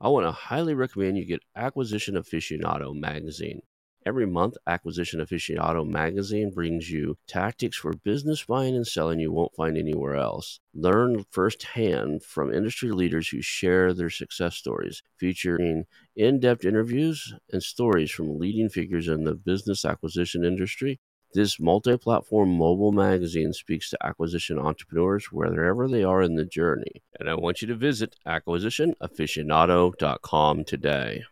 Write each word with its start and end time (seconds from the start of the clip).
I 0.00 0.08
want 0.08 0.26
to 0.26 0.32
highly 0.32 0.74
recommend 0.74 1.16
you 1.16 1.24
get 1.24 1.44
Acquisition 1.54 2.16
Aficionado 2.16 2.94
magazine. 2.94 3.62
Every 4.04 4.26
month, 4.26 4.56
Acquisition 4.66 5.20
Aficionado 5.20 5.88
magazine 5.88 6.50
brings 6.50 6.90
you 6.90 7.16
tactics 7.26 7.76
for 7.78 7.92
business 7.92 8.44
buying 8.44 8.74
and 8.76 8.86
selling 8.86 9.20
you 9.20 9.32
won't 9.32 9.54
find 9.54 9.78
anywhere 9.78 10.16
else. 10.16 10.60
Learn 10.74 11.24
firsthand 11.30 12.22
from 12.22 12.52
industry 12.52 12.90
leaders 12.90 13.28
who 13.28 13.40
share 13.40 13.94
their 13.94 14.10
success 14.10 14.56
stories, 14.56 15.02
featuring 15.16 15.84
in 16.14 16.40
depth 16.40 16.64
interviews 16.64 17.32
and 17.50 17.62
stories 17.62 18.10
from 18.10 18.38
leading 18.38 18.68
figures 18.68 19.08
in 19.08 19.24
the 19.24 19.34
business 19.34 19.84
acquisition 19.84 20.44
industry 20.44 21.00
this 21.34 21.58
multi 21.58 21.96
platform 21.96 22.56
mobile 22.56 22.92
magazine 22.92 23.52
speaks 23.52 23.90
to 23.90 24.06
acquisition 24.06 24.56
entrepreneurs 24.58 25.32
wherever 25.32 25.88
they 25.88 26.04
are 26.04 26.22
in 26.22 26.36
the 26.36 26.44
journey. 26.44 27.02
And 27.18 27.28
I 27.28 27.34
want 27.34 27.60
you 27.60 27.66
to 27.68 27.74
visit 27.74 28.14
acquisitionaficionado.com 28.26 30.64
today. 30.64 31.24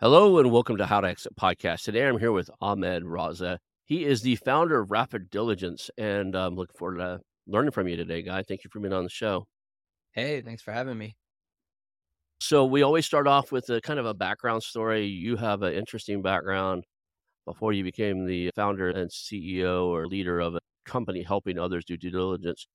Hello, 0.00 0.38
and 0.38 0.50
welcome 0.50 0.76
to 0.78 0.86
How 0.86 1.00
to 1.00 1.08
Exit 1.08 1.36
Podcast. 1.36 1.84
Today 1.84 2.08
I'm 2.08 2.18
here 2.18 2.32
with 2.32 2.50
Ahmed 2.60 3.04
Raza. 3.04 3.58
He 3.84 4.04
is 4.04 4.22
the 4.22 4.34
founder 4.36 4.80
of 4.80 4.90
Rapid 4.90 5.30
Diligence, 5.30 5.88
and 5.96 6.34
I'm 6.34 6.56
looking 6.56 6.74
forward 6.76 6.98
to 6.98 7.20
learning 7.46 7.70
from 7.70 7.86
you 7.86 7.96
today, 7.96 8.22
guy. 8.22 8.42
Thank 8.42 8.64
you 8.64 8.70
for 8.70 8.80
being 8.80 8.92
on 8.92 9.04
the 9.04 9.10
show. 9.10 9.46
Hey, 10.12 10.40
thanks 10.40 10.62
for 10.62 10.72
having 10.72 10.98
me. 10.98 11.14
So, 12.40 12.64
we 12.64 12.82
always 12.82 13.06
start 13.06 13.28
off 13.28 13.52
with 13.52 13.68
a 13.68 13.80
kind 13.82 14.00
of 14.00 14.06
a 14.06 14.14
background 14.14 14.64
story. 14.64 15.04
You 15.04 15.36
have 15.36 15.62
an 15.62 15.74
interesting 15.74 16.22
background 16.22 16.86
before 17.52 17.72
you 17.72 17.84
became 17.84 18.26
the 18.26 18.50
founder 18.54 18.90
and 18.90 19.10
CEO 19.12 19.88
or 19.88 20.06
leader 20.06 20.40
of 20.40 20.54
a 20.56 20.60
company 20.84 21.22
helping 21.22 21.58
others 21.58 21.84
do 21.84 21.96
due 21.96 22.10
diligence, 22.10 22.66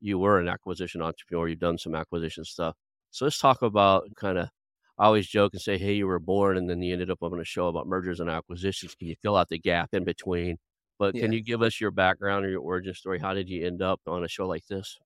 you 0.00 0.18
were 0.18 0.38
an 0.40 0.48
acquisition 0.48 1.02
entrepreneur. 1.02 1.48
You've 1.48 1.58
done 1.60 1.78
some 1.78 1.94
acquisition 1.94 2.44
stuff. 2.44 2.76
So 3.10 3.24
let's 3.26 3.38
talk 3.38 3.62
about 3.62 4.08
kind 4.16 4.38
of. 4.38 4.48
I 4.98 5.06
always 5.06 5.26
joke 5.28 5.52
and 5.54 5.60
say, 5.62 5.78
"Hey, 5.78 5.94
you 5.94 6.06
were 6.06 6.18
born, 6.20 6.56
and 6.58 6.68
then 6.68 6.82
you 6.82 6.92
ended 6.92 7.10
up 7.10 7.22
on 7.22 7.38
a 7.40 7.44
show 7.44 7.68
about 7.68 7.86
mergers 7.86 8.20
and 8.20 8.28
acquisitions. 8.30 8.94
Can 8.94 9.08
you 9.08 9.16
fill 9.22 9.36
out 9.36 9.48
the 9.48 9.58
gap 9.58 9.94
in 9.94 10.04
between?" 10.04 10.58
But 10.98 11.12
yeah. 11.12 11.18
can 11.18 11.32
you 11.32 11.42
give 11.42 11.62
us 11.62 11.80
your 11.80 11.90
background 11.90 12.44
or 12.44 12.50
your 12.50 12.60
origin 12.62 12.94
story? 12.94 13.18
How 13.18 13.34
did 13.34 13.48
you 13.48 13.66
end 13.66 13.82
up 13.82 14.00
on 14.06 14.22
a 14.24 14.28
show 14.28 14.46
like 14.46 14.66
this? 14.66 14.98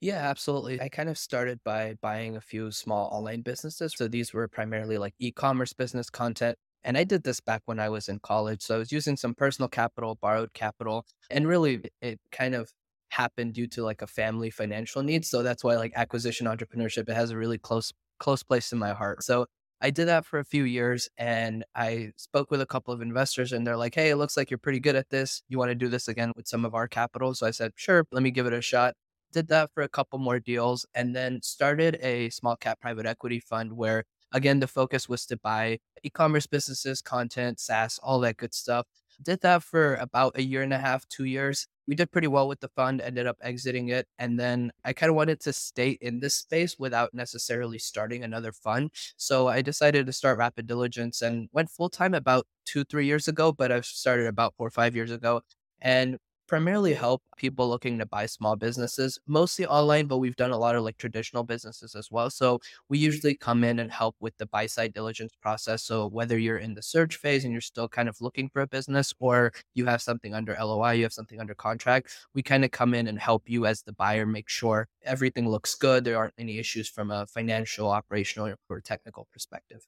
Yeah, 0.00 0.16
absolutely. 0.28 0.80
I 0.80 0.88
kind 0.88 1.08
of 1.08 1.16
started 1.16 1.62
by 1.62 1.94
buying 2.02 2.36
a 2.36 2.40
few 2.40 2.72
small 2.72 3.08
online 3.12 3.42
businesses. 3.42 3.94
So 3.96 4.08
these 4.08 4.32
were 4.32 4.48
primarily 4.48 4.98
like 4.98 5.14
e 5.18 5.30
commerce 5.30 5.72
business 5.72 6.10
content 6.10 6.58
and 6.84 6.96
I 6.98 7.04
did 7.04 7.22
this 7.24 7.40
back 7.40 7.62
when 7.66 7.78
I 7.80 7.88
was 7.88 8.08
in 8.08 8.18
college. 8.20 8.62
So 8.62 8.76
I 8.76 8.78
was 8.78 8.92
using 8.92 9.16
some 9.16 9.34
personal 9.34 9.68
capital, 9.68 10.16
borrowed 10.20 10.52
capital, 10.54 11.06
and 11.30 11.46
really 11.46 11.82
it 12.00 12.20
kind 12.30 12.54
of 12.54 12.72
happened 13.10 13.54
due 13.54 13.66
to 13.68 13.82
like 13.84 14.02
a 14.02 14.06
family 14.06 14.50
financial 14.50 15.02
need. 15.02 15.24
So 15.24 15.42
that's 15.42 15.62
why 15.62 15.76
like 15.76 15.92
acquisition 15.96 16.46
entrepreneurship, 16.46 17.08
it 17.08 17.14
has 17.14 17.30
a 17.30 17.36
really 17.36 17.58
close, 17.58 17.92
close 18.18 18.42
place 18.42 18.72
in 18.72 18.78
my 18.78 18.92
heart. 18.92 19.22
So 19.22 19.46
I 19.80 19.90
did 19.90 20.06
that 20.06 20.24
for 20.24 20.38
a 20.38 20.44
few 20.44 20.64
years 20.64 21.08
and 21.18 21.64
I 21.74 22.12
spoke 22.16 22.50
with 22.50 22.60
a 22.60 22.66
couple 22.66 22.94
of 22.94 23.02
investors 23.02 23.52
and 23.52 23.66
they're 23.66 23.76
like, 23.76 23.94
Hey, 23.94 24.10
it 24.10 24.16
looks 24.16 24.36
like 24.36 24.50
you're 24.50 24.58
pretty 24.58 24.80
good 24.80 24.96
at 24.96 25.10
this. 25.10 25.42
You 25.48 25.58
want 25.58 25.70
to 25.70 25.74
do 25.74 25.88
this 25.88 26.08
again 26.08 26.32
with 26.36 26.48
some 26.48 26.64
of 26.64 26.74
our 26.74 26.88
capital? 26.88 27.34
So 27.34 27.46
I 27.46 27.50
said, 27.50 27.72
Sure, 27.76 28.06
let 28.12 28.22
me 28.22 28.30
give 28.30 28.46
it 28.46 28.52
a 28.52 28.62
shot. 28.62 28.94
Did 29.32 29.48
that 29.48 29.70
for 29.74 29.82
a 29.82 29.88
couple 29.88 30.18
more 30.18 30.38
deals 30.40 30.86
and 30.94 31.16
then 31.16 31.42
started 31.42 31.98
a 32.00 32.30
small 32.30 32.56
cap 32.56 32.80
private 32.80 33.06
equity 33.06 33.40
fund 33.40 33.72
where 33.74 34.04
Again, 34.32 34.60
the 34.60 34.66
focus 34.66 35.08
was 35.08 35.26
to 35.26 35.36
buy 35.36 35.78
e 36.02 36.10
commerce 36.10 36.46
businesses, 36.46 37.02
content, 37.02 37.60
SaaS, 37.60 37.98
all 38.02 38.20
that 38.20 38.36
good 38.36 38.54
stuff. 38.54 38.86
Did 39.22 39.40
that 39.42 39.62
for 39.62 39.94
about 39.96 40.38
a 40.38 40.42
year 40.42 40.62
and 40.62 40.72
a 40.72 40.78
half, 40.78 41.06
two 41.08 41.24
years. 41.24 41.66
We 41.86 41.94
did 41.94 42.10
pretty 42.12 42.28
well 42.28 42.48
with 42.48 42.60
the 42.60 42.68
fund, 42.68 43.00
ended 43.00 43.26
up 43.26 43.36
exiting 43.42 43.88
it. 43.88 44.06
And 44.18 44.38
then 44.38 44.72
I 44.84 44.92
kind 44.92 45.10
of 45.10 45.16
wanted 45.16 45.40
to 45.40 45.52
stay 45.52 45.98
in 46.00 46.20
this 46.20 46.34
space 46.34 46.78
without 46.78 47.12
necessarily 47.12 47.78
starting 47.78 48.22
another 48.24 48.52
fund. 48.52 48.90
So 49.16 49.48
I 49.48 49.62
decided 49.62 50.06
to 50.06 50.12
start 50.12 50.38
Rapid 50.38 50.66
Diligence 50.66 51.22
and 51.22 51.48
went 51.52 51.70
full 51.70 51.90
time 51.90 52.14
about 52.14 52.46
two, 52.64 52.84
three 52.84 53.06
years 53.06 53.28
ago, 53.28 53.52
but 53.52 53.70
I've 53.72 53.84
started 53.84 54.26
about 54.26 54.54
four 54.56 54.68
or 54.68 54.70
five 54.70 54.94
years 54.96 55.10
ago. 55.10 55.42
And 55.80 56.18
primarily 56.52 56.92
help 56.92 57.22
people 57.38 57.66
looking 57.66 57.98
to 57.98 58.04
buy 58.04 58.26
small 58.26 58.56
businesses, 58.56 59.18
mostly 59.26 59.64
online, 59.64 60.04
but 60.04 60.18
we've 60.18 60.36
done 60.36 60.50
a 60.50 60.58
lot 60.58 60.76
of 60.76 60.84
like 60.84 60.98
traditional 60.98 61.42
businesses 61.42 61.94
as 61.94 62.10
well. 62.10 62.28
So 62.28 62.58
we 62.90 62.98
usually 62.98 63.34
come 63.34 63.64
in 63.64 63.78
and 63.78 63.90
help 63.90 64.16
with 64.20 64.36
the 64.36 64.44
buy 64.44 64.66
side 64.66 64.92
diligence 64.92 65.32
process. 65.40 65.82
So 65.82 66.06
whether 66.10 66.36
you're 66.36 66.58
in 66.58 66.74
the 66.74 66.82
search 66.82 67.16
phase 67.16 67.44
and 67.44 67.52
you're 67.54 67.62
still 67.62 67.88
kind 67.88 68.06
of 68.06 68.20
looking 68.20 68.50
for 68.50 68.60
a 68.60 68.66
business 68.66 69.14
or 69.18 69.52
you 69.72 69.86
have 69.86 70.02
something 70.02 70.34
under 70.34 70.54
LOI, 70.60 70.92
you 70.92 71.04
have 71.04 71.14
something 71.14 71.40
under 71.40 71.54
contract, 71.54 72.14
we 72.34 72.42
kind 72.42 72.66
of 72.66 72.70
come 72.70 72.92
in 72.92 73.06
and 73.06 73.18
help 73.18 73.48
you 73.48 73.64
as 73.64 73.84
the 73.84 73.94
buyer 73.94 74.26
make 74.26 74.50
sure 74.50 74.88
everything 75.04 75.48
looks 75.48 75.74
good. 75.74 76.04
There 76.04 76.18
aren't 76.18 76.34
any 76.36 76.58
issues 76.58 76.86
from 76.86 77.10
a 77.10 77.26
financial, 77.26 77.88
operational, 77.88 78.56
or 78.68 78.80
technical 78.82 79.26
perspective. 79.32 79.86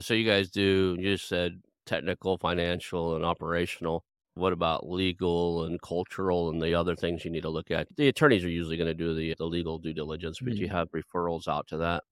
So 0.00 0.14
you 0.14 0.28
guys 0.28 0.50
do, 0.50 0.96
you 0.98 1.14
just 1.14 1.28
said 1.28 1.60
technical, 1.86 2.38
financial, 2.38 3.14
and 3.14 3.24
operational 3.24 4.02
what 4.36 4.52
about 4.52 4.88
legal 4.88 5.64
and 5.64 5.80
cultural 5.80 6.50
and 6.50 6.60
the 6.60 6.74
other 6.74 6.94
things 6.94 7.24
you 7.24 7.30
need 7.30 7.42
to 7.42 7.48
look 7.48 7.70
at? 7.70 7.88
The 7.96 8.08
attorneys 8.08 8.44
are 8.44 8.50
usually 8.50 8.76
going 8.76 8.88
to 8.88 8.94
do 8.94 9.14
the, 9.14 9.34
the 9.36 9.46
legal 9.46 9.78
due 9.78 9.94
diligence, 9.94 10.38
but 10.40 10.52
mm-hmm. 10.52 10.62
you 10.62 10.68
have 10.68 10.88
referrals 10.90 11.48
out 11.48 11.66
to 11.68 11.78
that. 11.78 12.04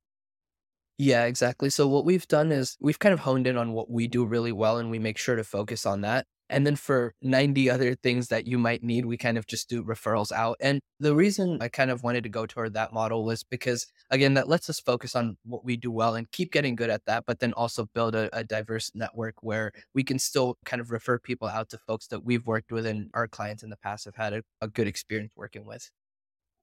Yeah, 0.97 1.25
exactly. 1.25 1.71
So 1.71 1.87
what 1.89 2.05
we've 2.05 2.27
done 2.27 2.53
is 2.53 2.77
we've 2.81 2.99
kind 2.99 3.13
of 3.13 3.21
honed 3.21 3.47
in 3.47 3.57
on 3.57 3.73
what 3.73 3.91
we 3.91 4.07
do 4.07 4.25
really 4.25 4.53
well 4.53 4.79
and 4.79 4.91
we 4.91 4.99
make 4.99 5.19
sure 5.19 5.37
to 5.37 5.45
focus 5.45 5.85
on 5.85 6.01
that. 6.03 6.27
And 6.51 6.67
then 6.67 6.77
for 6.77 7.15
90 7.23 7.71
other 7.71 7.95
things 7.95 8.29
that 8.29 8.47
you 8.47 8.59
might 8.59 8.83
need, 8.83 9.07
we 9.07 9.17
kind 9.17 9.39
of 9.39 9.47
just 9.47 9.69
do 9.69 9.83
referrals 9.83 10.31
out. 10.31 10.57
And 10.61 10.81
the 11.01 11.15
reason 11.15 11.59
I 11.63 11.69
kind 11.69 11.91
of 11.91 12.03
wanted 12.03 12.23
to 12.25 12.29
go 12.29 12.45
toward 12.47 12.75
that 12.75 12.93
model 12.93 13.25
was 13.25 13.43
because, 13.43 13.87
again, 14.11 14.35
that 14.35 14.49
lets 14.49 14.69
us 14.69 14.79
focus 14.79 15.17
on 15.17 15.39
what 15.45 15.65
we 15.65 15.77
do 15.77 15.91
well 15.91 16.15
and 16.15 16.31
keep 16.31 16.53
getting 16.53 16.77
good 16.77 16.91
at 16.91 17.07
that, 17.07 17.25
but 17.27 17.41
then 17.41 17.55
also 17.55 17.87
build 17.95 18.15
a, 18.15 18.29
a 18.37 18.45
diverse 18.45 18.91
network 18.95 19.37
where 19.43 19.73
we 19.95 20.05
can 20.05 20.19
still 20.19 20.59
kind 20.65 20.81
of 20.81 20.91
refer 20.91 21.19
people 21.19 21.49
out 21.49 21.71
to 21.71 21.79
folks 21.79 22.09
that 22.09 22.25
we've 22.25 22.47
worked 22.47 22.71
with 22.71 22.85
and 22.85 23.11
our 23.15 23.27
clients 23.27 23.63
in 23.63 23.71
the 23.71 23.77
past 23.79 24.05
have 24.05 24.17
had 24.17 24.35
a, 24.35 24.43
a 24.61 24.69
good 24.69 24.87
experience 24.87 25.33
working 25.37 25.65
with. 25.65 25.91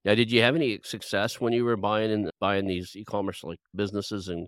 Yeah. 0.03 0.15
Did 0.15 0.31
you 0.31 0.41
have 0.41 0.55
any 0.55 0.79
success 0.83 1.39
when 1.39 1.53
you 1.53 1.63
were 1.65 1.77
buying 1.77 2.11
and 2.11 2.29
buying 2.39 2.67
these 2.67 2.95
e-commerce 2.95 3.43
like 3.43 3.59
businesses 3.75 4.29
and, 4.29 4.47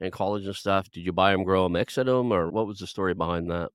and 0.00 0.12
college 0.12 0.44
and 0.46 0.56
stuff? 0.56 0.90
Did 0.90 1.04
you 1.04 1.12
buy 1.12 1.32
them, 1.32 1.44
grow 1.44 1.64
them, 1.64 1.76
exit 1.76 2.06
them, 2.06 2.32
or 2.32 2.50
what 2.50 2.66
was 2.66 2.78
the 2.78 2.86
story 2.86 3.14
behind 3.14 3.50
that? 3.50 3.70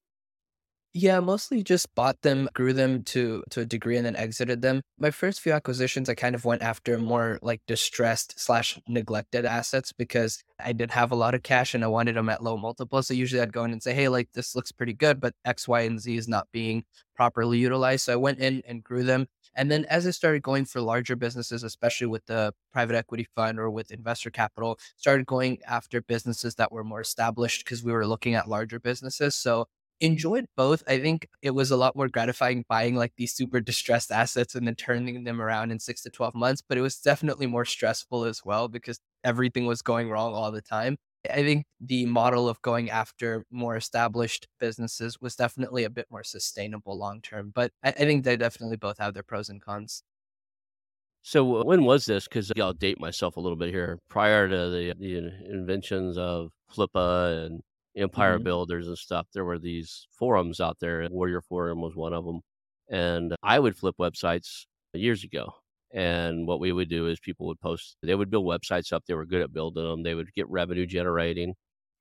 Yeah, 0.95 1.19
mostly 1.21 1.63
just 1.63 1.93
bought 1.95 2.21
them, 2.21 2.47
grew 2.53 2.71
them 2.71 3.01
to 3.05 3.43
to 3.49 3.61
a 3.61 3.65
degree, 3.65 3.97
and 3.97 4.05
then 4.05 4.15
exited 4.15 4.61
them. 4.61 4.81
My 4.99 5.09
first 5.09 5.41
few 5.41 5.51
acquisitions, 5.51 6.07
I 6.07 6.13
kind 6.13 6.35
of 6.35 6.45
went 6.45 6.61
after 6.61 6.99
more 6.99 7.39
like 7.41 7.61
distressed 7.65 8.39
slash 8.39 8.79
neglected 8.87 9.43
assets 9.43 9.91
because 9.91 10.43
I 10.59 10.71
did 10.71 10.91
have 10.91 11.11
a 11.11 11.15
lot 11.15 11.33
of 11.33 11.41
cash 11.41 11.73
and 11.73 11.83
I 11.83 11.87
wanted 11.87 12.15
them 12.15 12.29
at 12.29 12.43
low 12.43 12.57
multiples. 12.57 13.07
So 13.07 13.15
usually 13.15 13.41
I'd 13.41 13.51
go 13.53 13.63
in 13.63 13.71
and 13.71 13.81
say, 13.81 13.95
hey, 13.95 14.07
like 14.07 14.29
this 14.33 14.55
looks 14.55 14.71
pretty 14.71 14.93
good, 14.93 15.19
but 15.19 15.33
X, 15.45 15.67
Y, 15.67 15.81
and 15.81 15.99
Z 15.99 16.15
is 16.15 16.27
not 16.27 16.47
being 16.51 16.83
properly 17.15 17.57
utilized. 17.57 18.05
So 18.05 18.13
I 18.13 18.17
went 18.17 18.37
in 18.39 18.61
and 18.67 18.83
grew 18.83 19.03
them. 19.03 19.25
And 19.55 19.71
then 19.71 19.85
as 19.85 20.05
I 20.05 20.11
started 20.11 20.43
going 20.43 20.65
for 20.65 20.79
larger 20.81 21.15
businesses, 21.15 21.63
especially 21.63 22.07
with 22.07 22.25
the 22.27 22.53
private 22.71 22.95
equity 22.95 23.27
fund 23.35 23.59
or 23.59 23.69
with 23.71 23.89
investor 23.91 24.29
capital, 24.29 24.77
started 24.97 25.25
going 25.25 25.57
after 25.67 26.01
businesses 26.03 26.53
that 26.55 26.71
were 26.71 26.83
more 26.83 27.01
established 27.01 27.63
because 27.65 27.83
we 27.83 27.91
were 27.91 28.05
looking 28.07 28.35
at 28.35 28.47
larger 28.47 28.79
businesses. 28.79 29.35
So 29.35 29.67
enjoyed 30.03 30.45
both. 30.57 30.83
I 30.85 30.99
think 30.99 31.29
it 31.41 31.51
was 31.51 31.71
a 31.71 31.77
lot 31.77 31.95
more 31.95 32.09
gratifying 32.09 32.65
buying 32.67 32.95
like 32.95 33.13
these 33.17 33.33
super 33.33 33.61
distressed 33.61 34.11
assets 34.11 34.53
and 34.53 34.67
then 34.67 34.75
turning 34.75 35.23
them 35.23 35.41
around 35.41 35.71
in 35.71 35.79
six 35.79 36.01
to 36.03 36.09
12 36.09 36.35
months, 36.35 36.61
but 36.61 36.77
it 36.77 36.81
was 36.81 36.97
definitely 36.97 37.47
more 37.47 37.65
stressful 37.65 38.25
as 38.25 38.41
well 38.43 38.67
because 38.67 38.99
everything 39.23 39.65
was 39.65 39.81
going 39.81 40.09
wrong 40.09 40.33
all 40.33 40.51
the 40.51 40.61
time. 40.61 40.97
I 41.31 41.41
think 41.43 41.65
the 41.79 42.05
model 42.05 42.49
of 42.49 42.61
going 42.61 42.89
after 42.89 43.45
more 43.49 43.77
established 43.77 44.47
businesses 44.59 45.21
was 45.21 45.37
definitely 45.37 45.85
a 45.85 45.89
bit 45.89 46.07
more 46.11 46.23
sustainable 46.23 46.97
long 46.97 47.21
term, 47.21 47.53
but 47.55 47.71
I, 47.81 47.89
I, 47.89 47.93
think 47.93 48.25
they 48.25 48.35
definitely 48.35 48.75
both 48.75 48.97
have 48.97 49.13
their 49.13 49.23
pros 49.23 49.47
and 49.47 49.61
cons. 49.61 50.03
So 51.21 51.61
uh, 51.61 51.63
when 51.63 51.85
was 51.85 52.05
this? 52.05 52.27
Because 52.27 52.51
uh, 52.51 52.55
I'll 52.61 52.73
date 52.73 52.99
myself 52.99 53.37
a 53.37 53.39
little 53.39 53.55
bit 53.55 53.69
here. 53.69 53.99
Prior 54.09 54.49
to 54.49 54.69
the, 54.69 54.93
the 54.99 55.31
inventions 55.49 56.17
of 56.17 56.49
Flippa 56.69 57.45
and 57.45 57.61
empire 57.95 58.35
mm-hmm. 58.35 58.43
builders 58.43 58.87
and 58.87 58.97
stuff. 58.97 59.27
There 59.33 59.45
were 59.45 59.59
these 59.59 60.07
forums 60.11 60.59
out 60.59 60.77
there. 60.79 61.07
Warrior 61.11 61.41
Forum 61.41 61.81
was 61.81 61.95
one 61.95 62.13
of 62.13 62.25
them. 62.25 62.41
And 62.89 63.35
I 63.43 63.59
would 63.59 63.77
flip 63.77 63.95
websites 63.99 64.65
years 64.93 65.23
ago. 65.23 65.53
And 65.93 66.47
what 66.47 66.59
we 66.59 66.71
would 66.71 66.89
do 66.89 67.07
is 67.07 67.19
people 67.19 67.47
would 67.47 67.61
post, 67.61 67.97
they 68.01 68.15
would 68.15 68.29
build 68.31 68.45
websites 68.45 68.91
up. 68.93 69.03
They 69.07 69.13
were 69.13 69.25
good 69.25 69.41
at 69.41 69.53
building 69.53 69.83
them. 69.83 70.03
They 70.03 70.15
would 70.15 70.33
get 70.33 70.49
revenue 70.49 70.85
generating. 70.85 71.55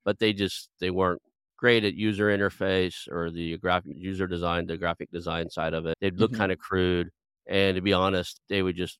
but 0.05 0.19
they 0.19 0.33
just 0.33 0.69
they 0.79 0.91
weren't 0.91 1.21
great 1.57 1.83
at 1.85 1.93
user 1.95 2.27
interface 2.27 3.07
or 3.09 3.31
the 3.31 3.57
graphic 3.57 3.93
user 3.95 4.27
design, 4.27 4.65
the 4.67 4.77
graphic 4.77 5.09
design 5.11 5.49
side 5.49 5.73
of 5.73 5.85
it. 5.85 5.95
They'd 6.01 6.19
look 6.19 6.31
Mhm. 6.33 6.37
kind 6.37 6.51
of 6.51 6.59
crude, 6.59 7.09
and 7.47 7.75
to 7.75 7.81
be 7.81 7.93
honest, 7.93 8.41
they 8.49 8.61
would 8.63 8.75
just 8.75 8.99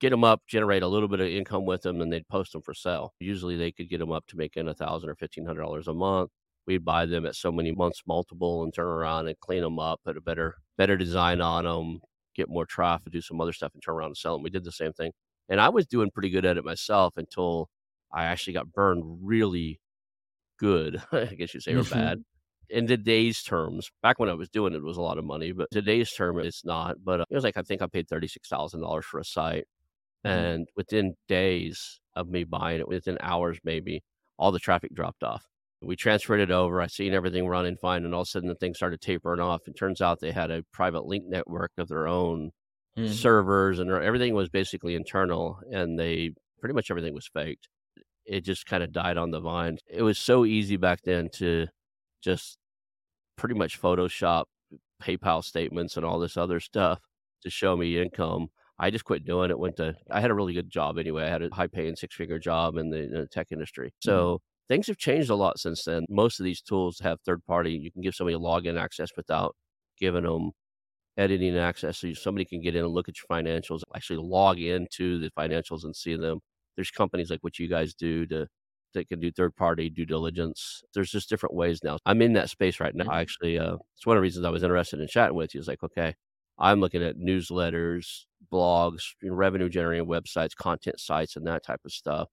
get 0.00 0.10
them 0.10 0.24
up, 0.24 0.42
generate 0.46 0.82
a 0.82 0.88
little 0.88 1.08
bit 1.08 1.20
of 1.20 1.28
income 1.28 1.64
with 1.66 1.82
them, 1.82 2.00
and 2.00 2.12
they'd 2.12 2.28
post 2.28 2.52
them 2.52 2.62
for 2.62 2.74
sale. 2.74 3.14
Usually, 3.20 3.56
they 3.56 3.72
could 3.72 3.88
get 3.88 3.98
them 3.98 4.12
up 4.12 4.26
to 4.28 4.36
making 4.36 4.68
a 4.68 4.74
thousand 4.74 5.10
or 5.10 5.14
fifteen 5.16 5.46
hundred 5.46 5.62
dollars 5.62 5.88
a 5.88 5.94
month. 5.94 6.30
We'd 6.66 6.84
buy 6.84 7.06
them 7.06 7.26
at 7.26 7.36
so 7.36 7.52
many 7.52 7.72
months 7.72 8.02
multiple 8.06 8.62
and 8.64 8.72
turn 8.74 8.86
around 8.86 9.28
and 9.28 9.38
clean 9.40 9.62
them 9.62 9.78
up, 9.78 10.00
put 10.04 10.16
a 10.16 10.20
better 10.20 10.56
better 10.78 10.96
design 10.96 11.40
on 11.40 11.64
them, 11.64 12.00
get 12.34 12.48
more 12.48 12.66
traffic, 12.66 13.12
do 13.12 13.20
some 13.20 13.40
other 13.40 13.52
stuff, 13.52 13.72
and 13.74 13.82
turn 13.82 13.94
around 13.96 14.08
and 14.08 14.16
sell 14.16 14.34
them. 14.34 14.42
We 14.42 14.50
did 14.50 14.64
the 14.64 14.72
same 14.72 14.92
thing, 14.92 15.12
and 15.48 15.60
I 15.60 15.68
was 15.70 15.86
doing 15.86 16.10
pretty 16.10 16.30
good 16.30 16.44
at 16.46 16.56
it 16.58 16.64
myself 16.64 17.16
until 17.16 17.68
I 18.12 18.24
actually 18.24 18.54
got 18.54 18.72
burned 18.72 19.04
really 19.22 19.80
good. 20.58 21.02
I 21.12 21.26
guess 21.26 21.54
you'd 21.54 21.62
say, 21.62 21.74
or 21.74 21.84
Mhm. 21.84 21.84
bad. 21.84 22.20
In 22.70 22.86
today's 22.86 23.42
terms, 23.42 23.90
back 24.02 24.18
when 24.18 24.30
I 24.30 24.34
was 24.34 24.48
doing 24.48 24.72
it, 24.74 24.78
it 24.78 24.82
was 24.82 24.96
a 24.96 25.02
lot 25.02 25.18
of 25.18 25.24
money, 25.24 25.52
but 25.52 25.70
today's 25.70 26.12
term, 26.12 26.38
it's 26.40 26.64
not. 26.64 27.04
But 27.04 27.20
uh, 27.20 27.24
it 27.30 27.34
was 27.34 27.44
like 27.44 27.56
I 27.58 27.62
think 27.62 27.82
I 27.82 27.86
paid 27.86 28.08
thirty 28.08 28.26
six 28.28 28.48
thousand 28.48 28.80
dollars 28.80 29.04
for 29.06 29.20
a 29.20 29.24
site. 29.24 29.66
And 30.24 30.68
within 30.76 31.14
days 31.28 32.00
of 32.16 32.28
me 32.28 32.44
buying 32.44 32.80
it, 32.80 32.88
within 32.88 33.18
hours 33.20 33.58
maybe, 33.64 34.02
all 34.38 34.52
the 34.52 34.58
traffic 34.58 34.94
dropped 34.94 35.22
off. 35.22 35.46
We 35.82 35.96
transferred 35.96 36.40
it 36.40 36.50
over. 36.50 36.80
I 36.80 36.86
seen 36.86 37.12
everything 37.14 37.46
running 37.46 37.76
fine, 37.76 38.04
and 38.04 38.14
all 38.14 38.22
of 38.22 38.26
a 38.28 38.30
sudden 38.30 38.48
the 38.48 38.54
thing 38.54 38.74
started 38.74 39.00
tapering 39.00 39.40
off. 39.40 39.68
It 39.68 39.74
turns 39.76 40.00
out 40.00 40.20
they 40.20 40.32
had 40.32 40.50
a 40.50 40.62
private 40.72 41.04
link 41.06 41.26
network 41.26 41.72
of 41.78 41.88
their 41.88 42.08
own 42.08 42.52
Mhm. 42.96 43.14
servers, 43.14 43.78
and 43.78 43.90
everything 43.90 44.34
was 44.34 44.48
basically 44.48 44.94
internal, 44.94 45.60
and 45.70 45.98
they 45.98 46.32
pretty 46.60 46.74
much 46.74 46.90
everything 46.90 47.14
was 47.14 47.28
faked. 47.28 47.68
It 48.26 48.42
just 48.42 48.66
kind 48.66 48.82
of 48.84 48.92
died 48.92 49.18
on 49.18 49.30
the 49.32 49.40
vine. 49.40 49.78
It 49.88 50.02
was 50.02 50.18
so 50.18 50.44
easy 50.46 50.76
back 50.76 51.02
then 51.04 51.30
to 51.34 51.68
just 52.22 52.58
pretty 53.36 53.54
much 53.54 53.80
Photoshop 53.80 54.46
PayPal 55.02 55.44
statements 55.44 55.96
and 55.96 56.06
all 56.06 56.18
this 56.18 56.36
other 56.36 56.60
stuff 56.60 57.00
to 57.42 57.50
show 57.50 57.76
me 57.76 57.98
income. 58.00 58.48
I 58.78 58.90
just 58.90 59.04
quit 59.04 59.24
doing 59.24 59.50
it. 59.50 59.58
Went 59.58 59.76
to 59.76 59.94
I 60.10 60.20
had 60.20 60.30
a 60.30 60.34
really 60.34 60.52
good 60.54 60.70
job 60.70 60.98
anyway. 60.98 61.24
I 61.24 61.28
had 61.28 61.42
a 61.42 61.54
high 61.54 61.68
paying 61.68 61.96
six 61.96 62.14
figure 62.16 62.38
job 62.38 62.76
in 62.76 62.90
the, 62.90 62.98
in 63.04 63.12
the 63.12 63.26
tech 63.26 63.48
industry. 63.52 63.92
So 64.00 64.40
things 64.68 64.86
have 64.88 64.98
changed 64.98 65.30
a 65.30 65.34
lot 65.36 65.58
since 65.58 65.84
then. 65.84 66.04
Most 66.08 66.40
of 66.40 66.44
these 66.44 66.60
tools 66.60 66.98
have 67.00 67.20
third 67.20 67.44
party. 67.46 67.72
You 67.72 67.92
can 67.92 68.02
give 68.02 68.14
somebody 68.14 68.36
login 68.36 68.80
access 68.80 69.10
without 69.16 69.54
giving 69.98 70.24
them 70.24 70.52
editing 71.16 71.56
access. 71.58 71.98
So 71.98 72.12
somebody 72.14 72.44
can 72.44 72.60
get 72.60 72.74
in 72.76 72.84
and 72.84 72.92
look 72.94 73.08
at 73.08 73.16
your 73.18 73.26
financials, 73.38 73.82
actually 73.94 74.18
log 74.18 74.58
into 74.58 75.18
the 75.20 75.30
financials 75.38 75.84
and 75.84 75.94
see 75.94 76.16
them. 76.16 76.40
There's 76.76 76.90
companies 76.90 77.30
like 77.30 77.40
what 77.42 77.58
you 77.58 77.68
guys 77.68 77.94
do 77.94 78.26
to 78.26 78.46
that 78.94 79.08
can 79.08 79.20
do 79.20 79.30
third 79.32 79.56
party 79.56 79.90
due 79.90 80.06
diligence. 80.06 80.82
There's 80.94 81.10
just 81.10 81.28
different 81.28 81.54
ways 81.54 81.80
now. 81.84 81.98
I'm 82.06 82.22
in 82.22 82.32
that 82.34 82.50
space 82.50 82.80
right 82.80 82.94
now. 82.94 83.06
Mhm. 83.06 83.14
Actually, 83.20 83.58
uh, 83.58 83.76
it's 83.96 84.06
one 84.06 84.16
of 84.16 84.20
the 84.20 84.22
reasons 84.22 84.44
I 84.44 84.50
was 84.50 84.62
interested 84.62 85.00
in 85.00 85.08
chatting 85.08 85.36
with 85.36 85.54
you. 85.54 85.60
Is 85.60 85.68
like, 85.68 85.82
okay, 85.82 86.14
I'm 86.58 86.80
looking 86.80 87.02
at 87.02 87.16
newsletters, 87.16 88.24
blogs, 88.52 89.02
revenue 89.22 89.68
generating 89.68 90.06
websites, 90.06 90.54
content 90.56 91.00
sites, 91.00 91.36
and 91.36 91.46
that 91.46 91.64
type 91.64 91.80
of 91.84 91.92
stuff. 91.92 92.28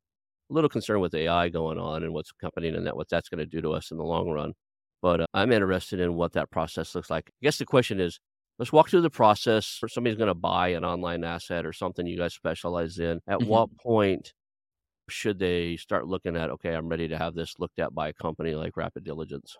A 0.49 0.53
little 0.53 0.69
concerned 0.69 1.01
with 1.01 1.15
AI 1.15 1.49
going 1.49 1.79
on 1.79 2.03
and 2.03 2.13
what's 2.13 2.31
accompanying 2.31 2.83
that, 2.83 2.95
what 2.95 3.09
that's 3.09 3.29
going 3.29 3.39
to 3.39 3.45
do 3.45 3.61
to 3.61 3.71
us 3.71 3.91
in 3.91 3.97
the 3.97 4.03
long 4.03 4.29
run. 4.29 4.53
But 5.01 5.21
uh, 5.21 5.25
I'm 5.33 5.51
interested 5.51 5.99
in 5.99 6.15
what 6.15 6.33
that 6.33 6.51
process 6.51 6.93
looks 6.95 7.09
like. 7.09 7.29
I 7.29 7.33
guess 7.43 7.57
the 7.57 7.65
question 7.65 7.99
is, 7.99 8.19
let's 8.59 8.71
walk 8.71 8.89
through 8.89 9.01
the 9.01 9.09
process. 9.09 9.79
Or 9.81 9.87
somebody's 9.87 10.17
going 10.17 10.27
to 10.27 10.35
buy 10.35 10.69
an 10.69 10.85
online 10.85 11.23
asset 11.23 11.65
or 11.65 11.73
something 11.73 12.05
you 12.05 12.17
guys 12.17 12.33
specialize 12.35 12.99
in. 12.99 13.21
At 13.27 13.39
Mhm. 13.39 13.47
what 13.47 13.69
point 13.77 14.33
should 15.09 15.39
they 15.39 15.77
start 15.77 16.07
looking 16.07 16.37
at? 16.37 16.49
Okay, 16.51 16.73
I'm 16.73 16.89
ready 16.89 17.07
to 17.09 17.17
have 17.17 17.35
this 17.35 17.55
looked 17.59 17.79
at 17.79 17.93
by 17.93 18.09
a 18.09 18.13
company 18.13 18.55
like 18.55 18.77
Rapid 18.77 19.03
Diligence. 19.03 19.57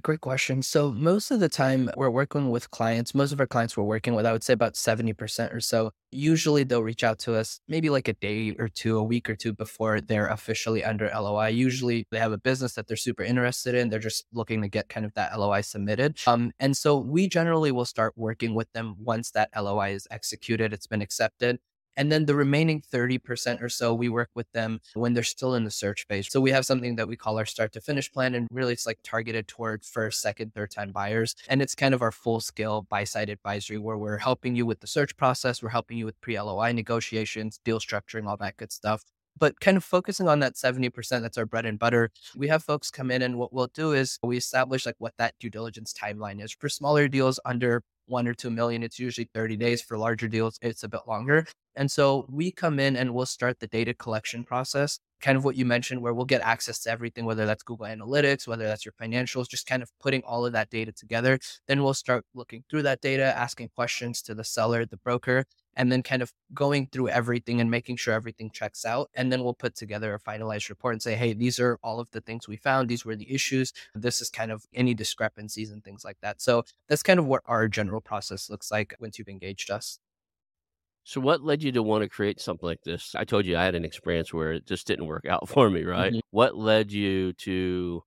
Great 0.00 0.22
question. 0.22 0.62
So 0.62 0.90
most 0.90 1.30
of 1.30 1.38
the 1.40 1.50
time 1.50 1.90
we're 1.98 2.08
working 2.08 2.48
with 2.50 2.70
clients, 2.70 3.14
most 3.14 3.30
of 3.30 3.40
our 3.40 3.46
clients 3.46 3.76
we're 3.76 3.84
working 3.84 4.14
with, 4.14 4.24
I 4.24 4.32
would 4.32 4.42
say 4.42 4.54
about 4.54 4.74
70% 4.74 5.52
or 5.54 5.60
so. 5.60 5.90
Usually 6.10 6.64
they'll 6.64 6.82
reach 6.82 7.04
out 7.04 7.18
to 7.20 7.34
us 7.34 7.60
maybe 7.68 7.90
like 7.90 8.08
a 8.08 8.14
day 8.14 8.56
or 8.58 8.68
two, 8.68 8.96
a 8.96 9.02
week 9.02 9.28
or 9.28 9.36
two 9.36 9.52
before 9.52 10.00
they're 10.00 10.28
officially 10.28 10.82
under 10.82 11.10
LOI. 11.14 11.48
Usually 11.48 12.06
they 12.10 12.18
have 12.18 12.32
a 12.32 12.38
business 12.38 12.72
that 12.74 12.86
they're 12.86 12.96
super 12.96 13.22
interested 13.22 13.74
in. 13.74 13.90
They're 13.90 13.98
just 13.98 14.24
looking 14.32 14.62
to 14.62 14.68
get 14.68 14.88
kind 14.88 15.04
of 15.04 15.12
that 15.12 15.38
LOI 15.38 15.60
submitted. 15.60 16.16
Um, 16.26 16.52
and 16.58 16.74
so 16.74 16.96
we 16.96 17.28
generally 17.28 17.70
will 17.70 17.84
start 17.84 18.14
working 18.16 18.54
with 18.54 18.72
them 18.72 18.96
once 18.98 19.30
that 19.32 19.50
LOI 19.54 19.90
is 19.90 20.08
executed, 20.10 20.72
it's 20.72 20.86
been 20.86 21.02
accepted. 21.02 21.58
And 21.96 22.10
then 22.10 22.26
the 22.26 22.34
remaining 22.34 22.80
30% 22.80 23.62
or 23.62 23.68
so, 23.68 23.94
we 23.94 24.08
work 24.08 24.30
with 24.34 24.50
them 24.52 24.80
when 24.94 25.14
they're 25.14 25.22
still 25.22 25.54
in 25.54 25.64
the 25.64 25.70
search 25.70 26.06
phase. 26.06 26.30
So 26.30 26.40
we 26.40 26.50
have 26.50 26.66
something 26.66 26.96
that 26.96 27.08
we 27.08 27.16
call 27.16 27.38
our 27.38 27.46
start 27.46 27.72
to 27.72 27.80
finish 27.80 28.10
plan. 28.10 28.34
And 28.34 28.48
really, 28.50 28.72
it's 28.72 28.86
like 28.86 28.98
targeted 29.02 29.48
toward 29.48 29.84
first, 29.84 30.20
second, 30.20 30.54
third 30.54 30.70
time 30.70 30.92
buyers. 30.92 31.34
And 31.48 31.60
it's 31.60 31.74
kind 31.74 31.94
of 31.94 32.02
our 32.02 32.12
full 32.12 32.40
scale 32.40 32.86
buy 32.88 33.04
side 33.04 33.28
advisory 33.28 33.78
where 33.78 33.98
we're 33.98 34.18
helping 34.18 34.56
you 34.56 34.66
with 34.66 34.80
the 34.80 34.86
search 34.86 35.16
process. 35.16 35.62
We're 35.62 35.70
helping 35.70 35.98
you 35.98 36.06
with 36.06 36.20
pre 36.20 36.40
LOI 36.40 36.72
negotiations, 36.72 37.60
deal 37.64 37.78
structuring, 37.78 38.26
all 38.26 38.36
that 38.38 38.56
good 38.56 38.72
stuff. 38.72 39.04
But 39.38 39.60
kind 39.60 39.76
of 39.76 39.84
focusing 39.84 40.28
on 40.28 40.40
that 40.40 40.54
70%, 40.54 41.22
that's 41.22 41.38
our 41.38 41.46
bread 41.46 41.64
and 41.64 41.78
butter. 41.78 42.10
We 42.36 42.48
have 42.48 42.62
folks 42.62 42.90
come 42.90 43.10
in, 43.10 43.22
and 43.22 43.38
what 43.38 43.52
we'll 43.52 43.70
do 43.72 43.92
is 43.92 44.18
we 44.22 44.36
establish 44.36 44.84
like 44.84 44.96
what 44.98 45.14
that 45.16 45.34
due 45.40 45.50
diligence 45.50 45.92
timeline 45.92 46.42
is. 46.42 46.52
For 46.52 46.68
smaller 46.68 47.08
deals 47.08 47.40
under 47.44 47.82
one 48.06 48.26
or 48.28 48.34
two 48.34 48.50
million, 48.50 48.82
it's 48.82 48.98
usually 48.98 49.28
30 49.34 49.56
days. 49.56 49.82
For 49.82 49.96
larger 49.98 50.28
deals, 50.28 50.58
it's 50.62 50.82
a 50.82 50.88
bit 50.88 51.02
longer. 51.06 51.46
And 51.76 51.90
so 51.90 52.26
we 52.30 52.50
come 52.52 52.78
in 52.78 52.96
and 52.96 53.14
we'll 53.14 53.26
start 53.26 53.60
the 53.60 53.66
data 53.66 53.94
collection 53.94 54.44
process, 54.44 54.98
kind 55.22 55.38
of 55.38 55.44
what 55.44 55.56
you 55.56 55.64
mentioned, 55.64 56.02
where 56.02 56.12
we'll 56.12 56.24
get 56.24 56.42
access 56.42 56.80
to 56.80 56.90
everything, 56.90 57.24
whether 57.24 57.46
that's 57.46 57.62
Google 57.62 57.86
Analytics, 57.86 58.46
whether 58.46 58.64
that's 58.64 58.84
your 58.84 58.92
financials, 59.00 59.48
just 59.48 59.66
kind 59.66 59.82
of 59.82 59.90
putting 60.00 60.22
all 60.24 60.44
of 60.44 60.52
that 60.52 60.68
data 60.68 60.92
together. 60.92 61.38
Then 61.68 61.82
we'll 61.82 61.94
start 61.94 62.26
looking 62.34 62.64
through 62.68 62.82
that 62.82 63.00
data, 63.00 63.36
asking 63.36 63.70
questions 63.74 64.20
to 64.22 64.34
the 64.34 64.44
seller, 64.44 64.84
the 64.84 64.96
broker, 64.98 65.44
and 65.74 65.90
then 65.90 66.02
kind 66.02 66.20
of 66.20 66.32
going 66.52 66.88
through 66.92 67.08
everything 67.08 67.60
and 67.60 67.70
making 67.70 67.96
sure 67.96 68.12
everything 68.12 68.50
checks 68.50 68.84
out. 68.84 69.08
And 69.14 69.32
then 69.32 69.42
we'll 69.42 69.54
put 69.54 69.74
together 69.74 70.12
a 70.12 70.20
finalized 70.20 70.68
report 70.68 70.94
and 70.94 71.02
say, 71.02 71.14
hey, 71.14 71.32
these 71.32 71.58
are 71.58 71.78
all 71.82 72.00
of 72.00 72.10
the 72.10 72.20
things 72.20 72.46
we 72.46 72.56
found. 72.56 72.88
These 72.88 73.04
were 73.04 73.16
the 73.16 73.32
issues. 73.32 73.72
This 73.94 74.20
is 74.20 74.28
kind 74.28 74.52
of 74.52 74.66
any 74.74 74.92
discrepancies 74.92 75.70
and 75.70 75.82
things 75.82 76.04
like 76.04 76.18
that. 76.20 76.42
So 76.42 76.64
that's 76.88 77.02
kind 77.02 77.18
of 77.18 77.26
what 77.26 77.42
our 77.46 77.68
general 77.68 78.00
process 78.00 78.50
looks 78.50 78.70
like 78.70 78.94
once 79.00 79.18
you've 79.18 79.28
engaged 79.28 79.70
us. 79.70 79.98
So, 81.04 81.20
what 81.20 81.42
led 81.42 81.62
you 81.62 81.72
to 81.72 81.82
want 81.82 82.02
to 82.02 82.08
create 82.08 82.40
something 82.40 82.66
like 82.66 82.82
this? 82.82 83.14
I 83.14 83.24
told 83.24 83.44
you 83.46 83.56
I 83.56 83.64
had 83.64 83.74
an 83.74 83.84
experience 83.84 84.32
where 84.32 84.52
it 84.52 84.66
just 84.66 84.86
didn't 84.86 85.06
work 85.06 85.24
out 85.26 85.48
for 85.48 85.68
me, 85.70 85.82
right? 85.84 86.14
Mhm. 86.14 86.22
What 86.30 86.56
led 86.56 86.92
you 86.92 87.32
to? 87.34 88.02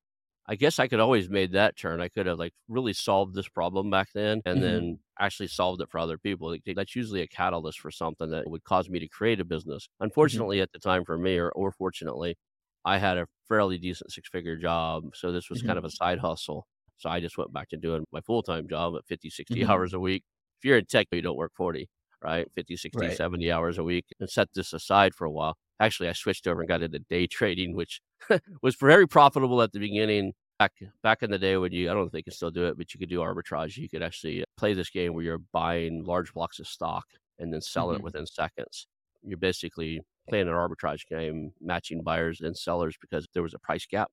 I 0.47 0.55
guess 0.55 0.77
I 0.79 0.87
could 0.87 0.99
always 0.99 1.27
made 1.29 1.53
that 1.53 1.75
turn. 1.75 1.99
I 2.01 2.07
could 2.09 2.27
have 2.27 2.37
like 2.39 2.53
really 2.67 2.93
solved 2.93 3.33
this 3.35 3.49
problem 3.49 3.89
back 3.89 4.09
then, 4.13 4.41
and 4.45 4.61
Mhm. 4.61 4.61
then 4.61 4.99
actually 5.19 5.47
solved 5.47 5.81
it 5.81 5.89
for 5.89 5.99
other 5.99 6.17
people. 6.19 6.49
Like, 6.49 6.61
That's 6.75 6.95
usually 6.95 7.21
a 7.21 7.27
catalyst 7.27 7.79
for 7.79 7.89
something 7.91 8.29
that 8.31 8.49
would 8.49 8.63
cause 8.63 8.89
me 8.89 8.99
to 8.99 9.07
create 9.09 9.39
a 9.41 9.45
business. 9.45 9.87
Unfortunately, 9.99 10.61
at 10.61 10.71
the 10.71 10.79
time 10.79 11.03
for 11.05 11.17
me, 11.17 11.37
or, 11.37 11.49
or 11.51 11.71
fortunately, 11.71 12.37
I 12.85 12.97
had 12.99 13.17
a 13.17 13.27
fairly 13.47 13.77
decent 13.77 14.11
six 14.11 14.29
figure 14.29 14.55
job, 14.57 15.15
so 15.15 15.31
this 15.31 15.49
was 15.49 15.61
kind 15.61 15.77
Mhm. 15.77 15.79
of 15.79 15.85
a 15.85 15.89
side 15.89 16.19
hustle. 16.19 16.67
So 16.97 17.09
I 17.09 17.19
just 17.19 17.37
went 17.37 17.51
back 17.53 17.69
to 17.69 17.77
doing 17.77 18.05
my 18.11 18.21
full 18.21 18.43
time 18.43 18.67
job 18.69 18.95
at 18.95 19.05
50, 19.07 19.29
60 19.29 19.65
Mhm. 19.65 19.85
hours 19.89 19.93
a 19.93 19.99
week. 19.99 20.23
If 20.59 20.65
you're 20.65 20.77
in 20.77 20.85
tech, 20.85 21.07
you 21.11 21.21
don't 21.21 21.37
work 21.37 21.51
40 21.55 21.89
right? 22.23 22.47
50, 22.55 22.75
60, 22.77 22.99
Right. 22.99 23.15
70 23.17 23.51
hours 23.51 23.77
a 23.77 23.83
week 23.83 24.05
and 24.19 24.29
set 24.29 24.49
this 24.53 24.73
aside 24.73 25.13
for 25.15 25.25
a 25.25 25.31
while. 25.31 25.55
Actually, 25.79 26.09
I 26.09 26.13
switched 26.13 26.47
over 26.47 26.61
and 26.61 26.67
got 26.69 26.81
into 26.81 26.99
day 26.99 27.27
trading, 27.39 27.75
which 27.75 28.01
was 28.61 28.75
very 28.75 29.07
profitable 29.07 29.61
at 29.61 29.71
the 29.71 29.79
beginning. 29.79 30.33
Back 30.57 30.71
back 31.03 31.21
in 31.21 31.31
the 31.31 31.37
day 31.39 31.57
when 31.57 31.73
you, 31.73 31.89
I 31.89 31.93
don't 31.93 32.03
know 32.03 32.07
if 32.07 32.13
they 32.13 32.21
can 32.21 32.31
still 32.31 32.49
do 32.51 32.65
it, 32.67 32.77
but 32.77 32.93
you 32.93 32.99
could 32.99 33.09
do 33.09 33.19
arbitrage. 33.19 33.75
You 33.75 33.89
could 33.89 34.01
actually 34.01 34.45
play 34.57 34.73
this 34.73 34.89
game 34.89 35.13
where 35.13 35.23
you're 35.23 35.41
buying 35.51 36.05
large 36.05 36.33
blocks 36.33 36.59
of 36.59 36.67
stock 36.67 37.03
and 37.39 37.51
then 37.53 37.59
selling 37.59 37.95
Mhm. 37.95 37.99
it 37.99 38.03
within 38.03 38.25
seconds. 38.25 38.87
You're 39.21 39.37
basically 39.37 39.99
playing 40.29 40.47
an 40.47 40.53
arbitrage 40.53 41.05
game, 41.07 41.51
matching 41.59 42.03
buyers 42.03 42.39
and 42.39 42.55
sellers 42.57 42.95
because 43.01 43.27
there 43.33 43.43
was 43.43 43.53
a 43.53 43.59
price 43.59 43.85
gap. 43.85 44.09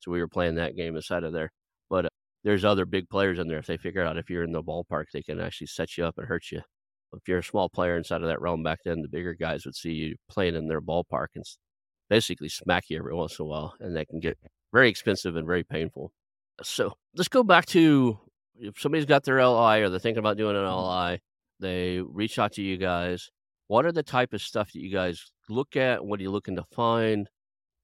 So 0.00 0.10
we 0.10 0.18
were 0.20 0.26
playing 0.28 0.56
that 0.56 0.74
game 0.76 0.96
inside 0.96 1.22
of 1.22 1.32
there. 1.32 1.52
But 1.88 2.06
uh, 2.06 2.08
there's 2.42 2.64
other 2.64 2.84
big 2.84 3.08
players 3.08 3.38
in 3.38 3.46
there. 3.48 3.58
If 3.58 3.66
they 3.66 3.76
figure 3.76 4.02
out 4.02 4.16
if 4.18 4.28
you're 4.28 4.42
in 4.42 4.52
the 4.52 4.62
ballpark, 4.64 5.06
they 5.12 5.22
can 5.22 5.40
actually 5.40 5.68
set 5.68 5.96
you 5.96 6.04
up 6.04 6.18
and 6.18 6.26
hurt 6.26 6.50
you 6.50 6.62
if 7.14 7.28
you're 7.28 7.38
a 7.38 7.44
small 7.44 7.68
player 7.68 7.96
inside 7.96 8.22
of 8.22 8.28
that 8.28 8.40
realm 8.40 8.62
back 8.62 8.80
then, 8.84 9.02
the 9.02 9.08
bigger 9.08 9.34
guys 9.34 9.64
would 9.64 9.76
see 9.76 9.92
you 9.92 10.16
playing 10.28 10.54
in 10.54 10.68
their 10.68 10.80
ballpark 10.80 11.28
and 11.34 11.44
basically 12.08 12.48
smack 12.48 12.84
you 12.88 12.98
every 12.98 13.14
once 13.14 13.38
in 13.38 13.44
a 13.44 13.48
while, 13.48 13.74
and 13.80 13.96
that 13.96 14.08
can 14.08 14.20
get 14.20 14.38
very 14.72 14.88
expensive 14.88 15.36
and 15.36 15.46
very 15.46 15.64
painful. 15.64 16.12
So 16.62 16.94
let's 17.14 17.28
go 17.28 17.42
back 17.42 17.66
to 17.66 18.18
if 18.58 18.80
somebody's 18.80 19.06
got 19.06 19.24
their 19.24 19.44
LOI 19.44 19.82
or 19.82 19.90
they're 19.90 19.98
thinking 19.98 20.18
about 20.18 20.36
doing 20.36 20.56
an 20.56 20.62
mm-hmm. 20.62 21.12
LOI, 21.12 21.20
they 21.60 22.00
reach 22.00 22.38
out 22.38 22.52
to 22.52 22.62
you 22.62 22.76
guys. 22.76 23.30
What 23.68 23.84
are 23.84 23.92
the 23.92 24.02
type 24.02 24.32
of 24.32 24.42
stuff 24.42 24.72
that 24.72 24.80
you 24.80 24.92
guys 24.92 25.30
look 25.48 25.76
at? 25.76 26.04
What 26.04 26.20
are 26.20 26.22
you 26.22 26.30
looking 26.30 26.56
to 26.56 26.64
find? 26.74 27.28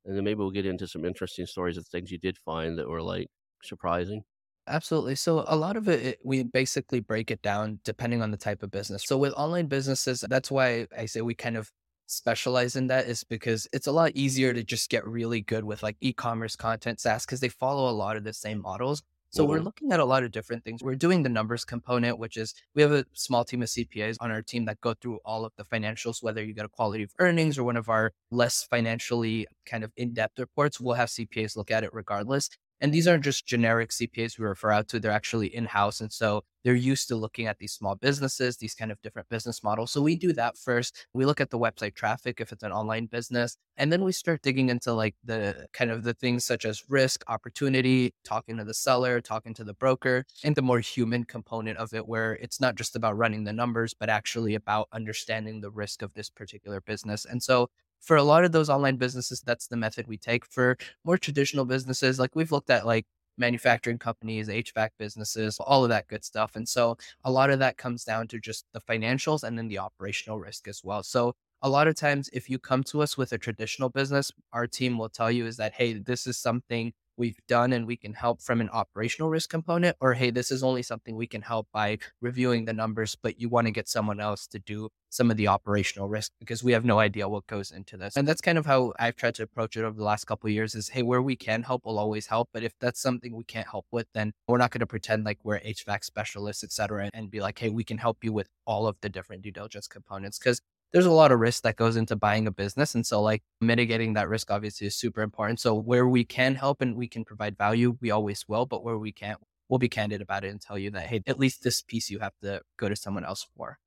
And 0.04 0.16
then 0.16 0.24
maybe 0.24 0.38
we'll 0.38 0.50
get 0.50 0.66
into 0.66 0.86
some 0.86 1.04
interesting 1.04 1.46
stories 1.46 1.76
of 1.76 1.86
things 1.86 2.10
you 2.10 2.18
did 2.18 2.38
find 2.38 2.78
that 2.78 2.88
were 2.88 3.02
like 3.02 3.28
surprising. 3.62 4.22
Absolutely. 4.68 5.16
So 5.16 5.44
a 5.48 5.56
lot 5.56 5.76
of 5.76 5.88
it, 5.88 6.02
it, 6.06 6.18
we 6.24 6.44
basically 6.44 7.00
break 7.00 7.30
it 7.30 7.42
down 7.42 7.80
depending 7.84 8.22
on 8.22 8.30
the 8.30 8.36
type 8.36 8.62
of 8.62 8.70
business. 8.70 9.02
So 9.04 9.18
with 9.18 9.32
online 9.34 9.66
businesses, 9.66 10.20
that's 10.28 10.50
why 10.52 10.86
I 10.96 11.06
say 11.06 11.20
we 11.20 11.34
kind 11.34 11.56
of 11.56 11.72
specialize 12.06 12.76
in 12.76 12.86
that 12.88 13.06
is 13.06 13.24
because 13.24 13.66
it's 13.72 13.86
a 13.86 13.92
lot 13.92 14.12
easier 14.14 14.52
to 14.52 14.62
just 14.62 14.88
get 14.90 15.06
really 15.06 15.40
good 15.40 15.64
with 15.64 15.82
like 15.82 15.96
e-commerce 16.00 16.54
content 16.56 17.00
SaaS 17.00 17.24
because 17.26 17.40
they 17.40 17.48
follow 17.48 17.90
a 17.90 17.92
lot 17.94 18.16
of 18.16 18.22
the 18.24 18.32
same 18.32 18.60
models. 18.60 19.02
So 19.30 19.46
we're 19.46 19.60
hmm 19.60 19.62
looking 19.62 19.92
at 19.92 19.98
a 19.98 20.04
lot 20.04 20.24
of 20.24 20.30
different 20.30 20.62
things. 20.62 20.82
We're 20.82 20.94
doing 20.94 21.22
the 21.22 21.30
numbers 21.30 21.64
component, 21.64 22.18
which 22.18 22.36
is 22.36 22.54
we 22.74 22.82
have 22.82 22.92
a 22.92 23.06
small 23.14 23.44
team 23.46 23.62
of 23.62 23.70
CPAs 23.70 24.18
on 24.20 24.30
our 24.30 24.42
team 24.42 24.66
that 24.66 24.80
go 24.82 24.92
through 24.94 25.20
all 25.24 25.46
of 25.46 25.52
the 25.56 25.64
financials, 25.64 26.22
whether 26.22 26.44
you 26.44 26.52
get 26.52 26.66
a 26.66 26.68
quality 26.68 27.02
of 27.02 27.12
earnings 27.18 27.56
or 27.58 27.64
one 27.64 27.78
of 27.78 27.88
our 27.88 28.12
less 28.30 28.62
financially 28.62 29.46
kind 29.64 29.84
of 29.84 29.92
in-depth 29.96 30.38
reports, 30.38 30.78
we'll 30.78 30.94
have 30.96 31.08
CPAs 31.10 31.56
look 31.56 31.70
at 31.70 31.82
it 31.82 31.90
regardless. 31.94 32.50
And 32.82 32.92
these 32.92 33.06
aren't 33.06 33.22
just 33.22 33.46
generic 33.46 33.90
CPAs 33.90 34.38
we 34.38 34.44
refer 34.44 34.72
out 34.72 34.88
to, 34.88 34.98
they're 34.98 35.12
actually 35.12 35.54
in-house. 35.54 36.00
And 36.00 36.12
so 36.12 36.42
they're 36.64 36.74
used 36.74 37.06
to 37.08 37.16
looking 37.16 37.46
at 37.46 37.58
these 37.58 37.72
small 37.72 37.94
businesses, 37.94 38.56
these 38.56 38.74
kind 38.74 38.90
of 38.90 39.00
different 39.02 39.28
business 39.28 39.62
models. 39.62 39.92
So 39.92 40.02
we 40.02 40.16
do 40.16 40.32
that 40.32 40.58
first. 40.58 41.06
We 41.14 41.24
look 41.24 41.40
at 41.40 41.50
the 41.50 41.58
website 41.60 41.94
traffic 41.94 42.40
if 42.40 42.50
it's 42.50 42.64
an 42.64 42.72
online 42.72 43.06
business, 43.06 43.56
and 43.76 43.92
then 43.92 44.02
we 44.02 44.10
start 44.10 44.42
digging 44.42 44.68
into 44.68 44.92
like 44.92 45.14
the 45.22 45.68
kind 45.72 45.92
of 45.92 46.02
the 46.02 46.12
things 46.12 46.44
such 46.44 46.64
as 46.64 46.82
risk, 46.88 47.22
opportunity, 47.28 48.14
talking 48.24 48.56
to 48.56 48.64
the 48.64 48.74
seller, 48.74 49.20
talking 49.20 49.54
to 49.54 49.64
the 49.64 49.74
broker, 49.74 50.24
and 50.42 50.56
the 50.56 50.62
more 50.62 50.80
human 50.80 51.22
component 51.24 51.78
of 51.78 51.94
it, 51.94 52.08
where 52.08 52.34
it's 52.34 52.60
not 52.60 52.74
just 52.74 52.96
about 52.96 53.16
running 53.16 53.44
the 53.44 53.52
numbers, 53.52 53.94
but 53.94 54.08
actually 54.08 54.56
about 54.56 54.88
understanding 54.92 55.60
the 55.60 55.70
risk 55.70 56.02
of 56.02 56.14
this 56.14 56.28
particular 56.28 56.80
business. 56.80 57.24
And 57.24 57.42
so 57.42 57.70
for 58.02 58.16
a 58.16 58.22
lot 58.22 58.44
of 58.44 58.52
those 58.52 58.68
online 58.70 58.96
businesses, 58.96 59.40
that's 59.40 59.68
the 59.68 59.76
method 59.76 60.06
we 60.06 60.18
take. 60.18 60.44
For 60.44 60.76
more 61.04 61.18
traditional 61.18 61.64
businesses, 61.64 62.18
like 62.18 62.34
we've 62.34 62.52
looked 62.52 62.70
at 62.70 62.86
like 62.86 63.06
manufacturing 63.38 63.98
companies, 63.98 64.48
HVAC 64.48 64.90
businesses, 64.98 65.58
all 65.60 65.84
of 65.84 65.90
that 65.90 66.08
good 66.08 66.24
stuff. 66.24 66.56
And 66.56 66.68
so 66.68 66.96
a 67.24 67.30
lot 67.30 67.50
of 67.50 67.58
that 67.60 67.76
comes 67.78 68.04
down 68.04 68.28
to 68.28 68.38
just 68.40 68.66
the 68.72 68.80
financials 68.80 69.42
and 69.42 69.56
then 69.56 69.68
the 69.68 69.78
operational 69.78 70.38
risk 70.38 70.68
as 70.68 70.82
well. 70.84 71.02
So 71.02 71.34
a 71.62 71.68
lot 71.68 71.86
of 71.86 71.94
times, 71.94 72.28
if 72.32 72.50
you 72.50 72.58
come 72.58 72.82
to 72.84 73.02
us 73.02 73.16
with 73.16 73.32
a 73.32 73.38
traditional 73.38 73.88
business, 73.88 74.32
our 74.52 74.66
team 74.66 74.98
will 74.98 75.08
tell 75.08 75.30
you 75.30 75.46
is 75.46 75.56
that, 75.58 75.72
hey, 75.74 75.94
this 75.94 76.26
is 76.26 76.36
something 76.36 76.92
we've 77.16 77.38
done 77.48 77.72
and 77.72 77.86
we 77.86 77.96
can 77.96 78.14
help 78.14 78.40
from 78.40 78.60
an 78.60 78.68
operational 78.70 79.30
risk 79.30 79.50
component, 79.50 79.96
or 80.00 80.14
hey, 80.14 80.30
this 80.30 80.50
is 80.50 80.62
only 80.62 80.82
something 80.82 81.16
we 81.16 81.26
can 81.26 81.42
help 81.42 81.68
by 81.72 81.98
reviewing 82.20 82.64
the 82.64 82.72
numbers, 82.72 83.16
but 83.20 83.40
you 83.40 83.48
want 83.48 83.66
to 83.66 83.70
get 83.70 83.88
someone 83.88 84.20
else 84.20 84.46
to 84.48 84.58
do 84.58 84.88
some 85.10 85.30
of 85.30 85.36
the 85.36 85.46
operational 85.46 86.08
risk 86.08 86.32
because 86.40 86.64
we 86.64 86.72
have 86.72 86.86
no 86.86 86.98
idea 86.98 87.28
what 87.28 87.46
goes 87.46 87.70
into 87.70 87.98
this. 87.98 88.16
And 88.16 88.26
that's 88.26 88.40
kind 88.40 88.56
of 88.56 88.64
how 88.64 88.94
I've 88.98 89.14
tried 89.14 89.34
to 89.36 89.42
approach 89.42 89.76
it 89.76 89.84
over 89.84 89.96
the 89.96 90.04
last 90.04 90.24
couple 90.24 90.48
years 90.48 90.74
is 90.74 90.88
hey, 90.88 91.02
where 91.02 91.20
we 91.20 91.36
can 91.36 91.62
help, 91.62 91.82
we'll 91.84 91.98
always 91.98 92.26
help. 92.26 92.48
But 92.52 92.62
if 92.62 92.72
that's 92.80 93.00
something 93.00 93.36
we 93.36 93.44
can't 93.44 93.68
help 93.68 93.86
with, 93.90 94.06
then 94.14 94.32
we're 94.48 94.58
not 94.58 94.70
going 94.70 94.80
to 94.80 94.86
pretend 94.86 95.24
like 95.24 95.38
we're 95.44 95.60
HVAC 95.60 96.04
specialists, 96.04 96.64
et 96.64 96.72
cetera, 96.72 97.10
and 97.12 97.30
be 97.30 97.40
like, 97.40 97.58
hey, 97.58 97.68
we 97.68 97.84
can 97.84 97.98
help 97.98 98.24
you 98.24 98.32
with 98.32 98.48
all 98.66 98.86
of 98.86 98.96
the 99.02 99.10
different 99.10 99.42
due 99.42 99.50
diligence 99.50 99.86
components. 99.86 100.38
Because 100.38 100.62
there's 100.92 101.06
a 101.06 101.10
lot 101.12 101.32
of 101.32 101.40
risk 101.40 101.62
that 101.62 101.76
goes 101.76 101.96
into 101.96 102.16
buying 102.16 102.46
a 102.46 102.50
business. 102.52 102.94
And 102.94 103.06
so, 103.06 103.22
like, 103.22 103.42
mitigating 103.60 104.14
that 104.14 104.28
risk 104.28 104.50
obviously 104.50 104.86
is 104.86 104.96
super 104.96 105.22
important. 105.22 105.60
So, 105.60 105.74
where 105.74 106.06
we 106.08 106.24
can 106.24 106.54
help 106.54 106.82
and 106.82 106.96
we 106.96 107.08
can 107.08 107.24
provide 107.24 107.56
value, 107.58 107.96
we 108.00 108.10
always 108.10 108.46
will. 108.48 108.66
But 108.66 108.84
where 108.84 108.98
we 108.98 109.12
can't, 109.12 109.38
we'll 109.68 109.78
be 109.78 109.88
candid 109.88 110.20
about 110.20 110.44
it 110.44 110.48
and 110.50 110.60
tell 110.60 110.78
you 110.78 110.90
that, 110.92 111.06
hey, 111.06 111.22
at 111.26 111.38
least 111.38 111.62
this 111.62 111.82
piece 111.82 112.10
you 112.10 112.18
have 112.20 112.34
to 112.42 112.60
go 112.78 112.88
to 112.88 112.96
someone 112.96 113.24
else 113.24 113.46
for. 113.56 113.78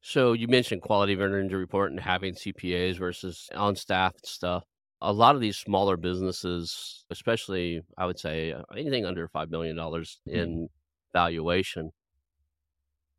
So 0.00 0.32
you 0.32 0.48
mentioned 0.48 0.82
quality 0.82 1.12
of 1.12 1.20
earnings 1.20 1.52
report 1.52 1.90
and 1.90 2.00
having 2.00 2.34
CPAs 2.34 2.96
versus 2.98 3.48
on 3.54 3.76
staff 3.76 4.14
stuff. 4.24 4.64
A 5.00 5.12
lot 5.12 5.34
of 5.34 5.40
these 5.40 5.56
smaller 5.56 5.96
businesses, 5.96 7.04
especially 7.10 7.82
I 7.96 8.06
would 8.06 8.18
say 8.18 8.52
uh, 8.52 8.62
anything 8.76 9.04
under 9.06 9.28
$5 9.28 9.50
million 9.50 9.76
Mhm. 9.76 10.06
in 10.26 10.68
valuation, 11.12 11.92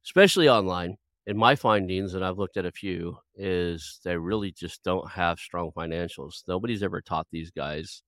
especially 0.06 0.50
online, 0.50 0.98
in 1.30 1.38
my 1.38 1.56
findings, 1.56 2.16
and 2.16 2.26
I've 2.26 2.40
looked 2.40 2.58
at 2.58 2.66
a 2.66 2.72
few, 2.72 3.16
is 3.36 4.00
they 4.04 4.18
really 4.18 4.52
just 4.52 4.84
don't 4.84 5.12
have 5.12 5.38
strong 5.38 5.70
financials. 5.78 6.42
Nobody's 6.48 6.82
ever 6.82 7.02
taught 7.02 7.28
these 7.32 7.52
guys 7.52 8.02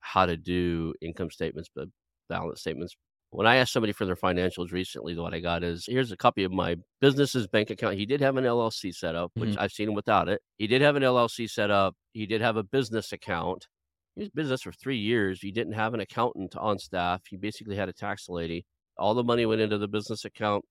how 0.00 0.26
to 0.26 0.36
do 0.36 0.92
income 1.00 1.30
statements, 1.30 1.70
but 1.74 1.88
balance 2.28 2.60
statements. 2.60 2.94
When 3.30 3.46
I 3.46 3.56
asked 3.56 3.72
somebody 3.72 3.94
for 3.94 4.04
their 4.04 4.16
financials 4.16 4.70
recently, 4.70 5.16
what 5.16 5.32
I 5.32 5.40
got 5.40 5.64
is 5.64 5.86
here's 5.88 6.12
a 6.12 6.16
copy 6.16 6.44
of 6.44 6.52
my 6.52 6.76
business's 7.00 7.46
bank 7.46 7.70
account. 7.70 7.96
He 7.96 8.04
did 8.04 8.20
have 8.20 8.36
an 8.36 8.44
LLC 8.44 8.92
set 8.92 9.14
up, 9.14 9.32
which 9.34 9.50
Mhm. 9.50 9.58
I've 9.58 9.72
seen 9.72 9.88
him 9.88 9.94
without 9.94 10.28
it. 10.28 10.42
He 10.58 10.66
did 10.66 10.82
have 10.82 10.96
an 10.96 11.02
LLC 11.02 11.46
set 11.46 11.70
up. 11.70 11.96
He 12.12 12.26
did 12.26 12.42
have 12.42 12.58
a 12.58 12.62
business 12.62 13.12
account. 13.12 13.66
He 14.14 14.20
was 14.20 14.28
business 14.30 14.60
for 14.60 14.72
three 14.72 14.98
years. 14.98 15.40
He 15.40 15.52
didn't 15.52 15.72
have 15.72 15.94
an 15.94 16.00
accountant 16.00 16.54
on 16.56 16.78
staff. 16.78 17.22
He 17.30 17.38
basically 17.38 17.76
had 17.76 17.88
a 17.88 17.94
tax 17.94 18.28
lady. 18.28 18.66
All 18.98 19.14
the 19.14 19.24
money 19.24 19.46
went 19.46 19.62
into 19.62 19.78
the 19.78 19.88
business 19.88 20.26
account. 20.26 20.66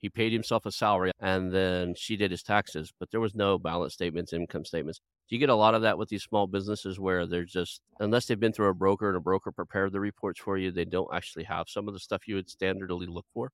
He 0.00 0.08
paid 0.08 0.32
himself 0.32 0.66
a 0.66 0.72
salary 0.72 1.12
and 1.20 1.52
then 1.52 1.94
she 1.94 2.16
did 2.16 2.30
his 2.30 2.42
taxes, 2.42 2.92
but 2.98 3.10
there 3.10 3.20
was 3.20 3.34
no 3.34 3.58
balance 3.58 3.94
statements, 3.94 4.32
income 4.32 4.64
statements. 4.64 5.00
Do 5.28 5.36
you 5.36 5.40
get 5.40 5.48
a 5.50 5.54
lot 5.54 5.74
of 5.74 5.82
that 5.82 5.98
with 5.98 6.08
these 6.08 6.22
small 6.24 6.46
businesses 6.46 6.98
where 6.98 7.26
they're 7.26 7.44
just, 7.44 7.80
unless 8.00 8.26
they've 8.26 8.40
been 8.40 8.52
through 8.52 8.68
a 8.68 8.74
broker 8.74 9.08
and 9.08 9.16
a 9.16 9.20
broker 9.20 9.52
prepared 9.52 9.92
the 9.92 10.00
reports 10.00 10.40
for 10.40 10.56
you, 10.58 10.70
they 10.70 10.84
don't 10.84 11.12
actually 11.14 11.44
have 11.44 11.68
some 11.68 11.86
of 11.88 11.94
the 11.94 12.00
stuff 12.00 12.26
you 12.26 12.34
would 12.34 12.48
standardly 12.48 13.08
look 13.08 13.26
for? 13.34 13.50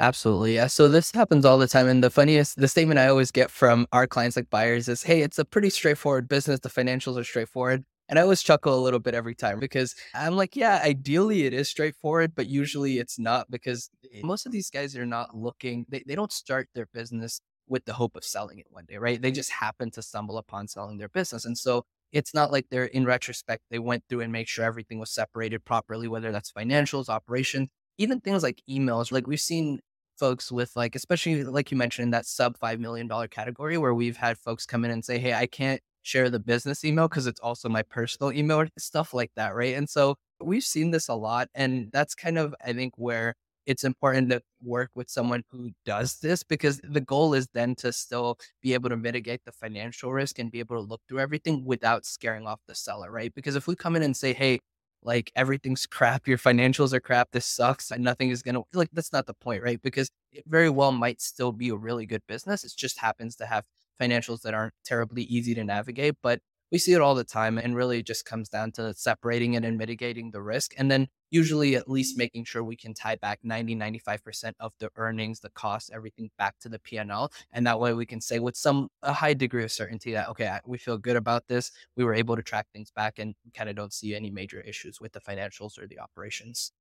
Absolutely. 0.00 0.56
Yeah. 0.56 0.66
So 0.66 0.88
this 0.88 1.12
happens 1.12 1.44
all 1.44 1.58
the 1.58 1.68
time. 1.68 1.86
And 1.88 2.02
the 2.02 2.10
funniest, 2.10 2.56
the 2.56 2.66
statement 2.68 2.98
I 2.98 3.06
always 3.08 3.30
get 3.30 3.50
from 3.50 3.86
our 3.92 4.06
clients, 4.06 4.36
like 4.36 4.50
buyers, 4.50 4.88
is 4.88 5.02
hey, 5.04 5.22
it's 5.22 5.38
a 5.38 5.44
pretty 5.44 5.70
straightforward 5.70 6.28
business. 6.28 6.60
The 6.60 6.68
financials 6.68 7.16
are 7.18 7.24
straightforward. 7.24 7.84
And 8.08 8.18
I 8.18 8.22
always 8.22 8.42
chuckle 8.42 8.78
a 8.78 8.82
little 8.82 9.00
bit 9.00 9.14
every 9.14 9.34
time 9.34 9.58
because 9.58 9.94
I'm 10.14 10.36
like, 10.36 10.56
yeah, 10.56 10.80
ideally 10.84 11.46
it 11.46 11.54
is 11.54 11.68
straightforward, 11.68 12.34
but 12.34 12.46
usually 12.46 12.98
it's 12.98 13.18
not 13.18 13.50
because 13.50 13.88
eh, 14.12 14.20
most 14.22 14.44
of 14.44 14.52
these 14.52 14.70
guys 14.70 14.96
are 14.96 15.06
not 15.06 15.34
looking, 15.34 15.86
they, 15.88 16.02
they 16.06 16.14
don't 16.14 16.32
start 16.32 16.68
their 16.74 16.86
business 16.92 17.40
with 17.66 17.84
the 17.86 17.94
hope 17.94 18.14
of 18.14 18.24
selling 18.24 18.58
it 18.58 18.66
one 18.70 18.84
day, 18.84 18.98
right? 18.98 19.20
They 19.20 19.30
just 19.30 19.50
happen 19.50 19.90
to 19.92 20.02
stumble 20.02 20.36
upon 20.36 20.68
selling 20.68 20.98
their 20.98 21.08
business. 21.08 21.46
And 21.46 21.56
so 21.56 21.84
it's 22.12 22.34
not 22.34 22.52
like 22.52 22.66
they're 22.70 22.84
in 22.84 23.06
retrospect, 23.06 23.62
they 23.70 23.78
went 23.78 24.04
through 24.08 24.20
and 24.20 24.32
make 24.32 24.48
sure 24.48 24.64
everything 24.64 24.98
was 24.98 25.10
separated 25.10 25.64
properly, 25.64 26.06
whether 26.06 26.30
that's 26.30 26.52
financials, 26.52 27.08
operations, 27.08 27.68
even 27.98 28.20
things 28.20 28.42
like 28.42 28.62
emails. 28.68 29.12
Like 29.12 29.26
we've 29.26 29.40
seen 29.40 29.80
folks 30.18 30.52
with 30.52 30.72
like, 30.76 30.94
especially 30.94 31.42
like 31.42 31.70
you 31.70 31.76
mentioned 31.76 32.04
in 32.04 32.10
that 32.10 32.26
sub 32.26 32.58
$5 32.58 32.78
million 32.78 33.08
category 33.28 33.78
where 33.78 33.94
we've 33.94 34.18
had 34.18 34.38
folks 34.38 34.66
come 34.66 34.84
in 34.84 34.90
and 34.90 35.04
say, 35.04 35.18
Hey, 35.18 35.32
I 35.32 35.46
can't 35.46 35.80
share 36.04 36.30
the 36.30 36.38
business 36.38 36.84
email 36.84 37.08
because 37.08 37.26
it's 37.26 37.40
also 37.40 37.68
my 37.68 37.82
personal 37.82 38.32
email, 38.32 38.66
stuff 38.78 39.14
like 39.14 39.32
that. 39.36 39.54
Right. 39.54 39.74
And 39.74 39.88
so 39.88 40.16
we've 40.40 40.62
seen 40.64 40.90
this 40.92 41.08
a 41.08 41.14
lot. 41.14 41.48
And 41.54 41.90
that's 41.92 42.14
kind 42.14 42.38
of, 42.38 42.54
I 42.64 42.72
think, 42.72 42.94
where 42.96 43.34
it's 43.66 43.84
important 43.84 44.30
to 44.30 44.42
work 44.62 44.90
with 44.94 45.08
someone 45.08 45.42
who 45.50 45.70
does 45.86 46.20
this 46.20 46.42
because 46.42 46.80
the 46.84 47.00
goal 47.00 47.32
is 47.34 47.48
then 47.54 47.74
to 47.76 47.92
still 47.92 48.36
be 48.62 48.74
able 48.74 48.90
to 48.90 48.96
mitigate 48.96 49.40
the 49.46 49.52
financial 49.52 50.12
risk 50.12 50.38
and 50.38 50.52
be 50.52 50.58
able 50.60 50.76
to 50.76 50.82
look 50.82 51.00
through 51.08 51.20
everything 51.20 51.64
without 51.64 52.04
scaring 52.04 52.46
off 52.46 52.60
the 52.68 52.74
seller. 52.74 53.10
Right. 53.10 53.34
Because 53.34 53.56
if 53.56 53.66
we 53.66 53.74
come 53.74 53.96
in 53.96 54.02
and 54.02 54.16
say, 54.16 54.34
Hey, 54.34 54.60
like 55.02 55.30
everything's 55.36 55.86
crap, 55.90 56.26
your 56.28 56.38
financials 56.38 56.92
are 56.92 57.00
crap, 57.00 57.30
this 57.32 57.46
sucks, 57.46 57.90
and 57.90 58.02
nothing 58.04 58.30
is 58.30 58.42
gonna 58.42 58.62
like 58.72 58.88
that's 58.92 59.12
not 59.12 59.26
the 59.26 59.34
point, 59.34 59.62
right? 59.62 59.80
Because 59.82 60.10
it 60.32 60.44
very 60.46 60.70
well 60.70 60.92
might 60.92 61.20
still 61.20 61.52
be 61.52 61.68
a 61.70 61.76
really 61.76 62.06
good 62.06 62.22
business. 62.26 62.64
It 62.64 62.72
just 62.76 62.98
happens 62.98 63.36
to 63.36 63.46
have 63.46 63.64
financials 64.00 64.42
that 64.42 64.54
aren't 64.54 64.74
terribly 64.84 65.22
easy 65.24 65.54
to 65.54 65.64
navigate. 65.64 66.16
But 66.22 66.40
we 66.74 66.78
see 66.78 66.92
it 66.92 67.00
all 67.00 67.14
the 67.14 67.22
time 67.22 67.56
and 67.56 67.76
really 67.76 68.00
it 68.00 68.06
just 68.06 68.24
comes 68.24 68.48
down 68.48 68.72
to 68.72 68.92
separating 68.94 69.54
it 69.54 69.64
and 69.64 69.78
mitigating 69.78 70.32
the 70.32 70.42
risk. 70.42 70.74
And 70.76 70.90
then 70.90 71.06
usually 71.30 71.76
at 71.76 71.88
least 71.88 72.18
making 72.18 72.44
sure 72.44 72.64
we 72.64 72.76
can 72.76 72.94
tie 72.94 73.14
back 73.14 73.38
90, 73.44 73.76
95% 73.76 74.54
of 74.58 74.72
the 74.80 74.90
earnings, 74.96 75.38
the 75.38 75.50
costs, 75.50 75.90
everything 75.94 76.30
back 76.36 76.54
to 76.62 76.68
the 76.68 76.80
P&L. 76.80 77.30
And 77.52 77.66
that 77.66 77.78
way 77.78 77.92
we 77.92 78.06
can 78.06 78.20
say 78.20 78.40
with 78.40 78.56
some 78.56 78.88
a 79.02 79.12
high 79.12 79.34
degree 79.34 79.62
of 79.62 79.70
certainty 79.70 80.12
that, 80.14 80.28
okay, 80.30 80.58
we 80.66 80.78
feel 80.78 80.98
good 80.98 81.14
about 81.14 81.46
this. 81.46 81.70
We 81.96 82.02
were 82.02 82.14
able 82.14 82.34
to 82.34 82.42
track 82.42 82.66
things 82.72 82.90
back 82.90 83.20
and 83.20 83.36
kind 83.56 83.70
of 83.70 83.76
don't 83.76 83.92
see 83.92 84.14
any 84.14 84.32
major 84.32 84.60
issues 84.60 85.00
with 85.00 85.12
the 85.12 85.20
financials 85.20 85.78
or 85.78 85.86
the 85.86 86.00
operations. 86.00 86.72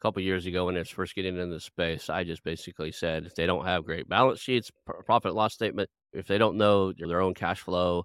A 0.00 0.02
couple 0.02 0.22
years 0.22 0.46
ago, 0.46 0.66
when 0.66 0.76
I 0.76 0.78
was 0.78 0.88
first 0.88 1.14
getting 1.14 1.36
into 1.36 1.52
the 1.52 1.60
space, 1.60 2.08
I 2.08 2.22
just 2.22 2.44
basically 2.44 2.92
said 2.92 3.26
if 3.26 3.34
they 3.34 3.46
don't 3.46 3.66
have 3.66 3.84
great 3.84 4.08
balance 4.08 4.40
sheets, 4.40 4.70
profit 5.04 5.34
loss 5.34 5.52
statement, 5.52 5.90
if 6.12 6.26
they 6.26 6.38
don't 6.38 6.56
know 6.56 6.92
their 6.92 7.20
own 7.20 7.34
cash 7.34 7.60
flow, 7.60 8.04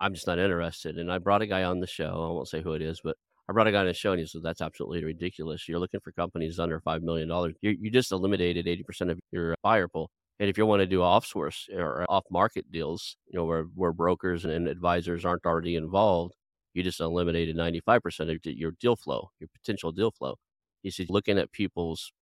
I'm 0.00 0.14
just 0.14 0.26
not 0.26 0.38
interested. 0.38 0.98
And 0.98 1.10
I 1.10 1.18
brought 1.18 1.42
a 1.42 1.46
guy 1.46 1.64
on 1.64 1.80
the 1.80 1.86
show. 1.86 2.10
I 2.28 2.32
won't 2.32 2.48
say 2.48 2.62
who 2.62 2.72
it 2.74 2.82
is, 2.82 3.00
but 3.02 3.16
I 3.48 3.52
brought 3.52 3.66
a 3.66 3.72
guy 3.72 3.80
on 3.80 3.86
the 3.86 3.94
show 3.94 4.12
and 4.12 4.20
he 4.20 4.26
said, 4.26 4.42
That's 4.42 4.60
absolutely 4.60 5.04
ridiculous. 5.04 5.68
You're 5.68 5.78
looking 5.78 6.00
for 6.00 6.12
companies 6.12 6.58
under 6.58 6.80
$5 6.80 7.02
million. 7.02 7.28
You, 7.62 7.76
you 7.80 7.90
just 7.90 8.12
eliminated 8.12 8.66
80% 8.66 9.10
of 9.10 9.20
your 9.32 9.54
buyer 9.62 9.88
pool. 9.88 10.10
And 10.40 10.48
if 10.50 10.58
you 10.58 10.66
want 10.66 10.80
to 10.80 10.86
do 10.86 11.00
off 11.02 11.24
source 11.26 11.68
or 11.72 12.04
off 12.08 12.24
market 12.30 12.70
deals, 12.72 13.16
you 13.28 13.38
know, 13.38 13.44
where, 13.44 13.64
where 13.74 13.92
brokers 13.92 14.44
and 14.44 14.66
advisors 14.66 15.24
aren't 15.24 15.46
already 15.46 15.76
involved, 15.76 16.34
you 16.74 16.82
just 16.82 17.00
eliminated 17.00 17.56
95% 17.56 18.30
of 18.34 18.38
your 18.44 18.72
deal 18.72 18.96
flow, 18.96 19.30
your 19.38 19.48
potential 19.54 19.92
deal 19.92 20.10
flow. 20.10 20.34
He 20.82 20.90
said, 20.90 21.08
looking 21.08 21.38
at 21.38 21.52
people's 21.52 22.12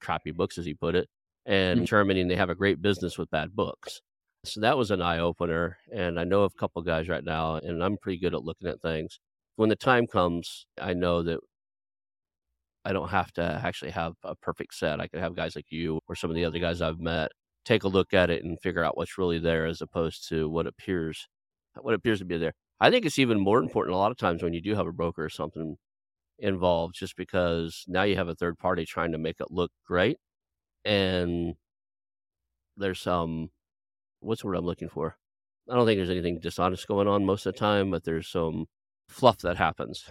crappy 0.00 0.32
books, 0.32 0.58
as 0.58 0.66
he 0.66 0.74
put 0.74 0.94
it, 0.94 1.08
and 1.46 1.80
Mm. 1.80 1.82
determining 1.84 2.28
they 2.28 2.36
have 2.36 2.50
a 2.50 2.54
great 2.54 2.82
business 2.82 3.16
with 3.16 3.30
bad 3.30 3.56
books. 3.56 4.02
So 4.44 4.60
that 4.60 4.76
was 4.76 4.90
an 4.90 5.02
eye 5.02 5.18
opener. 5.18 5.78
And 5.92 6.18
I 6.18 6.24
know 6.24 6.42
of 6.42 6.52
a 6.54 6.58
couple 6.58 6.82
guys 6.82 7.08
right 7.08 7.24
now, 7.24 7.56
and 7.56 7.82
I'm 7.82 7.96
pretty 7.98 8.18
good 8.18 8.34
at 8.34 8.44
looking 8.44 8.68
at 8.68 8.80
things. 8.80 9.20
When 9.56 9.68
the 9.68 9.76
time 9.76 10.06
comes, 10.06 10.66
I 10.80 10.94
know 10.94 11.22
that 11.22 11.40
I 12.84 12.92
don't 12.92 13.08
have 13.10 13.32
to 13.34 13.60
actually 13.64 13.92
have 13.92 14.14
a 14.24 14.34
perfect 14.34 14.74
set. 14.74 15.00
I 15.00 15.06
can 15.08 15.20
have 15.20 15.36
guys 15.36 15.54
like 15.56 15.66
you 15.70 16.00
or 16.08 16.16
some 16.16 16.30
of 16.30 16.36
the 16.36 16.44
other 16.44 16.58
guys 16.58 16.80
I've 16.82 16.98
met 17.00 17.30
take 17.64 17.84
a 17.84 17.88
look 17.88 18.12
at 18.12 18.28
it 18.30 18.44
and 18.44 18.58
figure 18.60 18.84
out 18.84 18.96
what's 18.96 19.18
really 19.18 19.38
there 19.38 19.66
as 19.66 19.80
opposed 19.80 20.28
to 20.28 20.48
what 20.48 20.66
appears 20.66 21.28
what 21.80 21.94
appears 21.94 22.18
to 22.18 22.24
be 22.24 22.36
there. 22.38 22.52
I 22.80 22.90
think 22.90 23.06
it's 23.06 23.18
even 23.18 23.40
more 23.40 23.60
important 23.60 23.94
a 23.94 23.98
lot 23.98 24.10
of 24.10 24.18
times 24.18 24.42
when 24.42 24.52
you 24.52 24.60
do 24.60 24.74
have 24.74 24.86
a 24.86 24.92
broker 24.92 25.24
or 25.24 25.28
something 25.30 25.76
involved, 26.38 26.96
just 26.96 27.16
because 27.16 27.84
now 27.88 28.02
you 28.04 28.16
have 28.16 28.28
a 28.28 28.34
third 28.34 28.58
party 28.58 28.84
trying 28.86 29.12
to 29.12 29.18
make 29.18 29.36
it 29.40 29.50
look 29.50 29.72
great, 29.86 30.18
and 30.84 31.54
there's 32.76 33.00
some 33.00 33.50
what's 34.22 34.42
the 34.42 34.48
word 34.48 34.56
I'm 34.56 34.64
looking 34.64 34.88
for? 34.88 35.16
I 35.70 35.74
don't 35.74 35.86
think 35.86 35.98
there's 35.98 36.10
anything 36.10 36.40
dishonest 36.40 36.88
going 36.88 37.08
on 37.08 37.24
most 37.24 37.46
of 37.46 37.54
the 37.54 37.58
time, 37.58 37.90
but 37.90 38.04
there's 38.04 38.28
some 38.28 38.66
fluff 39.08 39.38
that 39.38 39.56
happens. 39.56 40.04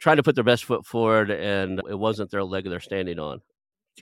Trying 0.00 0.16
to 0.16 0.22
put 0.22 0.34
their 0.34 0.44
best 0.44 0.64
foot 0.64 0.86
forward, 0.86 1.30
and 1.30 1.80
it 1.88 1.98
wasn't 1.98 2.30
their 2.30 2.44
leg 2.44 2.68
they're 2.68 2.80
standing 2.80 3.18
on, 3.18 3.40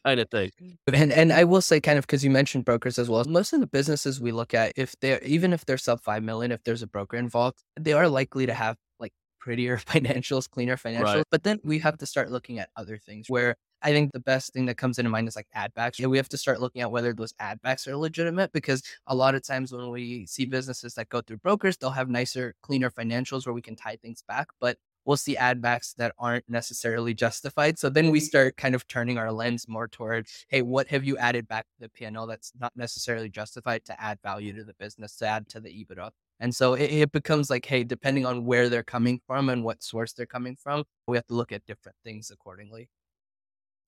kind 0.04 0.20
of 0.20 0.28
thing. 0.30 0.50
And 0.92 1.12
and 1.12 1.32
I 1.32 1.44
will 1.44 1.62
say, 1.62 1.80
kind 1.80 1.98
of 1.98 2.06
because 2.06 2.24
you 2.24 2.30
mentioned 2.30 2.64
brokers 2.64 2.98
as 2.98 3.08
well. 3.08 3.24
Most 3.24 3.52
of 3.52 3.60
the 3.60 3.66
businesses 3.66 4.20
we 4.20 4.32
look 4.32 4.54
at, 4.54 4.72
if 4.76 4.94
they're 5.00 5.22
even 5.22 5.52
if 5.52 5.64
they're 5.64 5.78
sub 5.78 6.02
five 6.02 6.22
million, 6.22 6.52
if 6.52 6.62
there's 6.64 6.82
a 6.82 6.86
broker 6.86 7.16
involved, 7.16 7.62
they 7.78 7.92
are 7.92 8.08
likely 8.08 8.46
to 8.46 8.54
have 8.54 8.76
like 8.98 9.12
prettier 9.40 9.78
financials, 9.86 10.48
cleaner 10.48 10.76
financials. 10.76 11.14
Right. 11.14 11.24
But 11.30 11.44
then 11.44 11.60
we 11.64 11.78
have 11.78 11.98
to 11.98 12.06
start 12.06 12.30
looking 12.30 12.58
at 12.58 12.68
other 12.76 12.98
things 12.98 13.30
where 13.30 13.56
I 13.84 13.92
think 13.92 14.12
the 14.12 14.20
best 14.20 14.54
thing 14.54 14.64
that 14.66 14.78
comes 14.78 14.98
into 14.98 15.10
mind 15.10 15.28
is 15.28 15.36
like 15.36 15.46
add 15.52 15.74
backs. 15.74 15.98
Yeah, 15.98 16.06
we 16.06 16.16
have 16.16 16.28
to 16.30 16.38
start 16.38 16.58
looking 16.58 16.80
at 16.80 16.90
whether 16.90 17.12
those 17.12 17.34
add 17.38 17.60
backs 17.60 17.86
are 17.86 17.94
legitimate 17.94 18.50
because 18.52 18.82
a 19.06 19.14
lot 19.14 19.34
of 19.34 19.46
times 19.46 19.72
when 19.72 19.90
we 19.90 20.24
see 20.24 20.46
businesses 20.46 20.94
that 20.94 21.10
go 21.10 21.20
through 21.20 21.36
brokers, 21.36 21.76
they'll 21.76 21.90
have 21.90 22.08
nicer, 22.08 22.54
cleaner 22.62 22.90
financials 22.90 23.46
where 23.46 23.52
we 23.52 23.60
can 23.60 23.76
tie 23.76 23.96
things 23.96 24.24
back. 24.26 24.48
But 24.58 24.78
we'll 25.04 25.18
see 25.18 25.36
add 25.36 25.60
backs 25.60 25.92
that 25.98 26.14
aren't 26.18 26.48
necessarily 26.48 27.12
justified. 27.12 27.78
So 27.78 27.90
then 27.90 28.10
we 28.10 28.20
mm-hmm. 28.20 28.24
start 28.24 28.56
kind 28.56 28.74
of 28.74 28.86
turning 28.86 29.18
our 29.18 29.30
lens 29.30 29.68
more 29.68 29.86
toward, 29.86 30.28
hey, 30.48 30.62
what 30.62 30.88
have 30.88 31.04
you 31.04 31.18
added 31.18 31.46
back 31.46 31.66
to 31.66 31.80
the 31.80 31.88
PNL 31.90 32.26
that's 32.26 32.52
not 32.58 32.72
necessarily 32.76 33.28
justified 33.28 33.84
to 33.84 34.00
add 34.00 34.18
value 34.22 34.54
to 34.54 34.64
the 34.64 34.74
business, 34.74 35.16
to 35.16 35.26
add 35.26 35.48
to 35.50 35.60
the 35.60 35.68
EBITDA? 35.68 36.10
And 36.40 36.54
so 36.54 36.74
it, 36.74 36.90
it, 36.90 37.12
becomes 37.12 37.48
like, 37.48 37.64
hey, 37.64 37.84
depending 37.84 38.26
on 38.26 38.44
where 38.44 38.68
they're 38.68 38.82
coming 38.82 39.20
from 39.26 39.50
and 39.50 39.62
what 39.62 39.82
source 39.82 40.12
they're 40.14 40.26
coming 40.26 40.56
from, 40.56 40.84
we 41.06 41.16
have 41.16 41.26
to 41.26 41.34
look 41.34 41.52
at 41.52 41.64
different 41.66 41.96
things 42.02 42.30
accordingly. 42.30 42.88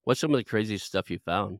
What's 0.07 0.21
some 0.21 0.33
of 0.33 0.37
the 0.37 0.45
craziest 0.45 0.85
stuff 0.85 1.11
you 1.11 1.19
found? 1.19 1.59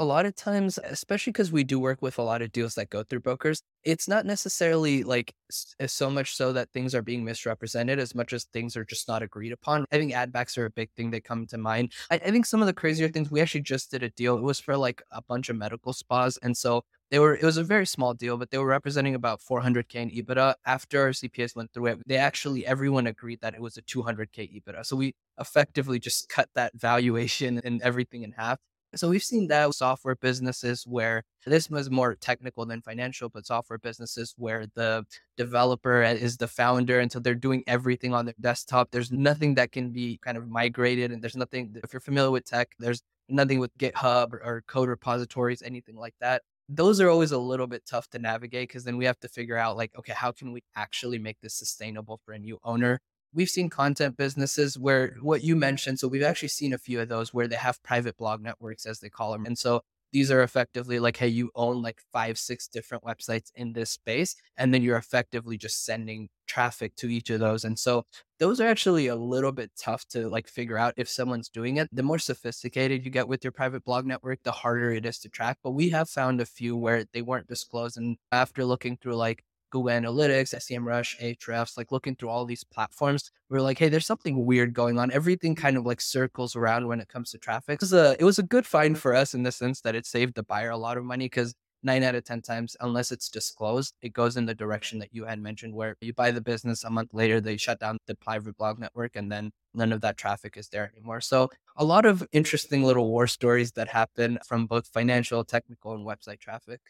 A 0.00 0.04
lot 0.04 0.26
of 0.26 0.34
times, 0.34 0.80
especially 0.82 1.30
because 1.30 1.52
we 1.52 1.62
do 1.62 1.78
work 1.78 2.02
with 2.02 2.18
a 2.18 2.22
lot 2.22 2.42
of 2.42 2.50
deals 2.50 2.74
that 2.74 2.90
go 2.90 3.04
through 3.04 3.20
brokers, 3.20 3.62
it's 3.84 4.08
not 4.08 4.26
necessarily 4.26 5.04
like 5.04 5.32
so 5.48 6.10
much 6.10 6.34
so 6.34 6.52
that 6.52 6.72
things 6.72 6.92
are 6.92 7.02
being 7.02 7.24
misrepresented 7.24 8.00
as 8.00 8.16
much 8.16 8.32
as 8.32 8.46
things 8.46 8.76
are 8.76 8.84
just 8.84 9.06
not 9.06 9.22
agreed 9.22 9.52
upon. 9.52 9.84
I 9.92 9.98
think 9.98 10.12
add 10.12 10.32
backs 10.32 10.58
are 10.58 10.64
a 10.66 10.70
big 10.70 10.90
thing 10.96 11.12
that 11.12 11.22
come 11.22 11.46
to 11.46 11.56
mind. 11.56 11.92
I, 12.10 12.16
I 12.16 12.32
think 12.32 12.46
some 12.46 12.60
of 12.60 12.66
the 12.66 12.72
crazier 12.72 13.06
things, 13.06 13.30
we 13.30 13.40
actually 13.40 13.60
just 13.60 13.92
did 13.92 14.02
a 14.02 14.10
deal. 14.10 14.36
It 14.36 14.42
was 14.42 14.58
for 14.58 14.76
like 14.76 15.00
a 15.12 15.22
bunch 15.22 15.50
of 15.50 15.54
medical 15.54 15.92
spas. 15.92 16.36
And 16.38 16.56
so 16.56 16.82
they 17.10 17.18
were 17.18 17.34
it 17.34 17.42
was 17.42 17.56
a 17.56 17.64
very 17.64 17.86
small 17.86 18.14
deal, 18.14 18.36
but 18.36 18.50
they 18.50 18.58
were 18.58 18.66
representing 18.66 19.14
about 19.14 19.40
400k 19.40 19.94
in 19.94 20.10
EBITDA. 20.10 20.54
After 20.66 21.10
CPAs 21.10 21.54
went 21.56 21.72
through 21.72 21.86
it, 21.86 22.02
they 22.06 22.16
actually 22.16 22.66
everyone 22.66 23.06
agreed 23.06 23.40
that 23.42 23.54
it 23.54 23.60
was 23.60 23.76
a 23.76 23.82
200k 23.82 24.62
EBITDA. 24.62 24.84
So 24.86 24.96
we 24.96 25.14
effectively 25.38 25.98
just 25.98 26.28
cut 26.28 26.48
that 26.54 26.72
valuation 26.74 27.60
and 27.64 27.82
everything 27.82 28.22
in 28.22 28.32
half. 28.32 28.58
So 28.96 29.08
we've 29.08 29.24
seen 29.24 29.48
that 29.48 29.66
with 29.66 29.76
software 29.76 30.14
businesses 30.14 30.84
where 30.86 31.24
this 31.46 31.68
was 31.68 31.90
more 31.90 32.14
technical 32.14 32.64
than 32.64 32.80
financial, 32.80 33.28
but 33.28 33.44
software 33.44 33.78
businesses 33.78 34.34
where 34.38 34.66
the 34.76 35.04
developer 35.36 36.02
is 36.02 36.36
the 36.36 36.46
founder. 36.46 37.00
And 37.00 37.10
so 37.10 37.18
they're 37.18 37.34
doing 37.34 37.64
everything 37.66 38.14
on 38.14 38.24
their 38.24 38.34
desktop. 38.40 38.92
There's 38.92 39.10
nothing 39.10 39.54
that 39.56 39.72
can 39.72 39.90
be 39.90 40.18
kind 40.22 40.36
of 40.36 40.48
migrated. 40.48 41.10
And 41.10 41.20
there's 41.20 41.36
nothing, 41.36 41.74
if 41.82 41.92
you're 41.92 42.00
familiar 42.00 42.30
with 42.30 42.44
tech, 42.44 42.68
there's 42.78 43.02
nothing 43.28 43.58
with 43.58 43.76
GitHub 43.78 44.32
or, 44.32 44.40
or 44.44 44.64
code 44.68 44.88
repositories, 44.88 45.62
anything 45.62 45.96
like 45.96 46.14
that 46.20 46.42
those 46.68 47.00
are 47.00 47.08
always 47.08 47.32
a 47.32 47.38
little 47.38 47.66
bit 47.66 47.84
tough 47.86 48.08
to 48.10 48.18
navigate 48.18 48.68
because 48.68 48.84
then 48.84 48.96
we 48.96 49.04
have 49.04 49.20
to 49.20 49.28
figure 49.28 49.56
out 49.56 49.76
like 49.76 49.92
okay 49.98 50.12
how 50.14 50.32
can 50.32 50.52
we 50.52 50.62
actually 50.76 51.18
make 51.18 51.40
this 51.40 51.54
sustainable 51.54 52.20
for 52.24 52.32
a 52.32 52.38
new 52.38 52.58
owner? 52.64 53.00
We've 53.32 53.48
seen 53.48 53.68
content 53.68 54.16
businesses 54.16 54.78
where 54.78 55.16
what 55.20 55.42
you 55.42 55.56
mentioned 55.56 55.98
so 55.98 56.08
we've 56.08 56.22
actually 56.22 56.48
seen 56.48 56.72
a 56.72 56.78
few 56.78 57.00
of 57.00 57.08
those 57.08 57.34
where 57.34 57.48
they 57.48 57.56
have 57.56 57.82
private 57.82 58.16
blog 58.16 58.42
networks 58.42 58.86
as 58.86 59.00
they 59.00 59.08
call 59.10 59.32
them 59.32 59.46
and 59.46 59.58
so 59.58 59.82
these 60.14 60.30
are 60.30 60.42
effectively 60.42 60.98
like 60.98 61.18
hey 61.18 61.28
you 61.28 61.50
own 61.56 61.82
like 61.82 62.00
five 62.12 62.38
six 62.38 62.68
different 62.68 63.04
websites 63.04 63.52
in 63.56 63.74
this 63.74 63.90
space 63.90 64.36
and 64.56 64.72
then 64.72 64.82
you're 64.82 64.96
effectively 64.96 65.58
just 65.58 65.84
sending 65.84 66.30
traffic 66.46 66.96
to 66.96 67.08
each 67.10 67.30
of 67.30 67.40
those 67.40 67.64
and 67.64 67.78
so 67.78 68.06
those 68.38 68.60
are 68.60 68.68
actually 68.68 69.08
a 69.08 69.16
little 69.16 69.52
bit 69.52 69.70
tough 69.78 70.06
to 70.08 70.28
like 70.28 70.48
figure 70.48 70.78
out 70.78 70.94
if 70.96 71.08
someone's 71.08 71.48
doing 71.48 71.76
it. 71.76 71.88
The 71.92 72.02
more 72.02 72.18
sophisticated 72.18 73.04
you 73.04 73.10
get 73.10 73.28
with 73.28 73.44
your 73.44 73.52
private 73.52 73.84
blog 73.84 74.06
network 74.06 74.40
the 74.44 74.52
harder 74.52 74.92
it 74.92 75.06
is 75.06 75.18
to 75.20 75.28
track 75.28 75.58
but 75.62 75.72
we 75.72 75.90
have 75.90 76.08
found 76.08 76.40
a 76.40 76.46
few 76.46 76.76
where 76.76 77.04
they 77.12 77.22
weren't 77.22 77.46
disclosed 77.48 77.96
and 77.96 78.16
after 78.32 78.64
looking 78.64 78.96
through 78.96 79.16
like 79.16 79.44
Google 79.74 79.90
Analytics, 79.90 80.54
SEMrush, 80.54 81.20
Ahrefs, 81.20 81.76
like 81.76 81.90
looking 81.90 82.14
through 82.14 82.28
all 82.28 82.44
these 82.44 82.62
platforms, 82.62 83.32
we 83.50 83.58
are 83.58 83.62
like, 83.62 83.76
hey, 83.76 83.88
there's 83.88 84.06
something 84.06 84.46
weird 84.46 84.72
going 84.72 85.00
on. 85.00 85.10
Everything 85.10 85.56
mm-hmm. 85.56 85.62
kind 85.62 85.76
of 85.76 85.84
like 85.84 86.00
circles 86.00 86.54
around 86.54 86.86
when 86.86 87.00
it 87.00 87.08
comes 87.08 87.32
to 87.32 87.38
traffic. 87.38 87.74
It 87.74 87.80
was 87.80 87.92
a, 87.92 88.16
it 88.20 88.24
was 88.24 88.38
a 88.38 88.44
good 88.44 88.66
find 88.66 88.96
for 88.96 89.16
us 89.16 89.34
in 89.34 89.42
the 89.42 89.50
sense 89.50 89.80
that 89.80 89.96
it 89.96 90.06
saved 90.06 90.36
the 90.36 90.44
buyer 90.44 90.70
a 90.70 90.76
lot 90.76 90.96
of 90.96 91.04
money 91.04 91.24
because 91.24 91.56
nine 91.82 92.04
out 92.04 92.14
of 92.14 92.22
10 92.22 92.40
times, 92.42 92.76
unless 92.80 93.10
it's 93.10 93.28
disclosed, 93.28 93.94
it 94.00 94.12
goes 94.12 94.36
in 94.36 94.46
the 94.46 94.54
direction 94.54 95.00
that 95.00 95.12
you 95.12 95.24
had 95.24 95.40
mentioned, 95.40 95.74
where 95.74 95.96
you 96.00 96.14
buy 96.14 96.30
the 96.30 96.40
business 96.40 96.84
a 96.84 96.90
month 96.90 97.12
later, 97.12 97.40
they 97.40 97.56
shut 97.56 97.80
down 97.80 97.98
the 98.06 98.14
private 98.14 98.56
blog 98.56 98.78
network, 98.78 99.16
and 99.16 99.30
then 99.30 99.50
none 99.74 99.92
of 99.92 100.00
that 100.02 100.16
traffic 100.16 100.56
is 100.56 100.68
there 100.68 100.90
anymore. 100.96 101.20
So, 101.20 101.50
a 101.76 101.84
lot 101.84 102.06
of 102.06 102.26
interesting 102.30 102.84
little 102.84 103.10
war 103.10 103.26
stories 103.26 103.72
that 103.72 103.88
happen 103.88 104.38
from 104.46 104.66
both 104.66 104.86
financial, 104.86 105.44
technical, 105.44 105.94
and 105.94 106.06
website 106.06 106.38
traffic. 106.38 106.80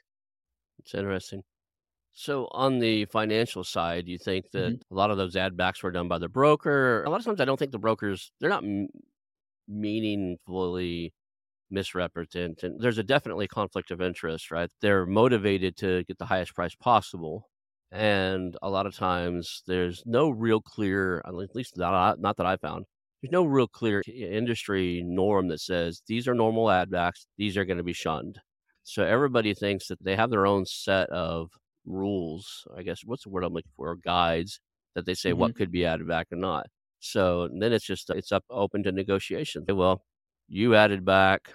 It's 0.78 0.94
interesting. 0.94 1.42
So 2.14 2.48
on 2.52 2.78
the 2.78 3.06
financial 3.06 3.64
side, 3.64 4.06
you 4.06 4.18
think 4.18 4.50
that 4.52 4.72
mm-hmm. 4.72 4.94
a 4.94 4.96
lot 4.96 5.10
of 5.10 5.16
those 5.16 5.34
add 5.34 5.56
backs 5.56 5.82
were 5.82 5.90
done 5.90 6.06
by 6.06 6.18
the 6.18 6.28
broker? 6.28 7.02
A 7.02 7.10
lot 7.10 7.18
of 7.18 7.26
times, 7.26 7.40
I 7.40 7.44
don't 7.44 7.58
think 7.58 7.72
the 7.72 7.78
brokers 7.78 8.30
they're 8.40 8.50
not 8.50 8.64
m- 8.64 8.88
meaningfully 9.68 11.12
misrepresented. 11.70 12.74
There's 12.78 12.98
a 12.98 13.02
definitely 13.02 13.48
conflict 13.48 13.90
of 13.90 14.00
interest, 14.00 14.52
right? 14.52 14.70
They're 14.80 15.06
motivated 15.06 15.76
to 15.78 16.04
get 16.04 16.18
the 16.18 16.26
highest 16.26 16.54
price 16.54 16.74
possible, 16.76 17.48
and 17.90 18.56
a 18.62 18.70
lot 18.70 18.86
of 18.86 18.94
times 18.96 19.62
there's 19.66 20.02
no 20.06 20.30
real 20.30 20.60
clear, 20.60 21.20
at 21.26 21.34
least 21.34 21.76
not 21.76 22.20
not 22.20 22.36
that 22.36 22.46
I 22.46 22.56
found. 22.58 22.86
There's 23.22 23.32
no 23.32 23.44
real 23.44 23.66
clear 23.68 24.02
industry 24.06 25.02
norm 25.04 25.48
that 25.48 25.60
says 25.60 26.02
these 26.06 26.28
are 26.28 26.34
normal 26.34 26.70
ad 26.70 26.90
backs, 26.90 27.26
these 27.38 27.56
are 27.56 27.64
going 27.64 27.78
to 27.78 27.84
be 27.84 27.92
shunned. 27.92 28.38
So 28.84 29.02
everybody 29.04 29.54
thinks 29.54 29.88
that 29.88 30.02
they 30.04 30.14
have 30.14 30.30
their 30.30 30.46
own 30.46 30.66
set 30.66 31.08
of 31.10 31.50
rules, 31.86 32.66
I 32.76 32.82
guess, 32.82 33.00
what's 33.04 33.24
the 33.24 33.30
word 33.30 33.44
I'm 33.44 33.52
looking 33.52 33.72
for? 33.76 33.96
Guides 33.96 34.60
that 34.94 35.06
they 35.06 35.14
say 35.14 35.30
mm-hmm. 35.30 35.40
what 35.40 35.56
could 35.56 35.72
be 35.72 35.84
added 35.84 36.08
back 36.08 36.28
or 36.32 36.36
not. 36.36 36.66
So 37.00 37.48
then 37.58 37.72
it's 37.72 37.84
just, 37.84 38.08
it's 38.10 38.32
up 38.32 38.44
open 38.48 38.82
to 38.84 38.92
negotiation. 38.92 39.64
Well, 39.68 40.02
you 40.48 40.74
added 40.74 41.04
back 41.04 41.52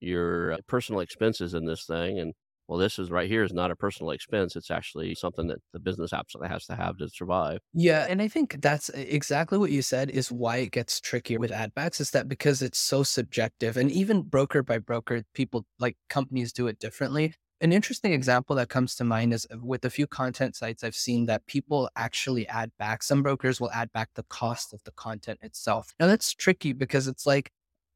your 0.00 0.52
uh, 0.52 0.56
personal 0.66 1.00
expenses 1.00 1.54
in 1.54 1.66
this 1.66 1.84
thing. 1.84 2.18
And 2.18 2.34
well, 2.68 2.78
this 2.78 2.98
is 2.98 3.10
right 3.10 3.28
here 3.28 3.42
is 3.42 3.52
not 3.52 3.70
a 3.70 3.76
personal 3.76 4.12
expense. 4.12 4.54
It's 4.54 4.70
actually 4.70 5.14
something 5.14 5.46
that 5.48 5.58
the 5.72 5.78
business 5.78 6.12
absolutely 6.12 6.50
has 6.50 6.66
to 6.66 6.76
have 6.76 6.98
to 6.98 7.08
survive. 7.08 7.58
Yeah. 7.72 8.06
And 8.08 8.20
I 8.20 8.28
think 8.28 8.60
that's 8.60 8.90
exactly 8.90 9.58
what 9.58 9.70
you 9.70 9.82
said 9.82 10.10
is 10.10 10.30
why 10.30 10.58
it 10.58 10.72
gets 10.72 11.00
trickier 11.00 11.38
with 11.38 11.50
add 11.50 11.74
backs 11.74 12.00
is 12.00 12.10
that 12.10 12.28
because 12.28 12.62
it's 12.62 12.78
so 12.78 13.02
subjective 13.02 13.76
and 13.76 13.90
even 13.90 14.22
broker 14.22 14.62
by 14.62 14.78
broker, 14.78 15.22
people 15.34 15.64
like 15.78 15.96
companies 16.08 16.52
do 16.52 16.66
it 16.66 16.78
differently. 16.78 17.34
An 17.60 17.72
interesting 17.72 18.12
example 18.12 18.54
that 18.56 18.68
comes 18.68 18.94
to 18.96 19.04
mind 19.04 19.34
is 19.34 19.46
uh, 19.52 19.56
with 19.60 19.84
a 19.84 19.90
few 19.90 20.06
content 20.06 20.54
sites, 20.54 20.84
I've 20.84 20.94
seen 20.94 21.26
that 21.26 21.46
people 21.46 21.90
actually 21.96 22.46
add 22.46 22.70
back, 22.78 23.02
some 23.02 23.22
brokers 23.22 23.60
will 23.60 23.70
add 23.72 23.92
back 23.92 24.10
the 24.14 24.22
cost 24.24 24.72
of 24.72 24.82
the 24.84 24.92
content 24.92 25.40
itself. 25.42 25.92
Now, 25.98 26.06
that's 26.06 26.32
tricky 26.32 26.72
because 26.72 27.08
it's 27.08 27.26
like, 27.26 27.50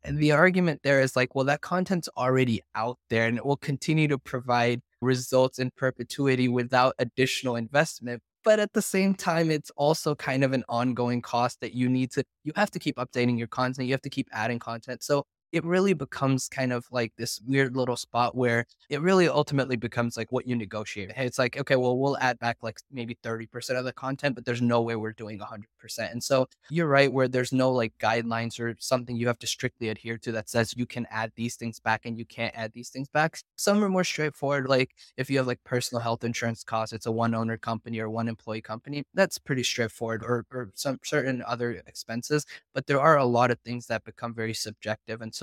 the 0.04 0.32
argument 0.32 0.80
there 0.82 1.00
is 1.00 1.14
like, 1.14 1.36
well, 1.36 1.44
that 1.44 1.60
content's 1.60 2.08
already 2.16 2.60
out 2.74 2.98
there 3.08 3.28
and 3.28 3.38
it 3.38 3.46
will 3.46 3.56
continue 3.56 4.08
to 4.08 4.18
provide 4.18 4.80
results 5.00 5.60
in 5.60 5.70
perpetuity 5.76 6.48
without 6.48 6.96
additional 6.98 7.54
investment. 7.54 8.20
But 8.42 8.58
at 8.58 8.72
the 8.72 8.82
same 8.82 9.14
time, 9.14 9.48
it's 9.52 9.70
also 9.76 10.16
kind 10.16 10.42
of 10.42 10.52
an 10.52 10.64
ongoing 10.68 11.22
cost 11.22 11.60
that 11.60 11.74
you 11.74 11.88
need 11.88 12.10
to, 12.12 12.24
you 12.42 12.52
have 12.56 12.72
to 12.72 12.80
keep 12.80 12.96
updating 12.96 13.38
your 13.38 13.46
content. 13.46 13.86
You 13.86 13.94
have 13.94 14.02
to 14.02 14.10
keep 14.10 14.26
adding 14.32 14.58
content. 14.58 15.04
So 15.04 15.24
it 15.52 15.64
really 15.64 15.92
becomes 15.92 16.48
kind 16.48 16.72
of 16.72 16.86
like 16.90 17.12
this 17.16 17.40
weird 17.46 17.76
little 17.76 17.96
spot 17.96 18.34
where 18.34 18.64
it 18.88 19.00
really 19.02 19.28
ultimately 19.28 19.76
becomes 19.76 20.16
like 20.16 20.32
what 20.32 20.46
you 20.46 20.56
negotiate. 20.56 21.12
It's 21.16 21.38
like, 21.38 21.58
okay, 21.58 21.76
well, 21.76 21.98
we'll 21.98 22.16
add 22.18 22.38
back 22.38 22.58
like 22.62 22.78
maybe 22.90 23.16
30% 23.22 23.78
of 23.78 23.84
the 23.84 23.92
content, 23.92 24.34
but 24.34 24.44
there's 24.44 24.62
no 24.62 24.80
way 24.80 24.96
we're 24.96 25.12
doing 25.12 25.38
100%. 25.38 26.12
And 26.12 26.22
so 26.22 26.48
you're 26.70 26.86
right, 26.86 27.12
where 27.12 27.28
there's 27.28 27.52
no 27.52 27.70
like 27.70 27.92
guidelines 27.98 28.58
or 28.58 28.74
something 28.78 29.16
you 29.16 29.26
have 29.26 29.38
to 29.40 29.46
strictly 29.46 29.88
adhere 29.88 30.18
to 30.18 30.32
that 30.32 30.48
says 30.48 30.74
you 30.76 30.86
can 30.86 31.06
add 31.10 31.32
these 31.36 31.56
things 31.56 31.78
back 31.78 32.06
and 32.06 32.18
you 32.18 32.24
can't 32.24 32.54
add 32.56 32.72
these 32.72 32.88
things 32.88 33.08
back. 33.08 33.38
Some 33.56 33.82
are 33.84 33.88
more 33.88 34.04
straightforward. 34.04 34.68
Like 34.68 34.94
if 35.16 35.28
you 35.30 35.38
have 35.38 35.46
like 35.46 35.62
personal 35.64 36.00
health 36.00 36.24
insurance 36.24 36.64
costs, 36.64 36.92
it's 36.92 37.06
a 37.06 37.12
one 37.12 37.34
owner 37.34 37.56
company 37.58 38.00
or 38.00 38.08
one 38.08 38.28
employee 38.28 38.62
company. 38.62 39.04
That's 39.14 39.38
pretty 39.38 39.62
straightforward 39.64 40.22
or, 40.22 40.46
or 40.50 40.70
some 40.74 40.98
certain 41.04 41.42
other 41.46 41.72
expenses. 41.86 42.46
But 42.74 42.86
there 42.86 43.00
are 43.00 43.18
a 43.18 43.24
lot 43.24 43.50
of 43.50 43.60
things 43.60 43.86
that 43.86 44.04
become 44.04 44.34
very 44.34 44.54
subjective. 44.54 45.20
And 45.20 45.34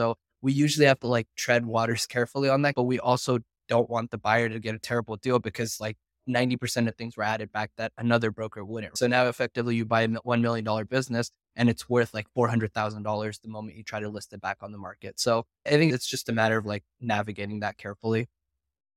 we 0.42 0.54
usually 0.54 0.86
have 0.88 1.00
to 1.02 1.08
like 1.08 1.28
tread 1.36 1.66
waters 1.66 2.06
carefully 2.06 2.50
on 2.50 2.62
that, 2.64 2.76
but 2.76 2.84
we 2.84 3.00
also 3.00 3.40
don't 3.68 3.90
want 3.90 4.12
the 4.12 4.18
buyer 4.18 4.50
to 4.50 4.60
get 4.60 4.76
a 4.76 4.80
terrible 4.80 5.16
deal 5.18 5.40
because 5.40 5.80
like 5.80 5.98
90% 6.28 6.88
of 6.88 6.96
things 6.96 7.18
were 7.18 7.24
added 7.24 7.52
back 7.52 7.72
that 7.78 7.92
another 7.98 8.32
broker 8.32 8.64
wouldn't. 8.64 8.98
So 8.98 9.08
now 9.08 9.28
effectively 9.28 9.76
you 9.76 9.86
buy 9.86 10.02
a 10.02 10.08
$1 10.08 10.42
million 10.42 10.86
business 10.86 11.32
and 11.56 11.70
it's 11.70 11.90
worth 11.90 12.14
like 12.14 12.28
$400,000 12.38 13.42
the 13.42 13.50
moment 13.50 13.78
you 13.78 13.84
try 13.84 14.00
to 14.00 14.10
list 14.10 14.34
it 14.34 14.42
back 14.42 14.58
on 14.62 14.72
the 14.72 14.78
market. 14.78 15.20
So 15.20 15.46
I 15.66 15.72
think 15.72 15.94
it's 15.94 16.08
just 16.08 16.30
a 16.30 16.34
matter 16.34 16.58
of 16.58 16.66
like 16.66 16.84
navigating 17.02 17.62
that 17.62 17.78
carefully. 17.78 18.28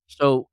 So 0.08 0.48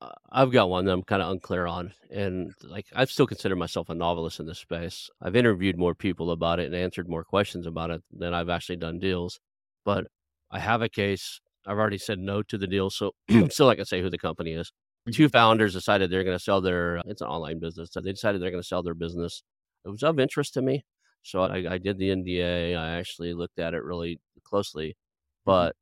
uh, 0.00 0.12
I've 0.30 0.52
got 0.52 0.70
one 0.70 0.84
that 0.86 0.92
I'm 0.92 1.02
kind 1.02 1.22
of 1.22 1.30
unclear 1.30 1.66
on. 1.66 1.92
And 2.10 2.54
like, 2.62 2.86
I 2.94 3.04
still 3.06 3.26
consider 3.26 3.56
myself 3.56 3.88
a 3.88 3.94
novelist 3.94 4.40
in 4.40 4.46
this 4.46 4.58
space. 4.58 5.10
I've 5.20 5.36
interviewed 5.36 5.78
more 5.78 5.94
people 5.94 6.30
about 6.30 6.60
it 6.60 6.66
and 6.66 6.74
answered 6.74 7.08
more 7.08 7.24
questions 7.24 7.66
about 7.66 7.90
it 7.90 8.02
than 8.12 8.34
I've 8.34 8.48
actually 8.48 8.76
done 8.76 8.98
deals. 8.98 9.40
But 9.84 10.06
I 10.50 10.58
have 10.58 10.82
a 10.82 10.88
case. 10.88 11.40
I've 11.66 11.78
already 11.78 11.98
said 11.98 12.18
no 12.18 12.42
to 12.42 12.58
the 12.58 12.66
deal. 12.66 12.90
So 12.90 13.12
I'm 13.28 13.50
still 13.50 13.66
not 13.66 13.76
going 13.76 13.84
to 13.84 13.88
say 13.88 14.02
who 14.02 14.10
the 14.10 14.18
company 14.18 14.52
is. 14.52 14.72
Two 15.12 15.26
mm-hmm. 15.26 15.30
founders 15.30 15.72
decided 15.72 16.10
they're 16.10 16.24
going 16.24 16.36
to 16.36 16.42
sell 16.42 16.60
their, 16.60 16.98
uh, 16.98 17.02
it's 17.06 17.20
an 17.20 17.28
online 17.28 17.58
business. 17.58 17.90
So 17.92 18.00
they 18.00 18.12
decided 18.12 18.40
they're 18.40 18.50
going 18.50 18.62
to 18.62 18.66
sell 18.66 18.82
their 18.82 18.94
business. 18.94 19.42
It 19.84 19.88
was 19.88 20.02
of 20.02 20.18
interest 20.18 20.54
to 20.54 20.62
me. 20.62 20.84
So 21.22 21.42
I, 21.42 21.74
I 21.74 21.78
did 21.78 21.98
the 21.98 22.10
NDA. 22.10 22.76
I 22.76 22.98
actually 22.98 23.32
looked 23.34 23.58
at 23.58 23.74
it 23.74 23.82
really 23.82 24.20
closely, 24.44 24.88
mm-hmm. 24.88 25.44
but 25.44 25.76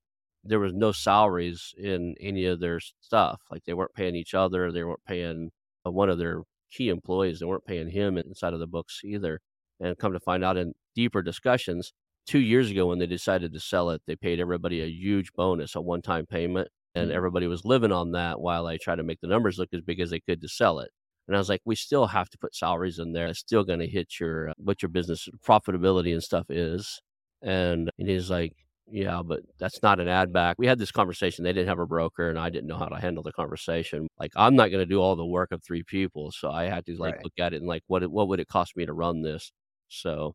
there 0.44 0.60
was 0.60 0.72
no 0.72 0.92
salaries 0.92 1.74
in 1.76 2.14
any 2.20 2.46
of 2.46 2.60
their 2.60 2.80
stuff. 3.00 3.40
Like 3.50 3.64
they 3.64 3.74
weren't 3.74 3.94
paying 3.94 4.14
each 4.14 4.34
other. 4.34 4.72
They 4.72 4.82
weren't 4.82 5.04
paying 5.06 5.50
uh, 5.86 5.90
one 5.90 6.08
of 6.08 6.18
their 6.18 6.42
key 6.70 6.88
employees. 6.88 7.40
They 7.40 7.46
weren't 7.46 7.66
paying 7.66 7.90
him 7.90 8.18
inside 8.18 8.54
of 8.54 8.60
the 8.60 8.66
books 8.66 9.00
either. 9.04 9.40
And 9.80 9.96
come 9.98 10.12
to 10.12 10.20
find 10.20 10.44
out 10.44 10.56
in 10.56 10.74
deeper 10.94 11.22
discussions, 11.22 11.92
two 12.28 12.38
years 12.38 12.70
ago 12.70 12.86
when 12.86 12.98
they 12.98 13.06
decided 13.06 13.52
to 13.52 13.60
sell 13.60 13.90
it, 13.90 14.02
they 14.06 14.14
paid 14.14 14.38
everybody 14.38 14.82
a 14.82 14.86
huge 14.86 15.32
bonus, 15.32 15.74
a 15.74 15.80
one 15.80 16.02
time 16.02 16.26
payment. 16.26 16.68
And 16.94 17.08
mm-hmm. 17.08 17.16
everybody 17.16 17.46
was 17.46 17.64
living 17.64 17.92
on 17.92 18.12
that 18.12 18.40
while 18.40 18.66
I 18.66 18.76
tried 18.76 18.96
to 18.96 19.02
make 19.02 19.20
the 19.20 19.28
numbers 19.28 19.58
look 19.58 19.68
as 19.72 19.82
big 19.82 20.00
as 20.00 20.10
they 20.10 20.20
could 20.20 20.40
to 20.42 20.48
sell 20.48 20.78
it. 20.80 20.90
And 21.26 21.36
I 21.36 21.38
was 21.38 21.48
like, 21.48 21.60
we 21.64 21.74
still 21.74 22.06
have 22.06 22.30
to 22.30 22.38
put 22.38 22.54
salaries 22.54 22.98
in 22.98 23.12
there. 23.12 23.26
It's 23.26 23.38
still 23.38 23.64
going 23.64 23.80
to 23.80 23.86
hit 23.86 24.18
your 24.18 24.50
uh, 24.50 24.54
what 24.56 24.82
your 24.82 24.88
business 24.88 25.28
profitability 25.46 26.12
and 26.12 26.22
stuff 26.22 26.46
is. 26.48 27.00
And, 27.42 27.90
and 27.98 28.08
he's 28.08 28.30
like, 28.30 28.54
yeah, 28.90 29.22
but 29.22 29.40
that's 29.58 29.82
not 29.82 30.00
an 30.00 30.08
add 30.08 30.32
back. 30.32 30.56
We 30.58 30.66
had 30.66 30.78
this 30.78 30.90
conversation. 30.90 31.44
They 31.44 31.52
didn't 31.52 31.68
have 31.68 31.78
a 31.78 31.86
broker, 31.86 32.30
and 32.30 32.38
I 32.38 32.48
didn't 32.48 32.68
know 32.68 32.78
how 32.78 32.88
to 32.88 33.00
handle 33.00 33.22
the 33.22 33.32
conversation. 33.32 34.08
Like, 34.18 34.32
I'm 34.34 34.56
not 34.56 34.70
going 34.70 34.80
to 34.80 34.86
do 34.86 35.00
all 35.00 35.16
the 35.16 35.26
work 35.26 35.52
of 35.52 35.62
three 35.62 35.82
people, 35.82 36.32
so 36.32 36.50
I 36.50 36.64
had 36.64 36.86
to 36.86 36.96
like 36.96 37.16
right. 37.16 37.24
look 37.24 37.34
at 37.38 37.52
it 37.52 37.58
and 37.58 37.66
like, 37.66 37.82
what 37.86 38.06
what 38.10 38.28
would 38.28 38.40
it 38.40 38.48
cost 38.48 38.76
me 38.76 38.86
to 38.86 38.92
run 38.92 39.22
this? 39.22 39.52
So, 39.88 40.34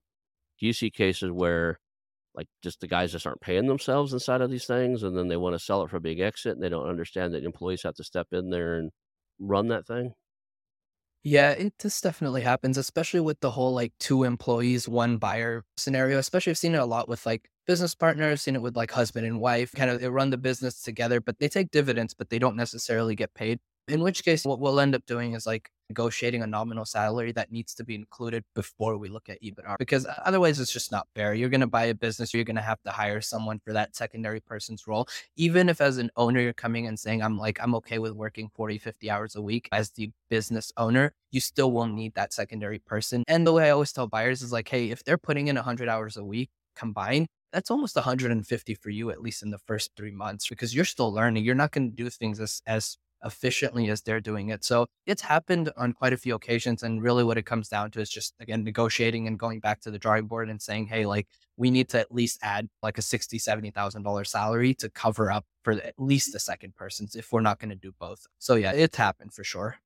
do 0.59 0.65
you 0.67 0.73
see 0.73 0.91
cases 0.91 1.31
where 1.31 1.79
like 2.35 2.47
just 2.63 2.81
the 2.81 2.87
guys 2.87 3.11
just 3.11 3.27
aren't 3.27 3.41
paying 3.41 3.67
themselves 3.67 4.13
inside 4.13 4.41
of 4.41 4.51
these 4.51 4.65
things, 4.65 5.03
and 5.03 5.17
then 5.17 5.27
they 5.29 5.37
want 5.37 5.55
to 5.55 5.59
sell 5.59 5.83
it 5.83 5.89
for 5.89 5.97
a 5.97 6.01
big 6.01 6.19
exit, 6.19 6.53
and 6.53 6.63
they 6.63 6.69
don't 6.69 6.89
understand 6.89 7.33
that 7.33 7.43
employees 7.45 7.83
have 7.83 7.95
to 7.95 8.03
step 8.03 8.27
in 8.33 8.49
there 8.51 8.75
and 8.77 8.91
run 9.39 9.67
that 9.69 9.87
thing? 9.87 10.13
Yeah, 11.25 11.51
it 11.51 11.77
this 11.79 12.01
definitely 12.01 12.41
happens, 12.41 12.77
especially 12.77 13.21
with 13.21 13.39
the 13.39 13.51
whole 13.51 13.73
like 13.73 13.93
two 13.97 14.23
employees, 14.25 14.89
one 14.89 15.17
buyer 15.17 15.63
scenario. 15.77 16.17
Especially 16.19 16.51
I've 16.51 16.57
seen 16.57 16.75
it 16.75 16.79
a 16.79 16.85
lot 16.85 17.07
with 17.07 17.25
like 17.25 17.49
business 17.65 17.95
partners, 17.95 18.41
seen 18.41 18.55
it 18.55 18.61
with 18.61 18.75
like 18.75 18.91
husband 18.91 19.25
and 19.25 19.39
wife, 19.39 19.71
kind 19.71 19.89
of 19.89 20.01
they 20.01 20.09
run 20.09 20.31
the 20.31 20.37
business 20.37 20.81
together, 20.81 21.21
but 21.21 21.39
they 21.39 21.47
take 21.47 21.71
dividends, 21.71 22.13
but 22.13 22.29
they 22.29 22.39
don't 22.39 22.57
necessarily 22.57 23.15
get 23.15 23.33
paid. 23.35 23.59
In 23.87 24.01
which 24.01 24.23
case, 24.25 24.43
what 24.43 24.59
we'll 24.59 24.79
end 24.81 24.95
up 24.95 25.05
doing 25.05 25.33
is 25.33 25.45
like 25.47 25.69
negotiating 25.93 26.41
a 26.41 26.47
nominal 26.47 26.85
salary 26.85 27.31
that 27.31 27.51
needs 27.51 27.75
to 27.75 27.83
be 27.83 27.93
included 27.93 28.43
before 28.55 28.97
we 28.97 29.07
look 29.09 29.29
at 29.29 29.41
EBITDA, 29.43 29.77
because 29.77 30.07
otherwise 30.25 30.59
it's 30.59 30.73
just 30.73 30.91
not 30.91 31.07
fair. 31.15 31.35
You're 31.35 31.49
going 31.49 31.61
to 31.61 31.67
buy 31.67 31.85
a 31.85 31.93
business, 31.93 32.33
you're 32.33 32.43
going 32.43 32.55
to 32.63 32.69
have 32.71 32.81
to 32.83 32.91
hire 32.91 33.21
someone 33.21 33.59
for 33.63 33.73
that 33.73 33.95
secondary 33.95 34.39
person's 34.39 34.87
role. 34.87 35.07
Even 35.35 35.69
if 35.69 35.79
as 35.81 35.99
an 35.99 36.09
owner, 36.15 36.39
you're 36.39 36.61
coming 36.65 36.87
and 36.87 36.97
saying, 36.99 37.21
I'm 37.21 37.37
like, 37.37 37.59
I'm 37.61 37.75
okay 37.75 37.99
with 37.99 38.13
working 38.13 38.49
40, 38.55 38.79
50 38.79 39.11
hours 39.11 39.35
a 39.35 39.41
week 39.41 39.69
as 39.71 39.91
the 39.91 40.09
business 40.29 40.71
owner, 40.77 41.13
you 41.31 41.39
still 41.39 41.71
won't 41.71 41.93
need 41.93 42.15
that 42.15 42.33
secondary 42.33 42.79
person. 42.79 43.23
And 43.27 43.45
the 43.45 43.53
way 43.53 43.67
I 43.67 43.69
always 43.69 43.91
tell 43.91 44.07
buyers 44.07 44.41
is 44.41 44.51
like, 44.51 44.67
hey, 44.67 44.89
if 44.89 45.03
they're 45.03 45.17
putting 45.17 45.47
in 45.47 45.55
100 45.55 45.87
hours 45.87 46.17
a 46.17 46.23
week 46.23 46.49
combined, 46.75 47.27
that's 47.51 47.69
almost 47.69 47.95
150 47.95 48.75
for 48.75 48.89
you, 48.89 49.11
at 49.11 49.21
least 49.21 49.43
in 49.43 49.51
the 49.51 49.59
first 49.59 49.91
three 49.95 50.11
months, 50.11 50.49
because 50.49 50.73
you're 50.75 50.85
still 50.85 51.13
learning. 51.13 51.43
You're 51.43 51.53
not 51.53 51.71
going 51.71 51.91
to 51.91 51.95
do 51.95 52.09
things 52.09 52.39
as, 52.39 52.63
as 52.65 52.97
efficiently 53.23 53.89
as 53.89 54.01
they're 54.01 54.21
doing 54.21 54.49
it. 54.49 54.63
So 54.63 54.87
it's 55.05 55.21
happened 55.21 55.71
on 55.77 55.93
quite 55.93 56.13
a 56.13 56.17
few 56.17 56.35
occasions. 56.35 56.83
And 56.83 57.01
really 57.01 57.23
what 57.23 57.37
it 57.37 57.45
comes 57.45 57.69
down 57.69 57.91
to 57.91 58.01
is 58.01 58.09
just, 58.09 58.33
again, 58.39 58.63
negotiating 58.63 59.27
and 59.27 59.39
going 59.39 59.59
back 59.59 59.81
to 59.81 59.91
the 59.91 59.99
drawing 59.99 60.27
board 60.27 60.49
and 60.49 60.61
saying, 60.61 60.87
hey, 60.87 61.05
like, 61.05 61.27
we 61.55 61.69
need 61.69 61.89
to 61.89 61.99
at 61.99 62.13
least 62.13 62.39
add 62.41 62.67
like 62.81 62.97
a 62.97 63.01
sixty, 63.01 63.37
seventy 63.37 63.69
thousand 63.71 64.03
dollar 64.03 64.23
salary 64.23 64.73
to 64.75 64.89
cover 64.89 65.31
up 65.31 65.45
for 65.63 65.73
at 65.73 65.93
least 65.97 66.33
the 66.33 66.39
second 66.39 66.75
person's 66.75 67.15
if 67.15 67.31
we're 67.31 67.41
not 67.41 67.59
going 67.59 67.69
to 67.69 67.75
do 67.75 67.93
both. 67.99 68.25
So 68.39 68.55
yeah, 68.55 68.71
it's 68.71 68.97
happened 68.97 69.33
for 69.33 69.43
sure. 69.43 69.77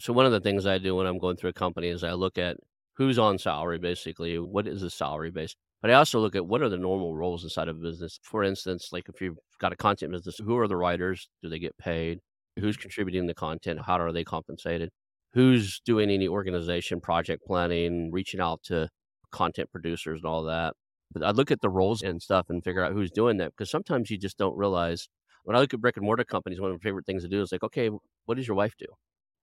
So 0.00 0.12
one 0.12 0.26
of 0.26 0.32
the 0.32 0.40
things 0.40 0.64
I 0.64 0.78
do 0.78 0.94
when 0.94 1.06
I'm 1.06 1.18
going 1.18 1.36
through 1.36 1.50
a 1.50 1.54
company 1.54 1.88
is 1.88 2.04
I 2.04 2.12
look 2.12 2.38
at 2.38 2.56
who's 2.94 3.18
on 3.18 3.36
salary 3.38 3.78
basically, 3.78 4.38
what 4.38 4.68
is 4.68 4.80
the 4.80 4.90
salary 4.90 5.32
base? 5.32 5.56
But 5.82 5.90
I 5.90 5.94
also 5.94 6.20
look 6.20 6.36
at 6.36 6.46
what 6.46 6.62
are 6.62 6.68
the 6.68 6.78
normal 6.78 7.14
roles 7.14 7.44
inside 7.44 7.68
of 7.68 7.76
a 7.76 7.80
business. 7.80 8.18
For 8.22 8.44
instance, 8.44 8.90
like 8.92 9.08
if 9.08 9.20
you've 9.20 9.38
got 9.60 9.72
a 9.72 9.76
content 9.76 10.12
business, 10.12 10.38
who 10.38 10.56
are 10.58 10.68
the 10.68 10.76
writers? 10.76 11.28
Do 11.42 11.48
they 11.48 11.58
get 11.58 11.76
paid? 11.78 12.20
Who's 12.58 12.76
contributing 12.76 13.26
the 13.26 13.34
content? 13.34 13.80
How 13.86 13.98
are 13.98 14.12
they 14.12 14.24
compensated? 14.24 14.90
Who's 15.34 15.80
doing 15.84 16.10
any 16.10 16.26
organization, 16.26 17.00
project 17.00 17.44
planning, 17.46 18.10
reaching 18.10 18.40
out 18.40 18.62
to 18.64 18.88
content 19.30 19.70
producers 19.70 20.20
and 20.22 20.30
all 20.30 20.44
that? 20.44 20.74
But 21.12 21.22
I 21.22 21.30
look 21.30 21.50
at 21.50 21.60
the 21.60 21.70
roles 21.70 22.02
and 22.02 22.20
stuff 22.20 22.46
and 22.48 22.62
figure 22.62 22.84
out 22.84 22.92
who's 22.92 23.10
doing 23.10 23.38
that 23.38 23.52
because 23.56 23.70
sometimes 23.70 24.10
you 24.10 24.18
just 24.18 24.38
don't 24.38 24.56
realize. 24.56 25.08
When 25.44 25.56
I 25.56 25.60
look 25.60 25.72
at 25.72 25.80
brick 25.80 25.96
and 25.96 26.04
mortar 26.04 26.24
companies, 26.24 26.60
one 26.60 26.70
of 26.70 26.76
my 26.76 26.82
favorite 26.82 27.06
things 27.06 27.22
to 27.22 27.28
do 27.28 27.40
is 27.40 27.52
like, 27.52 27.62
okay, 27.62 27.88
what 28.26 28.36
does 28.36 28.46
your 28.46 28.56
wife 28.56 28.74
do? 28.78 28.86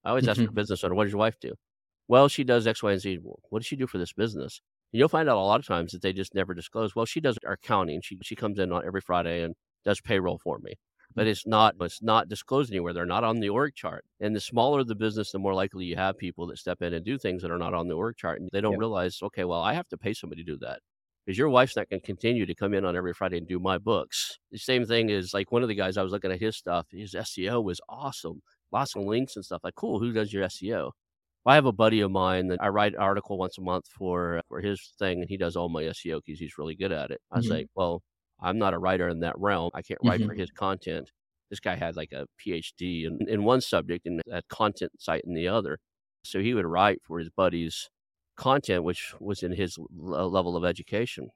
I 0.04 0.10
always 0.10 0.28
ask 0.28 0.38
a 0.38 0.44
mm-hmm. 0.44 0.54
business 0.54 0.84
owner, 0.84 0.94
what 0.94 1.04
does 1.04 1.12
your 1.12 1.18
wife 1.18 1.34
do? 1.40 1.54
Well, 2.06 2.28
she 2.28 2.44
does 2.44 2.64
X, 2.66 2.80
Y, 2.82 2.92
and 2.92 3.00
Z. 3.00 3.18
What 3.22 3.58
does 3.60 3.66
she 3.66 3.74
do 3.74 3.88
for 3.88 3.98
this 3.98 4.12
business? 4.12 4.60
You'll 4.92 5.08
find 5.08 5.28
out 5.28 5.36
a 5.36 5.40
lot 5.40 5.58
of 5.58 5.66
times 5.66 5.90
that 5.92 6.02
they 6.02 6.12
just 6.12 6.34
never 6.34 6.54
disclose. 6.54 6.94
Well, 6.94 7.06
she 7.06 7.20
does 7.20 7.36
our 7.44 7.54
accounting. 7.54 8.00
She 8.02 8.16
she 8.22 8.36
comes 8.36 8.58
in 8.58 8.70
on 8.70 8.86
every 8.86 9.00
Friday 9.00 9.42
and 9.42 9.54
does 9.84 10.00
payroll 10.00 10.38
for 10.38 10.58
me. 10.58 10.74
But 11.16 11.26
it's 11.26 11.46
not 11.46 11.74
it's 11.80 12.02
not 12.02 12.28
disclosed 12.28 12.70
anywhere. 12.70 12.92
They're 12.92 13.06
not 13.06 13.24
on 13.24 13.40
the 13.40 13.48
org 13.48 13.74
chart. 13.74 14.04
And 14.20 14.36
the 14.36 14.40
smaller 14.40 14.84
the 14.84 14.94
business, 14.94 15.32
the 15.32 15.38
more 15.38 15.54
likely 15.54 15.86
you 15.86 15.96
have 15.96 16.18
people 16.18 16.46
that 16.48 16.58
step 16.58 16.82
in 16.82 16.92
and 16.92 17.04
do 17.04 17.18
things 17.18 17.42
that 17.42 17.50
are 17.50 17.58
not 17.58 17.74
on 17.74 17.88
the 17.88 17.96
org 17.96 18.16
chart. 18.16 18.38
And 18.38 18.50
they 18.52 18.60
don't 18.60 18.78
realize, 18.78 19.18
okay, 19.22 19.44
well, 19.44 19.62
I 19.62 19.72
have 19.72 19.88
to 19.88 19.98
pay 19.98 20.12
somebody 20.12 20.44
to 20.44 20.52
do 20.52 20.58
that. 20.58 20.80
Because 21.24 21.38
your 21.38 21.48
wife's 21.48 21.74
not 21.74 21.88
going 21.88 22.00
to 22.00 22.06
continue 22.06 22.46
to 22.46 22.54
come 22.54 22.72
in 22.72 22.84
on 22.84 22.94
every 22.94 23.12
Friday 23.12 23.38
and 23.38 23.48
do 23.48 23.58
my 23.58 23.78
books. 23.78 24.38
The 24.52 24.58
same 24.58 24.84
thing 24.84 25.08
is 25.10 25.34
like 25.34 25.50
one 25.50 25.62
of 25.62 25.68
the 25.68 25.74
guys 25.74 25.96
I 25.96 26.02
was 26.02 26.12
looking 26.12 26.30
at 26.30 26.38
his 26.38 26.56
stuff, 26.56 26.86
his 26.92 27.14
SEO 27.14 27.64
was 27.64 27.80
awesome. 27.88 28.42
Lots 28.70 28.94
of 28.94 29.02
links 29.02 29.34
and 29.34 29.44
stuff. 29.44 29.62
Like, 29.64 29.74
cool, 29.74 29.98
who 29.98 30.12
does 30.12 30.32
your 30.32 30.44
SEO? 30.44 30.92
I 31.46 31.54
have 31.54 31.66
a 31.66 31.72
buddy 31.72 32.00
of 32.00 32.10
mine 32.10 32.48
that 32.48 32.60
I 32.60 32.68
write 32.68 32.94
an 32.94 33.00
article 33.00 33.38
once 33.38 33.56
a 33.56 33.60
month 33.60 33.86
for 33.88 34.42
for 34.48 34.60
his 34.60 34.92
thing, 34.98 35.20
and 35.20 35.28
he 35.28 35.36
does 35.36 35.54
all 35.54 35.68
my 35.68 35.84
SEO 35.84 36.20
because 36.24 36.40
he's 36.40 36.58
really 36.58 36.74
good 36.74 36.90
at 36.90 37.12
it. 37.12 37.20
I 37.30 37.36
was 37.36 37.46
mm-hmm. 37.46 37.54
like, 37.54 37.66
well, 37.76 38.02
I'm 38.40 38.58
not 38.58 38.74
a 38.74 38.78
writer 38.78 39.08
in 39.08 39.20
that 39.20 39.38
realm. 39.38 39.70
I 39.74 39.82
can't 39.82 40.00
write 40.04 40.20
mm-hmm. 40.20 40.28
for 40.28 40.34
his 40.34 40.50
content. 40.50 41.10
This 41.50 41.60
guy 41.60 41.76
had 41.76 41.96
like 41.96 42.12
a 42.12 42.26
PhD 42.40 43.06
in, 43.06 43.28
in 43.28 43.44
one 43.44 43.60
subject 43.60 44.06
and 44.06 44.20
a 44.30 44.42
content 44.48 44.92
site 44.98 45.24
in 45.24 45.34
the 45.34 45.48
other. 45.48 45.78
So 46.24 46.40
he 46.40 46.54
would 46.54 46.66
write 46.66 47.00
for 47.04 47.18
his 47.18 47.30
buddy's 47.30 47.88
content, 48.36 48.84
which 48.84 49.14
was 49.20 49.42
in 49.42 49.52
his 49.52 49.78
level 49.90 50.56
of 50.56 50.64
education 50.64 51.30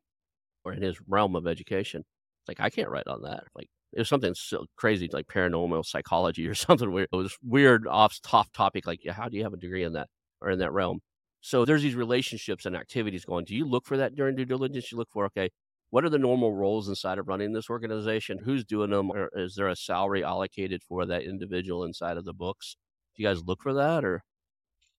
or 0.64 0.72
in 0.72 0.82
his 0.82 1.00
realm 1.08 1.36
of 1.36 1.46
education. 1.46 2.00
It's 2.00 2.48
like, 2.48 2.60
I 2.60 2.70
can't 2.70 2.90
write 2.90 3.06
on 3.06 3.22
that. 3.22 3.44
Like, 3.54 3.68
it 3.92 3.98
was 3.98 4.08
something 4.08 4.34
so 4.34 4.66
crazy 4.76 5.08
like 5.12 5.26
paranormal 5.26 5.84
psychology 5.84 6.46
or 6.48 6.54
something 6.54 6.90
weird. 6.92 7.08
It 7.12 7.16
was 7.16 7.36
weird 7.42 7.86
off 7.86 8.18
top 8.22 8.52
topic. 8.52 8.86
Like, 8.86 9.00
how 9.08 9.28
do 9.28 9.36
you 9.36 9.44
have 9.44 9.54
a 9.54 9.58
degree 9.58 9.84
in 9.84 9.94
that 9.94 10.08
or 10.40 10.50
in 10.50 10.58
that 10.58 10.72
realm? 10.72 11.00
So 11.40 11.64
there's 11.64 11.82
these 11.82 11.94
relationships 11.94 12.66
and 12.66 12.76
activities 12.76 13.24
going. 13.24 13.46
Do 13.46 13.56
you 13.56 13.64
look 13.64 13.86
for 13.86 13.96
that 13.96 14.14
during 14.14 14.36
due 14.36 14.44
diligence? 14.44 14.92
You 14.92 14.98
look 14.98 15.08
for, 15.10 15.24
okay, 15.26 15.50
what 15.90 16.04
are 16.04 16.10
the 16.10 16.18
normal 16.18 16.54
roles 16.54 16.88
inside 16.88 17.18
of 17.18 17.28
running 17.28 17.52
this 17.52 17.68
organization? 17.68 18.38
Who's 18.44 18.64
doing 18.64 18.90
them? 18.90 19.10
Or 19.10 19.30
is 19.34 19.54
there 19.54 19.68
a 19.68 19.76
salary 19.76 20.24
allocated 20.24 20.82
for 20.82 21.04
that 21.06 21.22
individual 21.22 21.84
inside 21.84 22.16
of 22.16 22.24
the 22.24 22.32
books? 22.32 22.76
Do 23.16 23.22
you 23.22 23.28
guys 23.28 23.42
look 23.44 23.62
for 23.62 23.74
that 23.74 24.04
or? 24.04 24.22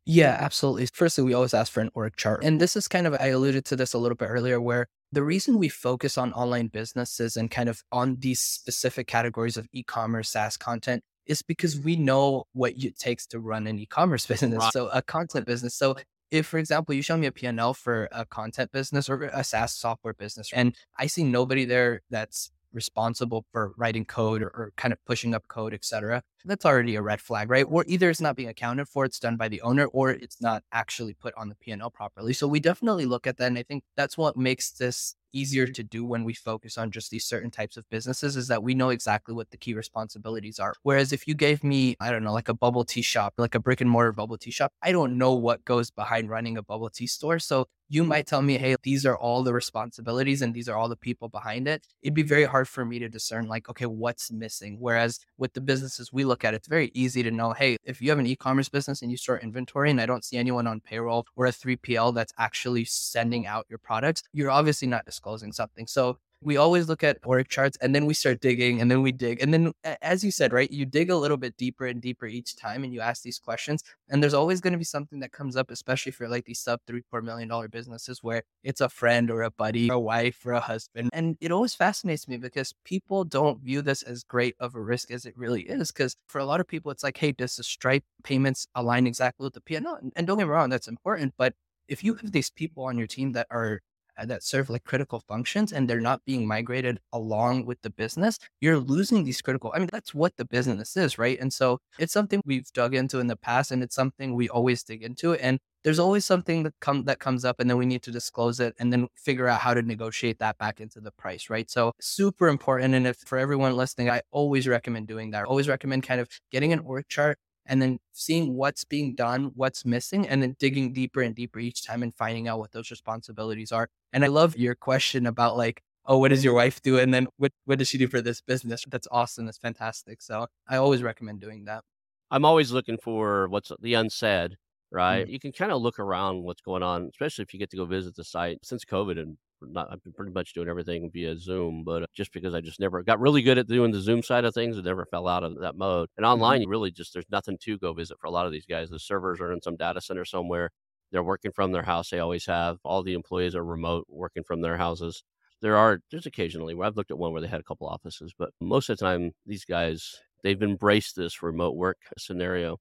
Yeah, 0.06 0.36
absolutely. 0.40 0.88
Firstly, 0.92 1.24
we 1.24 1.34
always 1.34 1.54
ask 1.54 1.72
for 1.72 1.80
an 1.80 1.92
org 1.94 2.16
chart. 2.18 2.44
And 2.44 2.60
this 2.60 2.76
is 2.76 2.88
kind 2.88 3.06
of, 3.06 3.14
I 3.14 3.28
alluded 3.28 3.66
to 3.66 3.76
this 3.76 3.94
a 3.94 4.00
little 4.00 4.16
bit 4.16 4.26
earlier, 4.26 4.60
where 4.60 4.88
the 5.12 5.24
reason 5.24 5.60
we 5.60 5.70
focus 5.70 6.18
on 6.18 6.34
online 6.34 6.68
businesses 6.68 7.38
and 7.38 7.52
kind 7.52 7.70
of 7.70 7.84
on 7.92 8.18
these 8.20 8.42
specific 8.42 9.08
categories 9.08 9.58
of 9.58 9.68
e-commerce 9.74 10.30
SaaS 10.30 10.58
content 10.58 11.04
is 11.28 11.42
because 11.44 11.80
we 11.80 11.96
know 11.96 12.46
what 12.54 12.74
it 12.76 12.98
takes 12.98 13.28
to 13.28 13.40
run 13.40 13.68
an 13.68 13.78
e-commerce 13.78 14.26
business. 14.28 14.60
Right. 14.60 14.74
So 14.74 14.90
a 14.90 15.02
content 15.02 15.46
business. 15.46 15.76
So 15.76 15.96
if, 16.32 16.48
for 16.48 16.58
example, 16.58 16.96
you 16.96 17.02
show 17.02 17.18
me 17.18 17.28
a 17.28 17.32
P&L 17.32 17.74
for 17.74 18.08
a 18.12 18.26
content 18.26 18.72
business 18.72 19.10
or 19.10 19.24
a 19.24 19.44
SaaS 19.44 19.74
software 19.76 20.14
business, 20.14 20.50
and 20.54 20.76
I 20.98 21.08
see 21.08 21.24
nobody 21.24 21.66
there 21.66 22.02
that's 22.10 22.52
responsible 22.74 23.46
for 23.52 23.74
writing 23.78 24.06
code 24.06 24.42
or, 24.42 24.48
or 24.48 24.74
kind 24.78 24.94
of 24.94 25.04
pushing 25.06 25.34
up 25.36 25.48
code, 25.48 25.74
etc. 25.74 26.24
that's 26.46 26.66
already 26.66 26.96
a 26.96 27.02
red 27.02 27.22
flag, 27.22 27.50
right? 27.50 27.66
Or 27.70 27.84
either 27.88 28.10
it's 28.10 28.22
not 28.22 28.36
being 28.36 28.50
accounted 28.50 28.88
for, 28.88 29.06
it's 29.06 29.20
done 29.20 29.38
by 29.38 29.48
the 29.48 29.62
owner, 29.62 29.86
or 29.86 30.12
it's 30.12 30.42
not 30.42 30.64
actually 30.72 31.14
put 31.14 31.34
on 31.38 31.50
the 31.50 31.56
P&L 31.56 31.90
properly. 31.92 32.34
So 32.34 32.48
we 32.48 32.60
definitely 32.60 33.06
look 33.06 33.28
at 33.28 33.38
that. 33.38 33.48
And 33.48 33.58
I 33.58 33.64
think 33.64 33.84
that's 33.96 34.18
what 34.18 34.38
makes 34.38 34.72
this 34.72 35.16
easier 35.34 35.66
mm-hmm. 35.66 35.74
to 35.74 35.84
do 35.84 36.06
when 36.06 36.24
we 36.24 36.34
focus 36.34 36.78
on 36.78 36.92
just 36.92 37.10
these 37.12 37.26
certain 37.26 37.52
types 37.52 37.78
of 37.78 37.90
businesses 37.90 38.36
is 38.36 38.48
that 38.48 38.64
we 38.64 38.74
know 38.74 38.90
exactly 38.90 39.34
what 39.34 39.52
the 39.52 39.58
key 39.58 39.74
responsibilities 39.74 40.60
are. 40.60 40.74
Whereas 40.84 41.14
if 41.14 41.28
you 41.28 41.34
gave 41.34 41.64
me, 41.64 41.96
I 42.00 42.12
don't 42.12 42.24
know, 42.24 42.34
like 42.34 42.50
a 42.50 42.54
bubble 42.54 42.84
tea 42.84 43.02
shop, 43.02 43.34
like 43.38 43.56
a 43.56 43.60
brick 43.60 43.82
and 43.82 43.90
mortar 43.90 44.12
bubble 44.12 44.38
tea 44.38 44.52
shop, 44.52 44.72
I 44.82 44.92
don't 44.92 45.18
know 45.18 45.34
what 45.34 45.66
goes 45.66 45.92
behind 45.92 46.30
running 46.30 46.58
a 46.58 46.64
bubble 46.64 46.90
tea 46.90 47.08
store. 47.08 47.40
So 47.40 47.68
you 47.90 48.04
mm-hmm. 48.04 48.10
might 48.10 48.28
tell 48.28 48.42
me, 48.42 48.58
hey, 48.58 48.76
these 48.84 49.06
are 49.06 49.18
all 49.18 49.44
the 49.44 49.54
responsibilities 49.54 50.42
and 50.42 50.54
these 50.54 50.70
are 50.70 50.78
all 50.78 50.90
the 50.90 50.96
people 50.96 51.30
behind 51.30 51.68
it. 51.68 51.86
It'd 52.02 52.14
be 52.14 52.24
very 52.24 52.46
hard 52.46 52.68
for 52.68 52.86
me 52.86 53.00
to 53.00 53.10
discern, 53.10 53.48
like, 53.48 53.70
okay, 53.70 53.86
what's 53.86 54.32
missing? 54.32 54.78
Whereas 54.80 55.20
with 55.38 55.54
the 55.54 55.62
businesses 55.62 56.12
we 56.12 56.24
look 56.32 56.46
at, 56.46 56.54
it's 56.54 56.68
very 56.68 56.90
easy 56.94 57.22
to 57.24 57.32
know, 57.32 57.52
hey, 57.52 57.78
if 57.84 58.02
you 58.02 58.10
have 58.10 58.20
an 58.20 58.26
e 58.26 58.36
commerce 58.36 58.70
business 58.70 59.02
and 59.02 59.12
you 59.12 59.18
store 59.18 59.40
inventory 59.40 59.92
and 59.92 60.00
I 60.00 60.06
don't 60.06 60.24
see 60.24 60.38
anyone 60.38 60.66
on 60.66 60.80
payroll 60.80 61.26
or 61.36 61.46
a 61.46 61.52
3PL 61.52 62.16
that's 62.16 62.34
actually 62.38 62.86
sending 62.86 63.46
out 63.46 63.66
your 63.70 63.80
products, 63.80 64.24
you're 64.34 64.50
obviously 64.50 64.88
not 64.88 65.06
disclosing 65.06 65.52
something. 65.52 65.88
So 65.88 66.18
we 66.44 66.58
always 66.58 66.88
look 66.88 67.04
at 67.04 67.18
org 67.24 67.48
charts 67.48 67.78
and 67.82 67.94
then 67.94 68.06
we 68.06 68.14
start 68.14 68.42
digging 68.42 68.82
and 68.82 68.90
then 68.90 69.02
we 69.02 69.12
dig. 69.12 69.42
And 69.42 69.54
then, 69.54 69.74
as 70.02 70.24
you 70.24 70.32
said, 70.32 70.52
right, 70.52 70.70
you 70.70 70.86
dig 70.86 71.10
a 71.10 71.16
little 71.16 71.38
bit 71.38 71.56
deeper 71.58 71.86
and 71.86 72.02
deeper 72.02 72.26
each 72.26 72.56
time 72.56 72.84
and 72.84 72.94
you 72.94 73.00
ask 73.02 73.22
these 73.22 73.40
questions. 73.40 73.84
And 74.10 74.22
there's 74.22 74.34
always 74.34 74.60
going 74.60 74.74
to 74.74 74.80
be 74.80 74.84
something 74.84 75.20
that 75.20 75.32
comes 75.32 75.56
up, 75.56 75.70
especially 75.70 76.12
for 76.12 76.28
like 76.28 76.46
these 76.46 76.60
sub 76.60 76.80
three, 76.88 77.04
four 77.10 77.22
million 77.22 77.48
dollar 77.48 77.68
businesses 77.68 78.24
where 78.24 78.44
it's 78.64 78.82
a 78.82 78.90
friend 78.90 79.30
or 79.30 79.44
a 79.44 79.52
buddy, 79.52 79.90
or 79.90 79.96
a 79.96 80.00
wife 80.00 80.46
or 80.46 80.54
a 80.54 80.60
husband. 80.60 81.10
And 81.14 81.38
it 81.40 81.52
always 81.52 81.76
fascinates 81.76 82.28
me 82.28 82.38
because 82.38 82.74
people 82.86 83.24
don't 83.24 83.62
view 83.62 83.82
this 83.82 84.02
as 84.02 84.24
great 84.24 84.56
of 84.60 84.76
a 84.76 84.82
risk 84.82 85.12
as 85.12 85.26
it 85.26 85.38
really 85.38 85.62
is. 85.62 85.92
Because 85.92 86.16
for 86.28 86.40
a 86.40 86.46
lot 86.46 86.60
of 86.60 86.68
people, 86.68 86.92
it's 86.92 87.04
like, 87.04 87.18
hey, 87.18 87.32
does 87.32 87.56
the 87.56 87.64
Stripe 87.64 88.04
payments 88.24 88.68
align 88.76 89.06
exactly 89.06 89.44
with 89.44 89.54
the 89.54 89.62
P&L? 89.62 90.00
And 90.16 90.28
don't 90.28 90.38
get 90.38 90.48
me 90.48 90.52
wrong, 90.52 90.70
that's 90.70 90.88
important. 90.88 91.34
But 91.38 91.54
if 91.88 92.04
you 92.04 92.16
have 92.16 92.32
these 92.32 92.50
people 92.50 92.86
on 92.86 92.98
your 92.98 93.08
team 93.08 93.34
that 93.34 93.48
are 93.52 93.82
Uh, 94.18 94.26
that 94.26 94.44
serve 94.44 94.70
like 94.70 94.84
critical 94.84 95.22
functions 95.28 95.72
and 95.72 95.90
they're 95.90 96.02
not 96.02 96.22
being 96.26 96.46
migrated 96.46 97.00
along 97.14 97.66
with 97.66 97.82
the 97.82 97.90
business, 97.90 98.38
you're 98.60 98.78
losing 98.78 99.24
these 99.24 99.42
critical. 99.42 99.72
I 99.74 99.80
mean, 99.80 99.90
that's 99.92 100.14
what 100.14 100.36
the 100.38 100.46
business 100.46 100.98
is, 100.98 101.18
right? 101.18 101.40
And 101.40 101.52
so 101.52 101.80
it's 101.98 102.14
something 102.14 102.42
we've 102.46 102.72
dug 102.74 102.94
into 102.94 103.20
in 103.20 103.28
the 103.28 103.36
past 103.38 103.72
and 103.72 103.82
it's 103.82 103.96
something 103.96 104.36
we 104.36 104.50
always 104.50 104.84
dig 104.84 105.02
into. 105.04 105.34
And 105.34 105.60
there's 105.84 106.00
always 106.00 106.26
something 106.26 106.64
that 106.64 106.74
come 106.80 107.06
that 107.06 107.20
comes 107.20 107.44
up 107.44 107.60
and 107.60 107.70
then 107.70 107.78
we 107.78 107.86
need 107.86 108.04
to 108.04 108.12
disclose 108.12 108.60
it 108.60 108.76
and 108.80 108.92
then 108.94 109.08
figure 109.16 109.48
out 109.48 109.62
how 109.62 109.74
to 109.74 109.82
negotiate 109.82 110.40
that 110.40 110.58
back 110.58 110.80
into 110.80 111.00
the 111.00 111.12
price, 111.12 111.50
right? 111.50 111.70
So 111.70 111.94
super 112.00 112.48
important. 112.48 112.94
And 112.94 113.08
if 113.08 113.18
for 113.18 113.38
everyone 113.38 113.76
listening, 113.76 114.10
I 114.10 114.22
always 114.32 114.68
recommend 114.68 115.08
doing 115.08 115.32
that. 115.32 115.42
I 115.42 115.46
always 115.46 115.68
recommend 115.68 116.04
kind 116.04 116.22
of 116.22 116.30
getting 116.52 116.74
an 116.74 116.80
org 116.80 117.08
chart 117.08 117.38
and 117.72 117.82
then 117.82 118.00
seeing 118.12 118.54
what's 118.56 118.84
being 118.84 119.16
done, 119.16 119.52
what's 119.56 119.86
missing, 119.86 120.28
and 120.28 120.44
then 120.44 120.58
digging 120.60 120.92
deeper 120.92 121.22
and 121.22 121.34
deeper 121.34 121.58
each 121.58 121.86
time 121.86 122.04
and 122.04 122.14
finding 122.14 122.50
out 122.50 122.60
what 122.60 122.74
those 122.74 122.92
responsibilities 122.92 123.72
are. 123.72 123.88
And 124.12 124.26
I 124.26 124.28
love 124.28 124.58
your 124.58 124.76
question 124.76 125.26
about 125.26 125.56
like, 125.56 125.82
oh, 126.06 126.18
what 126.18 126.32
does 126.32 126.44
your 126.44 126.54
wife 126.54 126.82
do? 126.82 127.00
And 127.00 127.14
then 127.14 127.28
what, 127.38 127.54
what 127.64 127.80
does 127.80 127.88
she 127.88 127.98
do 127.98 128.10
for 128.10 128.20
this 128.20 128.42
business? 128.42 128.84
That's 128.90 129.08
awesome. 129.10 129.46
That's 129.46 129.58
fantastic. 129.58 130.22
So 130.22 130.48
I 130.68 130.76
always 130.76 131.02
recommend 131.02 131.40
doing 131.40 131.64
that. 131.64 131.86
I'm 132.30 132.44
always 132.44 132.74
looking 132.74 132.98
for 132.98 133.48
what's 133.48 133.72
the 133.80 133.94
unsaid, 133.94 134.58
right? 134.92 135.22
Mm-hmm. 135.22 135.32
You 135.32 135.40
can 135.40 135.54
kind 135.54 135.72
of 135.72 135.82
look 135.82 135.98
around 135.98 136.44
what's 136.44 136.62
going 136.62 136.84
on, 136.84 137.10
especially 137.14 137.44
if 137.44 137.54
you 137.54 137.60
get 137.60 137.70
to 137.70 137.78
go 137.78 137.86
visit 137.86 138.18
the 138.18 138.26
site 138.26 138.58
since 138.64 138.84
COVID 138.84 139.18
and 139.18 139.38
not, 139.62 139.88
I've 139.92 140.04
been 140.04 140.14
pretty 140.14 140.32
much 140.32 140.54
doing 140.54 140.70
everything 140.70 141.10
via 141.12 141.38
Zoom, 141.38 141.84
but 141.84 142.04
uh, 142.04 142.08
just 142.14 142.34
because 142.34 142.54
I 142.54 142.62
just 142.62 142.80
never 142.80 143.04
got 143.04 143.20
really 143.20 143.42
good 143.42 143.58
at 143.58 143.68
doing 143.68 143.92
the 143.92 144.02
Zoom 144.02 144.24
side 144.24 144.46
of 144.46 144.54
things, 144.54 144.78
I 144.78 144.82
never 144.82 145.06
fell 145.06 145.28
out 145.28 145.44
of 145.44 145.60
that 145.60 145.76
mode. 145.76 146.10
And 146.18 146.26
online, 146.26 146.62
mm-hmm. 146.62 146.70
really 146.70 146.92
just 146.92 147.14
there's 147.14 147.26
nothing 147.32 147.58
to 147.62 147.78
go 147.78 147.94
visit 147.94 148.18
for 148.20 148.28
a 148.28 148.32
lot 148.32 148.46
of 148.46 148.52
these 148.52 148.66
guys. 148.66 148.90
The 148.90 149.00
servers 149.00 149.40
are 149.40 149.52
in 149.52 149.62
some 149.62 149.76
data 149.76 150.02
center 150.02 150.26
somewhere. 150.26 150.70
They're 151.12 151.24
working 151.24 151.52
from 151.52 151.72
their 151.72 151.84
house. 151.84 152.10
They 152.10 152.20
always 152.20 152.46
have. 152.46 152.78
All 152.84 153.04
the 153.04 153.14
employees 153.14 153.56
are 153.56 153.66
remote, 153.66 154.06
working 154.10 154.44
from 154.44 154.62
their 154.62 154.78
houses. 154.78 155.24
There 155.62 155.78
are 155.78 156.00
just 156.10 156.26
occasionally 156.26 156.74
where 156.74 156.88
I've 156.88 156.96
looked 156.96 157.12
at 157.12 157.18
one 157.18 157.34
where 157.34 157.42
they 157.42 157.48
had 157.48 157.60
a 157.60 157.64
couple 157.64 157.88
offices, 157.88 158.34
but 158.38 158.50
most 158.60 158.90
of 158.90 158.98
the 158.98 159.06
time, 159.06 159.32
these 159.46 159.66
guys 159.66 160.22
they've 160.44 160.62
embraced 160.62 161.16
this 161.16 161.44
remote 161.44 161.76
work 161.76 161.98
scenario. 162.18 162.78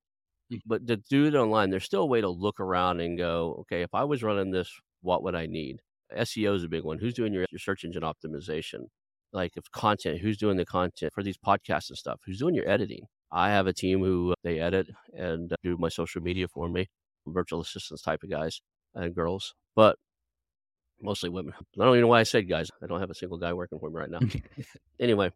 Mm. 0.52 0.60
But 0.66 0.86
to 0.86 0.96
do 0.96 1.26
it 1.26 1.34
online, 1.34 1.70
there's 1.70 1.84
still 1.84 2.02
a 2.02 2.06
way 2.06 2.20
to 2.20 2.28
look 2.28 2.60
around 2.60 3.00
and 3.00 3.18
go, 3.18 3.58
okay, 3.60 3.82
if 3.82 3.94
I 3.94 4.04
was 4.04 4.22
running 4.22 4.50
this, 4.50 4.70
what 5.02 5.22
would 5.22 5.34
I 5.34 5.46
need? 5.46 5.80
SEO 6.16 6.54
is 6.54 6.64
a 6.64 6.68
big 6.68 6.84
one. 6.84 6.98
Who's 6.98 7.14
doing 7.14 7.32
your, 7.32 7.46
your 7.50 7.58
search 7.58 7.84
engine 7.84 8.02
optimization? 8.02 8.86
Like 9.32 9.52
if 9.56 9.70
content, 9.72 10.20
who's 10.20 10.36
doing 10.36 10.56
the 10.56 10.66
content 10.66 11.12
for 11.14 11.22
these 11.22 11.38
podcasts 11.38 11.88
and 11.88 11.98
stuff? 11.98 12.20
Who's 12.26 12.38
doing 12.38 12.54
your 12.54 12.68
editing? 12.68 13.04
I 13.32 13.50
have 13.50 13.66
a 13.66 13.72
team 13.72 14.00
who 14.00 14.34
they 14.42 14.58
edit 14.58 14.88
and 15.16 15.54
do 15.62 15.76
my 15.78 15.88
social 15.88 16.20
media 16.20 16.48
for 16.48 16.68
me, 16.68 16.88
virtual 17.26 17.60
assistants 17.60 18.02
type 18.02 18.22
of 18.24 18.30
guys 18.30 18.60
and 18.94 19.14
girls, 19.14 19.54
but 19.76 19.96
mostly 21.00 21.28
women. 21.28 21.54
I 21.80 21.84
don't 21.84 21.94
even 21.94 22.02
know 22.02 22.08
why 22.08 22.20
I 22.20 22.24
said 22.24 22.48
guys. 22.48 22.70
I 22.82 22.86
don't 22.86 23.00
have 23.00 23.10
a 23.10 23.14
single 23.14 23.38
guy 23.38 23.52
working 23.52 23.78
for 23.78 23.88
me 23.88 23.96
right 23.96 24.10
now. 24.10 24.20
anyway, 25.00 25.30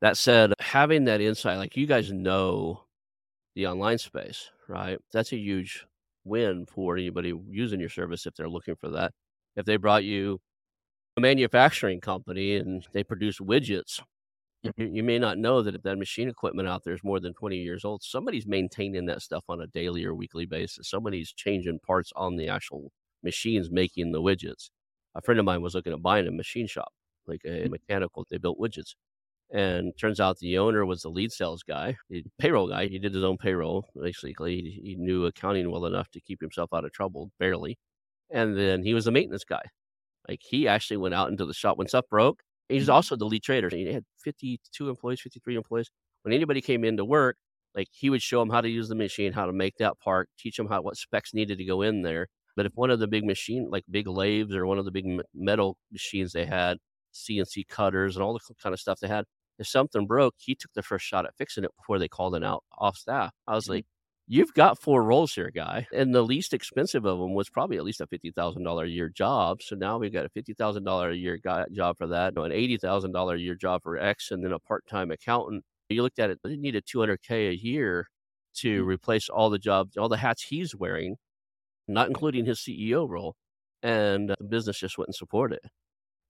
that 0.00 0.16
said, 0.16 0.52
having 0.58 1.04
that 1.04 1.20
insight, 1.20 1.58
like 1.58 1.76
you 1.76 1.86
guys 1.86 2.12
know 2.12 2.84
the 3.54 3.68
online 3.68 3.98
space, 3.98 4.50
right? 4.68 4.98
That's 5.12 5.32
a 5.32 5.36
huge 5.36 5.86
win 6.24 6.66
for 6.66 6.96
anybody 6.96 7.32
using 7.48 7.80
your 7.80 7.88
service 7.88 8.26
if 8.26 8.34
they're 8.34 8.48
looking 8.48 8.76
for 8.76 8.90
that 8.90 9.12
if 9.58 9.66
they 9.66 9.76
brought 9.76 10.04
you 10.04 10.40
a 11.16 11.20
manufacturing 11.20 12.00
company 12.00 12.56
and 12.56 12.86
they 12.92 13.02
produce 13.02 13.40
widgets, 13.40 14.00
you, 14.62 14.72
you, 14.76 15.02
may 15.02 15.18
not 15.18 15.36
know 15.36 15.62
that 15.62 15.74
if 15.74 15.82
that 15.82 15.98
machine 15.98 16.28
equipment 16.28 16.68
out 16.68 16.84
there 16.84 16.94
is 16.94 17.02
more 17.02 17.18
than 17.18 17.34
20 17.34 17.56
years 17.56 17.84
old. 17.84 18.02
Somebody's 18.02 18.46
maintaining 18.46 19.06
that 19.06 19.20
stuff 19.20 19.44
on 19.48 19.60
a 19.60 19.66
daily 19.66 20.04
or 20.04 20.14
weekly 20.14 20.46
basis. 20.46 20.88
Somebody's 20.88 21.32
changing 21.32 21.80
parts 21.80 22.12
on 22.14 22.36
the 22.36 22.48
actual 22.48 22.92
machines 23.24 23.68
making 23.68 24.12
the 24.12 24.22
widgets. 24.22 24.70
A 25.16 25.20
friend 25.22 25.40
of 25.40 25.44
mine 25.44 25.60
was 25.60 25.74
looking 25.74 25.92
at 25.92 26.02
buying 26.02 26.28
a 26.28 26.30
machine 26.30 26.68
shop, 26.68 26.92
like 27.26 27.42
a 27.44 27.48
mm. 27.48 27.70
mechanical. 27.70 28.24
They 28.30 28.38
built 28.38 28.60
widgets. 28.60 28.94
And 29.50 29.92
turns 29.98 30.20
out 30.20 30.38
the 30.38 30.58
owner 30.58 30.86
was 30.86 31.02
the 31.02 31.08
lead 31.08 31.32
sales 31.32 31.64
guy, 31.64 31.96
the 32.10 32.22
payroll 32.38 32.68
guy. 32.68 32.86
He 32.86 32.98
did 32.98 33.14
his 33.14 33.24
own 33.24 33.38
payroll, 33.38 33.86
basically. 34.00 34.56
He, 34.56 34.80
he 34.90 34.94
knew 34.96 35.26
accounting 35.26 35.68
well 35.70 35.86
enough 35.86 36.10
to 36.10 36.20
keep 36.20 36.40
himself 36.40 36.70
out 36.72 36.84
of 36.84 36.92
trouble, 36.92 37.32
barely. 37.40 37.76
And 38.30 38.56
then 38.56 38.82
he 38.82 38.94
was 38.94 39.06
a 39.06 39.10
maintenance 39.10 39.44
guy. 39.44 39.62
Like 40.28 40.40
he 40.42 40.68
actually 40.68 40.98
went 40.98 41.14
out 41.14 41.30
into 41.30 41.46
the 41.46 41.54
shop 41.54 41.78
when 41.78 41.88
stuff 41.88 42.04
broke. 42.10 42.42
He's 42.68 42.84
mm-hmm. 42.84 42.92
also 42.92 43.16
the 43.16 43.24
lead 43.24 43.42
trader. 43.42 43.70
He 43.70 43.92
had 43.92 44.04
52 44.22 44.88
employees, 44.88 45.20
53 45.20 45.56
employees. 45.56 45.90
When 46.22 46.34
anybody 46.34 46.60
came 46.60 46.84
into 46.84 47.04
work, 47.04 47.36
like 47.74 47.88
he 47.92 48.10
would 48.10 48.22
show 48.22 48.40
them 48.40 48.50
how 48.50 48.60
to 48.60 48.68
use 48.68 48.88
the 48.88 48.94
machine, 48.94 49.32
how 49.32 49.46
to 49.46 49.52
make 49.52 49.76
that 49.78 49.98
part, 50.00 50.28
teach 50.38 50.56
them 50.56 50.68
how 50.68 50.82
what 50.82 50.96
specs 50.96 51.32
needed 51.32 51.58
to 51.58 51.64
go 51.64 51.82
in 51.82 52.02
there. 52.02 52.26
But 52.56 52.66
if 52.66 52.72
one 52.74 52.90
of 52.90 52.98
the 52.98 53.06
big 53.06 53.24
machine, 53.24 53.68
like 53.70 53.84
big 53.90 54.08
lathes 54.08 54.54
or 54.54 54.66
one 54.66 54.78
of 54.78 54.84
the 54.84 54.90
big 54.90 55.06
metal 55.32 55.78
machines 55.92 56.32
they 56.32 56.44
had, 56.44 56.78
CNC 57.14 57.68
cutters 57.68 58.16
and 58.16 58.22
all 58.22 58.34
the 58.34 58.54
kind 58.62 58.72
of 58.72 58.80
stuff 58.80 58.98
they 59.00 59.08
had, 59.08 59.24
if 59.58 59.66
something 59.66 60.06
broke, 60.06 60.34
he 60.38 60.54
took 60.54 60.72
the 60.74 60.82
first 60.82 61.04
shot 61.04 61.24
at 61.24 61.36
fixing 61.36 61.64
it 61.64 61.70
before 61.76 61.98
they 61.98 62.08
called 62.08 62.34
it 62.34 62.44
out 62.44 62.64
off 62.76 62.96
staff. 62.96 63.32
I 63.46 63.54
was 63.54 63.64
mm-hmm. 63.64 63.74
like, 63.74 63.86
you've 64.28 64.52
got 64.52 64.80
four 64.80 65.02
roles 65.02 65.34
here, 65.34 65.50
guy. 65.52 65.86
And 65.92 66.14
the 66.14 66.22
least 66.22 66.52
expensive 66.52 67.06
of 67.06 67.18
them 67.18 67.34
was 67.34 67.48
probably 67.48 67.78
at 67.78 67.84
least 67.84 68.02
a 68.02 68.06
$50,000 68.06 68.84
a 68.84 68.88
year 68.88 69.08
job. 69.08 69.62
So 69.62 69.74
now 69.74 69.98
we've 69.98 70.12
got 70.12 70.26
a 70.26 70.28
$50,000 70.28 71.10
a 71.10 71.16
year 71.16 71.38
guy, 71.42 71.64
job 71.72 71.96
for 71.96 72.06
that, 72.08 72.36
an 72.36 72.52
$80,000 72.52 73.34
a 73.34 73.40
year 73.40 73.54
job 73.54 73.82
for 73.82 73.96
X, 73.96 74.30
and 74.30 74.44
then 74.44 74.52
a 74.52 74.58
part 74.58 74.86
time 74.86 75.10
accountant. 75.10 75.64
You 75.88 76.02
looked 76.02 76.18
at 76.18 76.28
it, 76.28 76.38
they 76.44 76.56
needed 76.56 76.84
200K 76.84 77.48
a 77.48 77.56
year 77.56 78.08
to 78.56 78.80
mm-hmm. 78.80 78.88
replace 78.88 79.30
all 79.30 79.48
the 79.48 79.58
jobs, 79.58 79.96
all 79.96 80.10
the 80.10 80.18
hats 80.18 80.42
he's 80.42 80.76
wearing, 80.76 81.16
not 81.88 82.08
including 82.08 82.44
his 82.44 82.60
CEO 82.60 83.08
role. 83.08 83.34
And 83.82 84.28
the 84.28 84.44
business 84.44 84.78
just 84.78 84.98
wouldn't 84.98 85.16
support 85.16 85.52
it. 85.52 85.62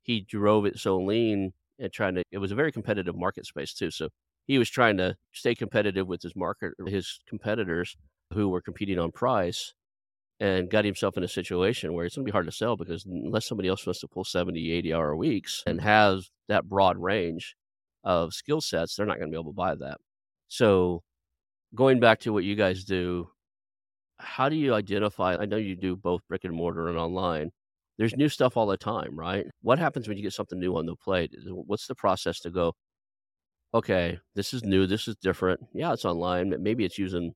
He 0.02 0.20
drove 0.20 0.64
it 0.66 0.78
so 0.78 0.98
lean 0.98 1.52
and 1.80 1.92
trying 1.92 2.14
to, 2.14 2.22
it 2.30 2.38
was 2.38 2.52
a 2.52 2.54
very 2.54 2.70
competitive 2.70 3.16
market 3.16 3.46
space 3.46 3.74
too. 3.74 3.90
So 3.90 4.10
he 4.48 4.58
was 4.58 4.70
trying 4.70 4.96
to 4.96 5.14
stay 5.32 5.54
competitive 5.54 6.08
with 6.08 6.22
his 6.22 6.34
market, 6.34 6.72
his 6.86 7.20
competitors 7.28 7.96
who 8.32 8.48
were 8.48 8.62
competing 8.62 8.98
on 8.98 9.12
price 9.12 9.74
and 10.40 10.70
got 10.70 10.84
himself 10.84 11.16
in 11.16 11.22
a 11.22 11.28
situation 11.28 11.92
where 11.92 12.06
it's 12.06 12.16
going 12.16 12.24
to 12.24 12.30
be 12.30 12.32
hard 12.32 12.46
to 12.46 12.52
sell 12.52 12.76
because 12.76 13.04
unless 13.04 13.46
somebody 13.46 13.68
else 13.68 13.84
wants 13.86 14.00
to 14.00 14.08
pull 14.08 14.24
70, 14.24 14.72
80 14.72 14.94
hour 14.94 15.14
weeks 15.14 15.62
and 15.66 15.80
has 15.82 16.30
that 16.48 16.68
broad 16.68 16.96
range 16.96 17.56
of 18.04 18.32
skill 18.32 18.60
sets, 18.62 18.96
they're 18.96 19.06
not 19.06 19.18
going 19.18 19.30
to 19.30 19.34
be 19.34 19.38
able 19.38 19.52
to 19.52 19.56
buy 19.56 19.74
that. 19.74 19.98
So, 20.48 21.02
going 21.74 22.00
back 22.00 22.20
to 22.20 22.32
what 22.32 22.44
you 22.44 22.54
guys 22.54 22.84
do, 22.84 23.28
how 24.18 24.48
do 24.48 24.56
you 24.56 24.74
identify? 24.74 25.36
I 25.36 25.44
know 25.44 25.56
you 25.58 25.76
do 25.76 25.94
both 25.94 26.22
brick 26.28 26.44
and 26.44 26.54
mortar 26.54 26.88
and 26.88 26.98
online. 26.98 27.50
There's 27.98 28.16
new 28.16 28.28
stuff 28.28 28.56
all 28.56 28.66
the 28.66 28.76
time, 28.78 29.18
right? 29.18 29.46
What 29.60 29.78
happens 29.78 30.08
when 30.08 30.16
you 30.16 30.22
get 30.22 30.32
something 30.32 30.58
new 30.58 30.76
on 30.76 30.86
the 30.86 30.96
plate? 30.96 31.34
What's 31.46 31.86
the 31.86 31.94
process 31.94 32.40
to 32.40 32.50
go? 32.50 32.74
Okay, 33.74 34.18
this 34.34 34.54
is 34.54 34.64
new, 34.64 34.86
this 34.86 35.08
is 35.08 35.16
different. 35.16 35.60
Yeah, 35.74 35.92
it's 35.92 36.04
online. 36.04 36.54
Maybe 36.62 36.84
it's 36.84 36.98
using 36.98 37.34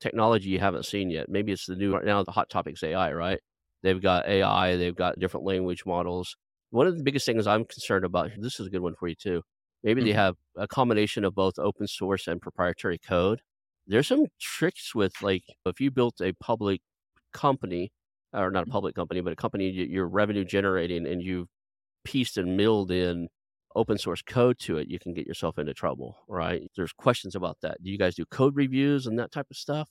technology 0.00 0.50
you 0.50 0.60
haven't 0.60 0.86
seen 0.86 1.10
yet. 1.10 1.28
Maybe 1.28 1.52
it's 1.52 1.66
the 1.66 1.76
new 1.76 1.94
right 1.94 2.04
now 2.04 2.22
the 2.24 2.32
hot 2.32 2.50
topic's 2.50 2.82
AI, 2.82 3.12
right? 3.12 3.40
They've 3.82 4.00
got 4.02 4.26
AI, 4.28 4.76
they've 4.76 4.96
got 4.96 5.18
different 5.18 5.46
language 5.46 5.84
models. 5.86 6.36
One 6.70 6.86
of 6.86 6.96
the 6.98 7.04
biggest 7.04 7.26
things 7.26 7.46
I'm 7.46 7.64
concerned 7.64 8.04
about, 8.04 8.32
this 8.38 8.60
is 8.60 8.66
a 8.66 8.70
good 8.70 8.82
one 8.82 8.94
for 8.96 9.08
you 9.08 9.14
too. 9.16 9.42
Maybe 9.82 10.02
they 10.02 10.12
Mhm. 10.12 10.14
have 10.14 10.36
a 10.56 10.68
combination 10.68 11.24
of 11.24 11.34
both 11.34 11.58
open 11.58 11.86
source 11.86 12.26
and 12.28 12.40
proprietary 12.42 12.98
code. 12.98 13.42
There's 13.86 14.08
some 14.08 14.26
tricks 14.40 14.94
with 14.94 15.12
like 15.22 15.44
if 15.66 15.80
you 15.80 15.90
built 15.90 16.20
a 16.20 16.32
public 16.34 16.82
company, 17.32 17.92
or 18.32 18.50
not 18.50 18.64
a 18.68 18.70
public 18.70 18.94
company, 18.94 19.20
but 19.20 19.32
a 19.32 19.36
company 19.36 19.70
you're 19.70 20.08
revenue 20.08 20.44
generating 20.44 21.06
and 21.06 21.22
you've 21.22 21.48
pieced 22.04 22.36
and 22.38 22.56
milled 22.56 22.90
in 22.90 23.28
open 23.78 23.96
source 23.96 24.22
code 24.22 24.58
to 24.60 24.78
it, 24.78 24.88
you 24.88 24.98
can 24.98 25.14
get 25.14 25.26
yourself 25.26 25.58
into 25.58 25.72
trouble, 25.72 26.18
right? 26.28 26.70
There's 26.76 26.92
questions 26.92 27.34
about 27.34 27.58
that. 27.62 27.82
Do 27.82 27.90
you 27.90 27.98
guys 27.98 28.16
do 28.16 28.24
code 28.26 28.56
reviews 28.56 29.06
and 29.06 29.18
that 29.18 29.32
type 29.32 29.46
of 29.50 29.56
stuff? 29.56 29.88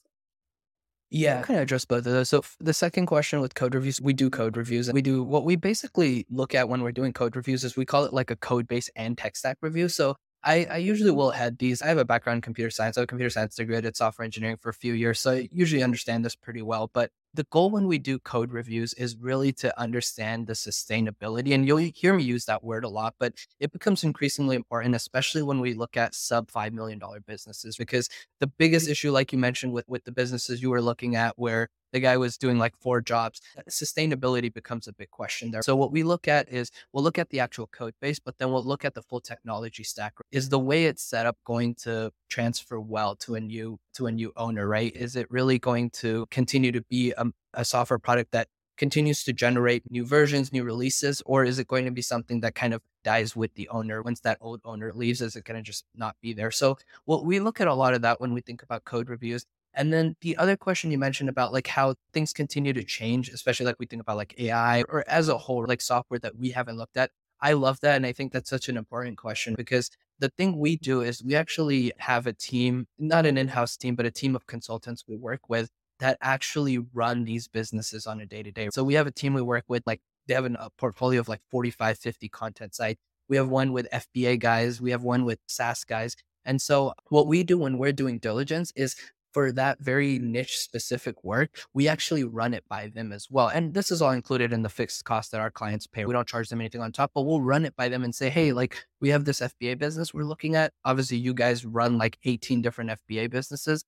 Yeah, 1.10 1.39
I 1.39 1.41
kind 1.43 1.58
of 1.58 1.63
address 1.63 1.86
both 1.86 2.00
of 2.00 2.12
those. 2.12 2.28
So 2.28 2.39
f- 2.39 2.58
the 2.60 2.73
second 2.73 3.06
question 3.06 3.39
with 3.39 3.56
code 3.56 3.73
reviews, 3.73 4.02
we 4.02 4.12
do 4.12 4.30
code 4.30 4.58
reviews. 4.58 4.91
We 4.91 5.02
do 5.02 5.23
what 5.23 5.45
we 5.45 5.56
basically 5.56 6.26
look 6.30 6.54
at 6.54 6.67
when 6.67 6.82
we're 6.82 6.91
doing 6.91 7.13
code 7.13 7.36
reviews 7.38 7.63
is 7.63 7.78
we 7.78 7.86
call 7.86 8.04
it 8.04 8.12
like 8.12 8.30
a 8.30 8.36
code 8.36 8.67
base 8.67 8.89
and 8.95 9.17
tech 9.17 9.38
stack 9.38 9.58
review. 9.62 9.88
So 9.88 10.17
I, 10.43 10.67
I 10.69 10.78
usually 10.78 11.12
will 11.12 11.32
head 11.32 11.60
these. 11.60 11.82
I 11.82 11.88
have 11.88 11.97
a 11.97 12.06
background 12.06 12.38
in 12.38 12.41
computer 12.41 12.69
science. 12.69 12.97
I 12.97 13.02
have 13.02 13.06
a 13.06 13.08
computer 13.08 13.30
science 13.30 13.56
degree. 13.56 13.78
I 13.78 13.82
did 13.82 13.95
software 13.95 14.26
engineering 14.26 14.58
for 14.58 14.69
a 14.69 14.73
few 14.73 14.93
years. 14.93 15.19
So 15.21 15.32
I 15.32 15.47
usually 15.52 15.82
understand 15.82 16.26
this 16.26 16.36
pretty 16.36 16.62
well. 16.62 16.91
But 16.93 17.12
the 17.34 17.46
goal 17.52 17.70
when 17.70 17.88
we 17.88 17.98
do 17.98 18.20
code 18.20 18.52
reviews 18.52 18.94
is 18.94 19.16
really 19.18 19.52
to 19.54 19.80
understand 19.80 20.48
the 20.48 20.54
sustainability. 20.54 21.54
And 21.54 21.68
you'll 21.68 21.78
hear 21.78 22.13
me 22.13 22.24
use 22.24 22.46
that 22.46 22.63
word 22.63 22.84
a 22.84 22.90
lot, 22.90 23.16
but 23.20 23.34
it 23.60 23.72
becomes 23.72 24.04
increasingly 24.04 24.56
important, 24.56 24.96
especially 24.96 25.44
when 25.44 25.60
we 25.60 25.74
look 25.74 25.98
at 25.98 26.16
sub 26.16 26.50
$5 26.52 26.72
million 26.74 27.00
businesses, 27.26 27.78
because 27.78 28.10
the 28.40 28.48
biggest 28.48 28.86
mm-hmm. 28.86 28.92
issue, 28.92 29.12
like 29.12 29.32
you 29.32 29.38
mentioned, 29.38 29.74
with 29.74 29.86
with 29.88 30.04
the 30.04 30.12
businesses 30.12 30.62
you 30.62 30.70
were 30.70 30.82
looking 30.82 31.16
at, 31.16 31.38
where 31.38 31.70
the 31.91 32.00
guy 32.00 32.17
was 32.17 32.38
doing 32.38 32.58
like 32.58 32.76
four 32.80 33.02
jobs, 33.02 33.41
uh, 33.58 33.62
sustainability 33.69 34.54
becomes 34.54 34.88
a 34.88 34.93
big 34.93 35.12
question 35.12 35.52
there. 35.52 35.62
So 35.62 35.76
what 35.76 35.91
we 35.91 36.04
look 36.04 36.28
at 36.28 36.50
is 36.50 36.71
we'll 36.91 37.04
look 37.04 37.17
at 37.17 37.30
the 37.30 37.39
actual 37.39 37.67
code 37.67 37.93
base, 38.02 38.19
but 38.19 38.38
then 38.38 38.52
we'll 38.52 38.63
look 38.63 38.86
at 38.86 38.93
the 38.93 39.02
full 39.02 39.21
technology 39.21 39.84
stack. 39.84 40.13
Is 40.32 40.50
the 40.50 40.60
way 40.60 40.86
it's 40.86 41.04
set 41.04 41.26
up 41.26 41.38
going 41.45 41.76
to 41.76 42.12
transfer 42.30 42.80
well 42.80 43.15
to 43.17 43.36
a 43.36 43.39
new 43.39 43.80
to 43.95 44.08
a 44.08 44.12
new 44.12 44.32
owner? 44.36 44.67
Right? 44.67 44.95
Is 44.95 45.15
it 45.15 45.30
really 45.30 45.60
going 45.60 45.89
to 45.91 46.26
continue 46.32 46.71
to 46.71 46.82
be 46.82 47.13
a, 47.17 47.26
a 47.54 47.65
software 47.65 48.00
product 48.00 48.32
that 48.32 48.47
continues 48.78 49.23
to 49.23 49.34
generate 49.34 49.89
new 49.89 50.06
versions, 50.06 50.54
new 50.54 50.63
releases, 50.63 51.21
or 51.26 51.43
is 51.43 51.60
it 51.60 51.67
going 51.67 51.86
to 51.86 51.91
be 51.91 52.02
something 52.02 52.39
that 52.41 52.56
kind 52.56 52.73
of 52.73 52.82
dies 53.04 53.36
with 53.36 53.54
the 53.56 53.67
owner 53.69 54.02
once 54.02 54.19
that 54.21 54.38
old 54.39 54.62
owner 54.63 54.93
leaves? 54.93 55.21
Is 55.21 55.36
it 55.36 55.43
going 55.43 55.58
to 55.58 55.63
just 55.63 55.84
not 55.95 56.15
be 56.21 56.34
there? 56.34 56.52
So 56.52 56.78
well, 57.06 57.26
we 57.26 57.39
look 57.39 57.60
at 57.60 57.67
a 57.67 57.73
lot 57.73 57.93
of 57.93 58.02
that 58.04 58.21
when 58.21 58.34
we 58.34 58.41
think 58.41 58.63
about 58.63 58.86
code 58.86 59.10
reviews. 59.10 59.45
And 59.78 59.94
then 59.94 60.16
the 60.22 60.36
other 60.38 60.58
question 60.58 60.90
you 60.92 60.98
mentioned 60.98 61.30
about 61.30 61.54
like 61.54 61.68
how 61.68 61.94
things 62.12 62.34
continue 62.34 62.74
to 62.74 62.84
change, 62.84 63.30
especially 63.30 63.68
like 63.68 63.78
we 63.80 63.86
think 63.86 64.02
about 64.02 64.18
like 64.18 64.34
AI 64.40 64.82
or 64.90 65.06
as 65.08 65.30
a 65.30 65.38
whole, 65.38 65.66
like 65.68 65.82
software 65.82 66.20
that 66.20 66.36
we 66.36 66.50
haven't 66.50 66.78
looked 66.78 66.98
at. 66.98 67.12
I 67.40 67.54
love 67.54 67.80
that. 67.82 67.96
And 67.96 68.06
I 68.06 68.12
think 68.12 68.34
that's 68.34 68.50
such 68.50 68.68
an 68.70 68.76
important 68.76 69.18
question 69.18 69.54
because 69.56 69.92
the 70.18 70.30
thing 70.30 70.58
we 70.58 70.78
do 70.78 71.02
is 71.02 71.24
we 71.24 71.36
actually 71.36 71.94
have 72.00 72.26
a 72.26 72.34
team, 72.34 72.88
not 72.98 73.28
an 73.28 73.38
in 73.38 73.50
house 73.50 73.78
team, 73.78 73.96
but 73.96 74.08
a 74.08 74.12
team 74.12 74.36
of 74.36 74.48
consultants 74.48 75.04
we 75.08 75.16
work 75.16 75.48
with 75.48 75.70
that 76.00 76.18
actually 76.22 76.80
run 76.94 77.24
these 77.26 77.48
businesses 77.48 78.08
on 78.08 78.20
a 78.20 78.26
day 78.26 78.42
to 78.42 78.52
day. 78.52 78.70
So 78.72 78.84
we 78.84 78.96
have 78.96 79.06
a 79.06 79.12
team 79.12 79.36
we 79.36 79.44
work 79.44 79.66
with, 79.68 79.84
like 79.86 80.02
they 80.28 80.34
have 80.34 80.46
a 80.46 80.70
portfolio 80.80 81.20
of 81.20 81.30
like 81.30 81.42
45, 81.52 82.00
50 82.00 82.30
content 82.30 82.74
sites. 82.74 83.00
We 83.30 83.38
have 83.38 83.50
one 83.50 83.74
with 83.74 83.88
FBA 83.92 84.40
guys, 84.40 84.82
we 84.82 84.90
have 84.90 85.04
one 85.04 85.24
with 85.24 85.40
SaaS 85.48 85.84
guys. 85.84 86.16
And 86.46 86.62
so 86.62 86.94
what 87.10 87.28
we 87.28 87.44
do 87.44 87.58
when 87.58 87.78
we're 87.78 87.92
doing 87.92 88.20
diligence 88.20 88.72
is 88.76 88.96
for 89.34 89.52
that 89.52 89.80
very 89.80 90.20
niche 90.20 90.58
specific 90.58 91.24
work, 91.24 91.60
we 91.74 91.88
actually 91.88 92.24
run 92.24 92.54
it 92.54 92.63
by 92.70 92.88
them 92.88 93.12
as 93.12 93.28
well. 93.30 93.48
And 93.48 93.74
this 93.74 93.92
is 93.92 94.02
all 94.02 94.12
included 94.12 94.54
in 94.54 94.63
the 94.63 94.70
fixed 94.70 95.06
cost 95.06 95.32
that 95.32 95.42
our 95.42 95.52
clients 95.52 95.88
pay. 95.88 96.06
We 96.06 96.13
don't 96.13 96.28
charge 96.28 96.50
them 96.50 96.62
anything 96.62 96.82
on 96.82 96.92
top, 96.92 97.12
but 97.13 97.24
we'll 97.24 97.42
run 97.42 97.66
it 97.66 97.76
by 97.76 97.90
them 97.90 98.04
and 98.04 98.13
say, 98.13 98.30
hey, 98.30 98.54
like 98.54 98.86
we 99.00 99.10
have 99.10 99.26
this 99.26 99.40
FBA 99.40 99.78
business 99.78 100.13
we're 100.13 100.24
looking 100.24 100.56
at. 100.56 100.74
Obviously, 100.86 101.18
you 101.18 101.34
guys 101.34 101.66
run 101.66 101.98
like 101.98 102.18
18 102.24 102.62
different 102.62 102.92
FBA 102.92 103.30
businesses. 103.30 103.84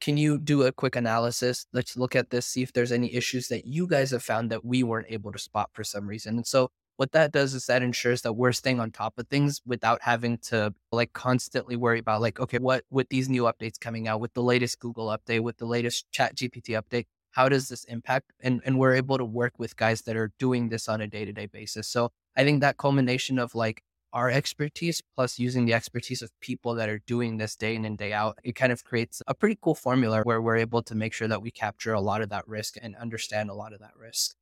Can 0.00 0.16
you 0.16 0.38
do 0.38 0.62
a 0.62 0.72
quick 0.72 0.96
analysis? 0.96 1.66
Let's 1.72 1.96
look 1.96 2.16
at 2.16 2.30
this, 2.30 2.46
see 2.46 2.62
if 2.62 2.72
there's 2.72 2.90
any 2.90 3.14
issues 3.14 3.48
that 3.48 3.66
you 3.66 3.86
guys 3.86 4.10
have 4.10 4.22
found 4.22 4.50
that 4.50 4.64
we 4.64 4.82
weren't 4.82 5.06
able 5.08 5.30
to 5.30 5.38
spot 5.38 5.70
for 5.72 5.84
some 5.84 6.08
reason. 6.08 6.36
And 6.36 6.46
so 6.46 6.70
what 6.96 7.12
that 7.12 7.32
does 7.32 7.54
is 7.54 7.66
that 7.66 7.82
ensures 7.82 8.22
that 8.22 8.34
we're 8.34 8.52
staying 8.52 8.80
on 8.80 8.90
top 8.90 9.18
of 9.18 9.26
things 9.28 9.60
without 9.66 10.00
having 10.02 10.38
to 10.38 10.72
like 10.90 11.12
constantly 11.12 11.76
worry 11.76 11.98
about 11.98 12.20
like 12.20 12.38
okay 12.38 12.58
what 12.58 12.84
with 12.90 13.08
these 13.08 13.28
new 13.28 13.44
updates 13.44 13.80
coming 13.80 14.08
out 14.08 14.20
with 14.20 14.34
the 14.34 14.42
latest 14.42 14.78
google 14.78 15.08
update 15.08 15.40
with 15.40 15.56
the 15.58 15.66
latest 15.66 16.10
chat 16.12 16.34
gpt 16.36 16.80
update 16.80 17.06
how 17.32 17.48
does 17.48 17.68
this 17.68 17.84
impact? 17.84 18.32
And 18.40 18.60
and 18.64 18.78
we're 18.78 18.94
able 18.94 19.18
to 19.18 19.24
work 19.24 19.54
with 19.58 19.76
guys 19.76 20.02
that 20.02 20.16
are 20.16 20.30
doing 20.38 20.68
this 20.68 20.88
on 20.88 21.00
a 21.00 21.06
day-to-day 21.06 21.46
basis. 21.46 21.88
So 21.88 22.10
i 22.36 22.44
think 22.44 22.60
that 22.60 22.76
culmination 22.76 23.38
of 23.38 23.54
like 23.54 23.82
our 24.12 24.30
expertise 24.30 25.02
plus 25.14 25.38
using 25.38 25.64
the 25.64 25.74
expertise 25.74 26.22
of 26.22 26.30
people 26.40 26.74
that 26.74 26.88
are 26.88 27.00
doing 27.06 27.38
this 27.38 27.56
day 27.56 27.74
in 27.74 27.84
and 27.84 27.98
day 27.98 28.12
out 28.12 28.38
it 28.44 28.54
kind 28.54 28.72
of 28.72 28.84
creates 28.84 29.22
a 29.26 29.34
pretty 29.34 29.58
cool 29.62 29.74
formula 29.74 30.22
where 30.24 30.40
we're 30.40 30.56
able 30.56 30.82
to 30.82 30.94
make 30.94 31.12
sure 31.14 31.28
that 31.28 31.42
we 31.42 31.50
capture 31.50 31.94
a 31.94 32.00
lot 32.00 32.20
of 32.22 32.28
that 32.28 32.46
risk 32.46 32.76
and 32.80 32.94
understand 32.96 33.50
a 33.50 33.54
lot 33.54 33.72
of 33.72 33.80
that 33.80 33.96
risk 33.96 34.34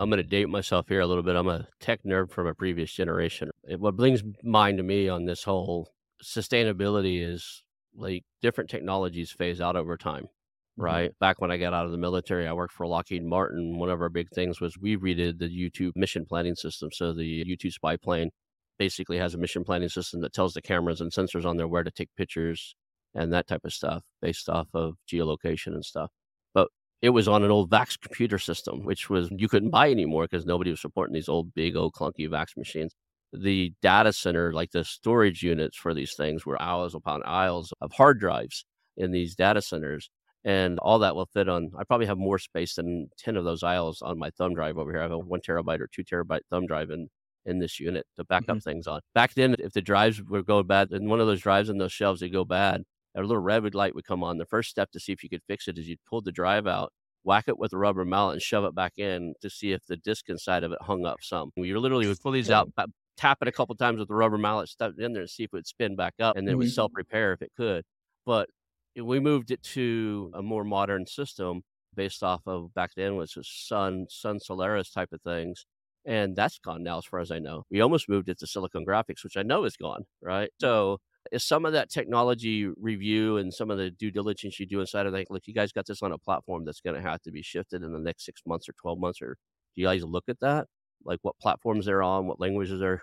I'm 0.00 0.10
going 0.10 0.22
to 0.22 0.28
date 0.28 0.48
myself 0.48 0.88
here 0.88 1.00
a 1.00 1.06
little 1.06 1.22
bit. 1.22 1.36
I'm 1.36 1.48
a 1.48 1.68
tech 1.80 2.00
nerd 2.04 2.30
from 2.30 2.46
a 2.46 2.54
previous 2.54 2.92
generation. 2.92 3.50
It, 3.62 3.80
what 3.80 3.96
brings 3.96 4.22
mind 4.42 4.78
to 4.78 4.82
me 4.82 5.08
on 5.08 5.24
this 5.24 5.44
whole 5.44 5.88
sustainability 6.22 7.26
is 7.26 7.62
like 7.94 8.24
different 8.42 8.70
technologies 8.70 9.30
phase 9.30 9.60
out 9.60 9.76
over 9.76 9.96
time, 9.96 10.26
right? 10.76 11.10
Mm-hmm. 11.10 11.24
Back 11.24 11.40
when 11.40 11.52
I 11.52 11.58
got 11.58 11.74
out 11.74 11.86
of 11.86 11.92
the 11.92 11.98
military, 11.98 12.48
I 12.48 12.52
worked 12.52 12.74
for 12.74 12.86
Lockheed 12.86 13.24
Martin. 13.24 13.78
One 13.78 13.88
of 13.88 14.00
our 14.00 14.08
big 14.08 14.30
things 14.30 14.60
was 14.60 14.76
we 14.76 14.96
redid 14.96 15.38
the 15.38 15.70
U2 15.70 15.92
mission 15.94 16.26
planning 16.26 16.56
system. 16.56 16.90
So 16.92 17.12
the 17.12 17.44
U2 17.44 17.72
spy 17.72 17.96
plane 17.96 18.30
basically 18.78 19.18
has 19.18 19.34
a 19.34 19.38
mission 19.38 19.62
planning 19.62 19.88
system 19.88 20.20
that 20.22 20.32
tells 20.32 20.54
the 20.54 20.62
cameras 20.62 21.00
and 21.00 21.12
sensors 21.12 21.44
on 21.44 21.56
there 21.56 21.68
where 21.68 21.84
to 21.84 21.92
take 21.92 22.08
pictures 22.16 22.74
and 23.14 23.32
that 23.32 23.46
type 23.46 23.64
of 23.64 23.72
stuff 23.72 24.02
based 24.20 24.48
off 24.48 24.66
of 24.74 24.96
geolocation 25.10 25.68
and 25.68 25.84
stuff. 25.84 26.10
It 27.02 27.10
was 27.10 27.28
on 27.28 27.44
an 27.44 27.50
old 27.50 27.70
VAX 27.70 27.96
computer 27.96 28.38
system, 28.38 28.84
which 28.84 29.10
was 29.10 29.28
you 29.30 29.48
couldn't 29.48 29.70
buy 29.70 29.90
anymore 29.90 30.24
because 30.24 30.46
nobody 30.46 30.70
was 30.70 30.80
supporting 30.80 31.14
these 31.14 31.28
old, 31.28 31.54
big, 31.54 31.76
old, 31.76 31.92
clunky 31.94 32.28
VAX 32.28 32.56
machines. 32.56 32.94
The 33.32 33.72
data 33.82 34.12
center, 34.12 34.52
like 34.52 34.70
the 34.70 34.84
storage 34.84 35.42
units 35.42 35.76
for 35.76 35.92
these 35.92 36.14
things, 36.14 36.46
were 36.46 36.60
aisles 36.60 36.94
upon 36.94 37.22
aisles 37.24 37.72
of 37.80 37.92
hard 37.92 38.20
drives 38.20 38.64
in 38.96 39.10
these 39.10 39.34
data 39.34 39.60
centers. 39.60 40.10
And 40.44 40.78
all 40.78 40.98
that 41.00 41.16
will 41.16 41.26
fit 41.26 41.48
on, 41.48 41.70
I 41.78 41.84
probably 41.84 42.06
have 42.06 42.18
more 42.18 42.38
space 42.38 42.74
than 42.74 43.08
10 43.18 43.36
of 43.36 43.44
those 43.44 43.62
aisles 43.62 44.02
on 44.02 44.18
my 44.18 44.30
thumb 44.30 44.54
drive 44.54 44.76
over 44.76 44.90
here. 44.90 45.00
I 45.00 45.04
have 45.04 45.12
a 45.12 45.18
one 45.18 45.40
terabyte 45.40 45.80
or 45.80 45.88
two 45.88 46.04
terabyte 46.04 46.42
thumb 46.50 46.66
drive 46.66 46.90
in, 46.90 47.08
in 47.46 47.58
this 47.58 47.80
unit 47.80 48.06
to 48.16 48.24
back 48.24 48.42
mm-hmm. 48.42 48.58
up 48.58 48.62
things 48.62 48.86
on. 48.86 49.00
Back 49.14 49.34
then, 49.34 49.56
if 49.58 49.72
the 49.72 49.80
drives 49.80 50.22
were 50.22 50.42
going 50.42 50.66
bad, 50.66 50.90
and 50.90 51.08
one 51.08 51.20
of 51.20 51.26
those 51.26 51.40
drives 51.40 51.70
in 51.70 51.78
those 51.78 51.92
shelves 51.92 52.20
would 52.20 52.32
go 52.32 52.44
bad, 52.44 52.84
a 53.14 53.20
little 53.20 53.38
red 53.38 53.74
light 53.74 53.94
would 53.94 54.04
come 54.04 54.22
on. 54.22 54.38
The 54.38 54.46
first 54.46 54.70
step 54.70 54.90
to 54.92 55.00
see 55.00 55.12
if 55.12 55.22
you 55.22 55.28
could 55.28 55.42
fix 55.46 55.68
it 55.68 55.78
is 55.78 55.88
you'd 55.88 56.04
pull 56.08 56.20
the 56.20 56.32
drive 56.32 56.66
out, 56.66 56.92
whack 57.22 57.44
it 57.48 57.58
with 57.58 57.72
a 57.72 57.78
rubber 57.78 58.04
mallet, 58.04 58.34
and 58.34 58.42
shove 58.42 58.64
it 58.64 58.74
back 58.74 58.98
in 58.98 59.34
to 59.40 59.50
see 59.50 59.72
if 59.72 59.84
the 59.86 59.96
disc 59.96 60.28
inside 60.28 60.64
of 60.64 60.72
it 60.72 60.78
hung 60.82 61.06
up 61.06 61.18
some. 61.22 61.50
You 61.56 61.78
literally 61.78 62.06
would 62.06 62.20
pull 62.20 62.32
these 62.32 62.50
out, 62.50 62.70
tap 63.16 63.38
it 63.40 63.48
a 63.48 63.52
couple 63.52 63.74
times 63.76 63.98
with 63.98 64.08
the 64.08 64.14
rubber 64.14 64.38
mallet, 64.38 64.68
stuff 64.68 64.94
it 64.98 65.02
in 65.02 65.12
there, 65.12 65.22
and 65.22 65.30
see 65.30 65.44
if 65.44 65.48
it 65.48 65.56
would 65.56 65.66
spin 65.66 65.96
back 65.96 66.14
up, 66.20 66.36
and 66.36 66.46
then 66.46 66.54
mm-hmm. 66.54 66.62
it 66.62 66.64
would 66.64 66.72
self 66.72 66.92
repair 66.94 67.32
if 67.32 67.42
it 67.42 67.52
could. 67.56 67.84
But 68.26 68.48
we 68.96 69.20
moved 69.20 69.50
it 69.50 69.62
to 69.62 70.30
a 70.34 70.42
more 70.42 70.64
modern 70.64 71.06
system 71.06 71.62
based 71.94 72.22
off 72.22 72.42
of 72.46 72.74
back 72.74 72.90
then 72.96 73.16
was 73.16 73.36
Sun, 73.42 74.06
Sun 74.08 74.40
Solaris 74.40 74.90
type 74.90 75.12
of 75.12 75.20
things. 75.22 75.66
And 76.06 76.36
that's 76.36 76.58
gone 76.58 76.82
now, 76.82 76.98
as 76.98 77.06
far 77.06 77.20
as 77.20 77.30
I 77.30 77.38
know. 77.38 77.64
We 77.70 77.80
almost 77.80 78.10
moved 78.10 78.28
it 78.28 78.38
to 78.40 78.46
Silicon 78.46 78.84
Graphics, 78.84 79.24
which 79.24 79.38
I 79.38 79.42
know 79.42 79.64
is 79.64 79.76
gone, 79.76 80.04
right? 80.20 80.50
So 80.60 80.98
is 81.32 81.44
some 81.44 81.64
of 81.64 81.72
that 81.72 81.90
technology 81.90 82.66
review 82.76 83.38
and 83.38 83.52
some 83.52 83.70
of 83.70 83.78
the 83.78 83.90
due 83.90 84.10
diligence 84.10 84.60
you 84.60 84.66
do 84.66 84.80
inside 84.80 85.06
of 85.06 85.12
like, 85.12 85.28
look, 85.30 85.46
you 85.46 85.54
guys 85.54 85.72
got 85.72 85.86
this 85.86 86.02
on 86.02 86.12
a 86.12 86.18
platform 86.18 86.64
that's 86.64 86.80
going 86.80 86.96
to 86.96 87.02
have 87.02 87.20
to 87.22 87.30
be 87.30 87.42
shifted 87.42 87.82
in 87.82 87.92
the 87.92 87.98
next 87.98 88.24
six 88.24 88.42
months 88.46 88.68
or 88.68 88.74
12 88.80 88.98
months, 88.98 89.22
or 89.22 89.36
do 89.74 89.82
you 89.82 89.86
guys 89.86 90.04
look 90.04 90.24
at 90.28 90.40
that? 90.40 90.66
Like 91.04 91.18
what 91.22 91.38
platforms 91.38 91.86
they're 91.86 92.02
on, 92.02 92.26
what 92.26 92.40
languages 92.40 92.80
they're 92.80 93.02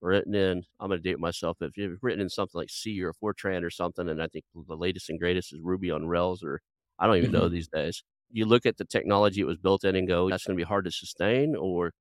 written 0.00 0.34
in. 0.34 0.62
I'm 0.80 0.88
going 0.88 1.02
to 1.02 1.08
date 1.08 1.18
myself. 1.18 1.58
If 1.60 1.76
you've 1.76 1.98
written 2.02 2.20
in 2.20 2.28
something 2.28 2.58
like 2.58 2.70
C 2.70 3.02
or 3.02 3.12
Fortran 3.12 3.64
or 3.64 3.70
something, 3.70 4.08
and 4.08 4.22
I 4.22 4.28
think 4.28 4.44
the 4.54 4.76
latest 4.76 5.10
and 5.10 5.18
greatest 5.18 5.52
is 5.52 5.60
Ruby 5.62 5.90
on 5.90 6.06
Rails, 6.06 6.42
or 6.42 6.60
I 6.98 7.06
don't 7.06 7.16
even 7.16 7.30
mm-hmm. 7.30 7.40
know 7.40 7.48
these 7.48 7.68
days. 7.68 8.02
You 8.30 8.46
look 8.46 8.66
at 8.66 8.76
the 8.76 8.84
technology 8.84 9.40
it 9.40 9.46
was 9.46 9.56
built 9.56 9.84
in 9.84 9.96
and 9.96 10.06
go, 10.06 10.28
that's 10.28 10.46
going 10.46 10.56
to 10.56 10.62
be 10.62 10.66
hard 10.68 10.84
to 10.84 10.90
sustain, 10.90 11.56
or 11.56 11.92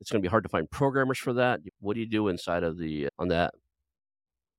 it's 0.00 0.10
going 0.10 0.22
to 0.22 0.26
be 0.26 0.30
hard 0.30 0.44
to 0.44 0.48
find 0.48 0.70
programmers 0.70 1.18
for 1.18 1.34
that. 1.34 1.60
What 1.80 1.94
do 1.94 2.00
you 2.00 2.08
do 2.08 2.28
inside 2.28 2.62
of 2.62 2.78
the 2.78 3.08
on 3.18 3.28
that? 3.28 3.54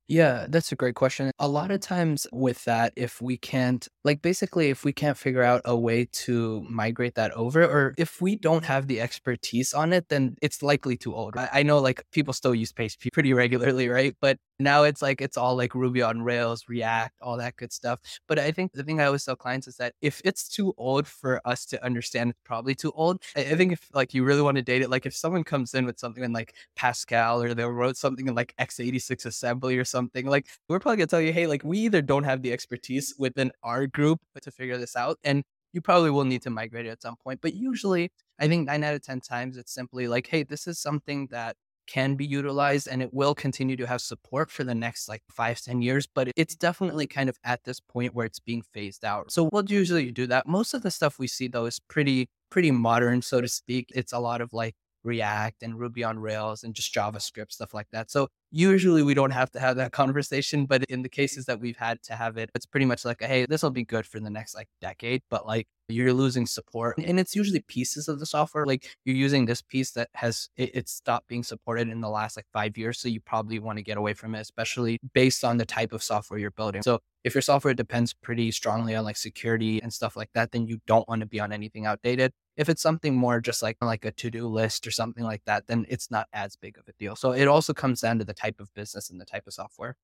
Yeah, 0.08 0.46
that's 0.50 0.72
a 0.72 0.76
great 0.76 0.96
question. 0.96 1.32
A 1.40 1.48
lot 1.48 1.72
of 1.72 1.80
times 1.80 2.28
with 2.32 2.64
that, 2.66 2.94
if 2.96 3.22
we 3.22 3.38
can't, 3.38 3.88
like 4.06 4.22
basically, 4.22 4.70
if 4.70 4.86
we 4.86 4.94
can't 4.94 5.18
figure 5.18 5.42
out 5.42 5.62
a 5.66 5.76
way 5.76 6.06
to 6.26 6.64
migrate 6.70 7.16
that 7.16 7.32
over, 7.32 7.64
or 7.64 7.96
if 7.98 8.22
we 8.22 8.36
don't 8.36 8.64
have 8.64 8.88
the 8.88 9.02
expertise 9.02 9.74
on 9.74 9.92
it, 9.94 10.10
then 10.10 10.36
it's 10.44 10.62
likely 10.62 10.96
too 10.96 11.14
old. 11.16 11.36
I, 11.36 11.50
I 11.52 11.64
know 11.64 11.80
like 11.80 12.04
people 12.12 12.32
still 12.32 12.54
use 12.54 12.72
PHP 12.72 13.12
pretty 13.12 13.34
regularly, 13.34 13.90
right? 13.90 14.16
But 14.22 14.38
now 14.60 14.84
it's 14.84 15.02
like 15.02 15.22
it's 15.22 15.38
all 15.38 15.56
like 15.56 15.76
Ruby 15.76 16.02
on 16.02 16.22
Rails, 16.22 16.66
React, 16.70 17.16
all 17.22 17.38
that 17.38 17.56
good 17.58 17.74
stuff. 17.74 18.00
But 18.28 18.40
I 18.40 18.52
think 18.52 18.74
the 18.74 18.84
thing 18.84 19.02
I 19.02 19.06
always 19.06 19.26
tell 19.26 19.36
clients 19.36 19.68
is 19.68 19.78
that 19.78 19.94
if 20.02 20.22
it's 20.24 20.48
too 20.48 20.74
old 20.78 21.08
for 21.08 21.42
us 21.46 21.66
to 21.68 21.84
understand, 21.84 22.30
it's 22.30 22.40
probably 22.46 22.76
too 22.76 22.92
old. 22.96 23.22
I, 23.36 23.42
I 23.42 23.56
think 23.56 23.74
if 23.74 23.90
like 23.94 24.14
you 24.14 24.24
really 24.24 24.42
want 24.44 24.58
to 24.58 24.64
date 24.64 24.84
it, 24.84 24.90
like 24.90 25.06
if 25.06 25.16
someone 25.16 25.44
comes 25.44 25.74
in 25.74 25.86
with 25.86 26.00
something 26.00 26.24
in 26.24 26.32
like 26.32 26.54
Pascal 26.76 27.42
or 27.42 27.54
they 27.54 27.66
wrote 27.66 27.98
something 27.98 28.28
in 28.28 28.36
like 28.36 28.54
x86 28.60 29.26
assembly 29.26 29.78
or 29.78 29.84
something 29.84 30.26
like 30.28 30.48
we're 30.70 30.80
probably 30.80 30.98
gonna 30.98 31.08
tell 31.08 31.22
you, 31.22 31.34
hey, 31.34 31.48
like 31.48 31.64
we 31.64 31.80
either 31.80 32.02
don't 32.02 32.24
have 32.24 32.44
the 32.44 32.54
expertise 32.54 33.14
within 33.18 33.52
our 33.64 33.88
group 33.96 34.20
to 34.42 34.52
figure 34.52 34.78
this 34.78 34.96
out, 34.96 35.18
and 35.24 35.44
you 35.74 35.82
probably 35.82 36.10
will 36.10 36.26
need 36.26 36.42
to 36.44 36.50
migrate 36.50 36.86
it 36.86 36.90
at 36.90 37.02
some 37.02 37.16
point. 37.24 37.42
But 37.42 37.54
usually, 37.54 38.12
I 38.40 38.48
think 38.48 38.68
nine 38.68 38.84
out 38.84 38.96
of 38.96 39.02
10 39.02 39.22
times, 39.22 39.58
it's 39.58 39.74
simply 39.74 40.08
like, 40.08 40.28
hey, 40.28 40.44
this 40.44 40.68
is 40.68 40.80
something 40.80 41.28
that 41.32 41.56
can 41.88 42.16
be 42.16 42.26
utilized 42.26 42.88
and 42.88 43.02
it 43.02 43.14
will 43.14 43.36
continue 43.36 43.76
to 43.78 43.86
have 43.86 44.02
support 44.02 44.50
for 44.50 44.64
the 44.64 44.76
next 44.76 45.08
like 45.08 45.22
five 45.32 45.62
ten 45.62 45.82
years. 45.82 46.08
But 46.08 46.32
it's 46.36 46.56
definitely 46.56 47.08
kind 47.08 47.30
of 47.30 47.38
at 47.44 47.64
this 47.64 47.80
point 47.80 48.16
where 48.16 48.26
it's 48.26 48.40
being 48.40 48.64
phased 48.74 49.06
out. 49.06 49.32
So 49.32 49.50
we'll 49.52 49.66
usually 49.66 50.12
do 50.12 50.28
that. 50.28 50.48
Most 50.48 50.74
of 50.74 50.82
the 50.82 50.92
stuff 50.92 51.20
we 51.20 51.28
see 51.28 51.48
though 51.48 51.66
is 51.66 51.80
pretty, 51.80 52.28
pretty 52.50 52.72
modern, 52.72 53.22
so 53.22 53.42
to 53.42 53.48
speak. 53.48 53.92
It's 53.94 54.14
a 54.14 54.20
lot 54.20 54.42
of 54.42 54.54
like 54.54 54.76
React 55.06 55.64
and 55.64 55.80
Ruby 55.80 56.04
on 56.04 56.20
Rails 56.20 56.64
and 56.64 56.74
just 56.74 56.94
JavaScript, 56.94 57.52
stuff 57.52 57.74
like 57.74 57.88
that. 57.92 58.10
So 58.12 58.28
usually 58.52 59.04
we 59.04 59.14
don't 59.14 59.32
have 59.32 59.52
to 59.52 59.60
have 59.60 59.76
that 59.78 59.92
conversation, 60.02 60.66
but 60.66 60.84
in 60.86 61.02
the 61.04 61.10
cases 61.10 61.46
that 61.46 61.60
we've 61.60 61.78
had 61.78 62.02
to 62.04 62.16
have 62.16 62.38
it, 62.38 62.50
it's 62.56 62.66
pretty 62.66 62.86
much 62.86 63.06
like, 63.06 63.22
hey, 63.22 63.46
this 63.46 63.64
will 63.64 63.72
be 63.72 63.84
good 63.84 64.06
for 64.06 64.20
the 64.20 64.30
next 64.30 64.56
like 64.56 64.68
decade, 64.82 65.22
but 65.30 65.46
like 65.46 65.68
you're 65.88 66.14
losing 66.14 66.46
support. 66.46 66.98
And 66.98 67.20
it's 67.20 67.36
usually 67.36 67.60
pieces 67.62 68.08
of 68.08 68.20
the 68.20 68.26
software. 68.26 68.66
Like 68.66 68.90
you're 69.06 69.16
using 69.16 69.46
this 69.46 69.62
piece 69.62 69.92
that 69.92 70.10
has 70.16 70.50
it, 70.58 70.72
it 70.76 70.90
stopped 70.90 71.28
being 71.28 71.44
supported 71.44 71.90
in 71.90 72.02
the 72.02 72.10
last 72.10 72.36
like 72.38 72.48
five 72.52 72.78
years. 72.78 73.00
So 73.00 73.08
you 73.08 73.22
probably 73.22 73.60
want 73.60 73.78
to 73.78 73.84
get 73.84 73.98
away 73.98 74.14
from 74.14 74.36
it, 74.36 74.40
especially 74.40 74.98
based 75.14 75.44
on 75.44 75.58
the 75.58 75.66
type 75.66 75.94
of 75.94 76.02
software 76.02 76.40
you're 76.40 76.52
building. 76.52 76.82
So 76.82 77.00
if 77.24 77.36
your 77.36 77.42
software 77.42 77.74
depends 77.74 78.14
pretty 78.14 78.52
strongly 78.52 78.96
on 78.96 79.04
like 79.04 79.18
security 79.18 79.82
and 79.82 79.94
stuff 79.94 80.16
like 80.16 80.30
that, 80.34 80.52
then 80.52 80.68
you 80.68 80.80
don't 80.88 81.08
want 81.08 81.22
to 81.22 81.28
be 81.28 81.40
on 81.40 81.52
anything 81.52 81.86
outdated. 81.86 82.32
If 82.58 82.70
it's 82.70 82.82
something 82.82 83.16
more 83.16 83.42
just 83.42 83.62
like 83.62 83.78
like 83.82 84.06
a 84.06 84.12
to-do 84.12 84.48
list 84.48 84.88
or 84.88 84.92
something 84.92 85.24
like 85.24 85.44
that, 85.46 85.68
then 85.68 85.86
it's 85.90 86.10
not 86.10 86.28
as 86.32 86.56
big 86.56 86.78
of 86.78 86.88
a 86.88 86.94
deal. 86.94 87.16
So 87.16 87.32
it 87.32 87.48
also 87.48 87.74
comes 87.74 88.02
down 88.02 88.20
to 88.20 88.26
the 88.26 88.34
type 88.34 88.60
of 88.60 88.74
business 88.74 89.10
and 89.10 89.20
the 89.20 89.26
type 89.26 89.48
of 89.48 89.54
software. 89.54 89.98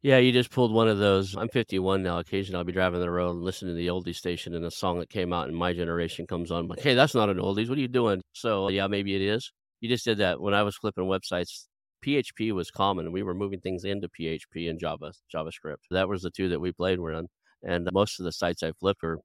Yeah, 0.00 0.18
you 0.18 0.30
just 0.30 0.52
pulled 0.52 0.72
one 0.72 0.86
of 0.86 0.98
those. 0.98 1.34
I'm 1.34 1.48
51 1.48 2.04
now. 2.04 2.20
Occasionally, 2.20 2.58
I'll 2.58 2.64
be 2.64 2.72
driving 2.72 3.00
the 3.00 3.10
road 3.10 3.32
and 3.32 3.42
listening 3.42 3.72
to 3.72 3.76
the 3.76 3.88
oldie 3.88 4.14
station, 4.14 4.54
and 4.54 4.64
a 4.64 4.70
song 4.70 5.00
that 5.00 5.10
came 5.10 5.32
out 5.32 5.48
in 5.48 5.54
my 5.56 5.72
generation 5.72 6.24
comes 6.24 6.52
on. 6.52 6.60
I'm 6.60 6.68
like, 6.68 6.78
hey, 6.78 6.94
that's 6.94 7.16
not 7.16 7.28
an 7.28 7.38
oldies. 7.38 7.68
What 7.68 7.78
are 7.78 7.80
you 7.80 7.88
doing? 7.88 8.22
So, 8.32 8.68
yeah, 8.68 8.86
maybe 8.86 9.16
it 9.16 9.22
is. 9.22 9.50
You 9.80 9.88
just 9.88 10.04
did 10.04 10.18
that 10.18 10.40
when 10.40 10.54
I 10.54 10.62
was 10.62 10.76
flipping 10.76 11.04
websites. 11.04 11.66
PHP 12.06 12.52
was 12.52 12.70
common. 12.70 13.10
We 13.10 13.24
were 13.24 13.34
moving 13.34 13.58
things 13.58 13.84
into 13.84 14.08
PHP 14.08 14.70
and 14.70 14.78
Java, 14.78 15.12
JavaScript. 15.34 15.78
That 15.90 16.08
was 16.08 16.22
the 16.22 16.30
two 16.30 16.48
that 16.50 16.60
we 16.60 16.70
played 16.70 17.00
with. 17.00 17.26
And 17.64 17.88
most 17.92 18.20
of 18.20 18.24
the 18.24 18.30
sites 18.30 18.62
I 18.62 18.70
flipped 18.78 19.02
are 19.02 19.18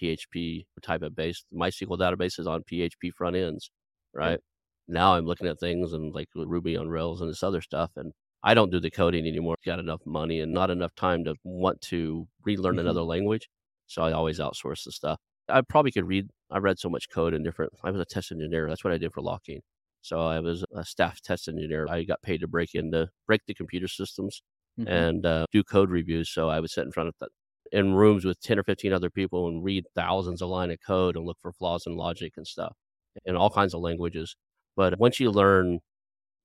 PHP 0.00 0.66
type 0.82 1.02
of 1.02 1.14
base. 1.14 1.44
MySQL 1.54 1.98
database 1.98 2.38
is 2.38 2.46
on 2.46 2.62
PHP 2.62 3.12
front 3.16 3.36
ends, 3.36 3.70
right? 4.14 4.40
Now 4.88 5.14
I'm 5.14 5.24
looking 5.24 5.46
at 5.46 5.60
things 5.60 5.92
and 5.92 6.14
like 6.14 6.28
Ruby 6.34 6.76
on 6.76 6.88
Rails 6.88 7.20
and 7.20 7.30
this 7.30 7.42
other 7.42 7.60
stuff. 7.60 7.90
And 7.96 8.12
I 8.42 8.54
don't 8.54 8.70
do 8.70 8.80
the 8.80 8.90
coding 8.90 9.26
anymore. 9.26 9.56
Got 9.64 9.78
enough 9.78 10.00
money 10.04 10.40
and 10.40 10.52
not 10.52 10.70
enough 10.70 10.94
time 10.94 11.24
to 11.24 11.34
want 11.44 11.80
to 11.82 12.26
relearn 12.44 12.74
mm-hmm. 12.74 12.80
another 12.80 13.02
language. 13.02 13.48
So 13.86 14.02
I 14.02 14.12
always 14.12 14.40
outsource 14.40 14.84
the 14.84 14.92
stuff. 14.92 15.18
I 15.48 15.62
probably 15.62 15.90
could 15.90 16.06
read. 16.06 16.28
I 16.50 16.58
read 16.58 16.78
so 16.78 16.88
much 16.88 17.10
code 17.10 17.34
in 17.34 17.42
different. 17.42 17.72
I 17.84 17.90
was 17.90 18.00
a 18.00 18.04
test 18.04 18.32
engineer. 18.32 18.68
That's 18.68 18.84
what 18.84 18.92
I 18.92 18.98
did 18.98 19.12
for 19.12 19.20
Lockheed. 19.20 19.62
So 20.02 20.20
I 20.20 20.40
was 20.40 20.64
a 20.74 20.84
staff 20.84 21.20
test 21.20 21.48
engineer. 21.48 21.86
I 21.88 22.04
got 22.04 22.22
paid 22.22 22.38
to 22.40 22.48
break 22.48 22.74
into 22.74 23.08
break 23.26 23.42
the 23.46 23.54
computer 23.54 23.88
systems 23.88 24.42
mm-hmm. 24.78 24.88
and 24.88 25.26
uh, 25.26 25.46
do 25.52 25.62
code 25.62 25.90
reviews. 25.90 26.30
So 26.30 26.48
I 26.48 26.60
would 26.60 26.70
sit 26.70 26.84
in 26.84 26.92
front 26.92 27.08
of 27.08 27.14
the, 27.20 27.28
in 27.72 27.94
rooms 27.94 28.24
with 28.24 28.40
ten 28.40 28.58
or 28.58 28.62
fifteen 28.62 28.92
other 28.92 29.10
people 29.10 29.48
and 29.48 29.64
read 29.64 29.84
thousands 29.94 30.42
of 30.42 30.48
line 30.48 30.70
of 30.70 30.78
code 30.86 31.16
and 31.16 31.24
look 31.26 31.38
for 31.40 31.52
flaws 31.52 31.84
in 31.86 31.96
logic 31.96 32.32
and 32.36 32.46
stuff 32.46 32.76
in 33.24 33.36
all 33.36 33.50
kinds 33.50 33.74
of 33.74 33.80
languages. 33.80 34.36
But 34.76 34.98
once 34.98 35.20
you 35.20 35.30
learn 35.30 35.80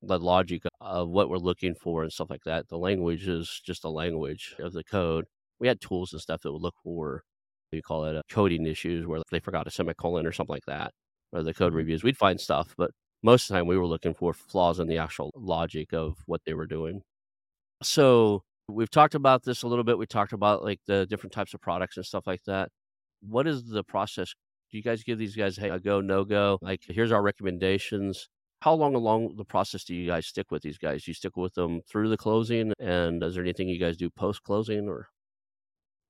the 0.07 0.19
logic 0.19 0.63
of 0.81 1.09
what 1.09 1.29
we're 1.29 1.37
looking 1.37 1.75
for 1.75 2.03
and 2.03 2.11
stuff 2.11 2.29
like 2.29 2.43
that. 2.45 2.67
The 2.69 2.77
language 2.77 3.27
is 3.27 3.61
just 3.65 3.83
a 3.83 3.89
language 3.89 4.55
of 4.59 4.73
the 4.73 4.83
code. 4.83 5.25
We 5.59 5.67
had 5.67 5.81
tools 5.81 6.13
and 6.13 6.21
stuff 6.21 6.41
that 6.41 6.51
would 6.51 6.61
look 6.61 6.75
for, 6.83 7.23
we 7.71 7.81
call 7.81 8.05
it, 8.05 8.15
a 8.15 8.19
uh, 8.19 8.23
coding 8.29 8.65
issues 8.65 9.07
where 9.07 9.21
they 9.31 9.39
forgot 9.39 9.67
a 9.67 9.71
semicolon 9.71 10.25
or 10.25 10.31
something 10.31 10.53
like 10.53 10.65
that, 10.67 10.91
or 11.31 11.43
the 11.43 11.53
code 11.53 11.69
mm-hmm. 11.69 11.77
reviews. 11.77 12.03
We'd 12.03 12.17
find 12.17 12.39
stuff, 12.39 12.73
but 12.77 12.91
most 13.23 13.43
of 13.43 13.47
the 13.49 13.59
time 13.59 13.67
we 13.67 13.77
were 13.77 13.87
looking 13.87 14.13
for 14.13 14.33
flaws 14.33 14.79
in 14.79 14.87
the 14.87 14.97
actual 14.97 15.31
logic 15.35 15.93
of 15.93 16.17
what 16.25 16.41
they 16.45 16.53
were 16.53 16.67
doing. 16.67 17.01
So 17.81 18.43
we've 18.69 18.89
talked 18.89 19.15
about 19.15 19.43
this 19.43 19.63
a 19.63 19.67
little 19.67 19.83
bit. 19.83 19.97
We 19.97 20.05
talked 20.05 20.33
about 20.33 20.63
like 20.63 20.79
the 20.87 21.05
different 21.05 21.33
types 21.33 21.53
of 21.53 21.61
products 21.61 21.97
and 21.97 22.05
stuff 22.05 22.27
like 22.27 22.43
that. 22.45 22.69
What 23.21 23.47
is 23.47 23.67
the 23.67 23.83
process? 23.83 24.33
Do 24.71 24.77
you 24.77 24.83
guys 24.83 25.03
give 25.03 25.17
these 25.17 25.35
guys 25.35 25.57
hey, 25.57 25.69
a 25.69 25.79
go, 25.79 26.01
no 26.01 26.25
go? 26.25 26.57
Like, 26.61 26.81
here's 26.87 27.11
our 27.11 27.21
recommendations 27.21 28.27
how 28.65 28.73
long 28.73 28.95
along 28.95 29.35
the 29.37 29.45
process 29.45 29.83
do 29.83 29.93
you 29.93 30.07
guys 30.07 30.25
stick 30.25 30.49
with 30.49 30.63
these 30.63 30.79
guys? 30.79 31.03
Do 31.03 31.11
you 31.11 31.13
stick 31.13 31.37
with 31.37 31.53
them 31.53 31.81
through 31.87 32.09
the 32.09 32.17
closing? 32.17 32.73
And 32.79 33.21
is 33.21 33.35
there 33.35 33.43
anything 33.43 33.69
you 33.69 33.79
guys 33.79 33.95
do 33.95 34.09
post 34.09 34.41
closing 34.41 34.89
or? 34.89 35.09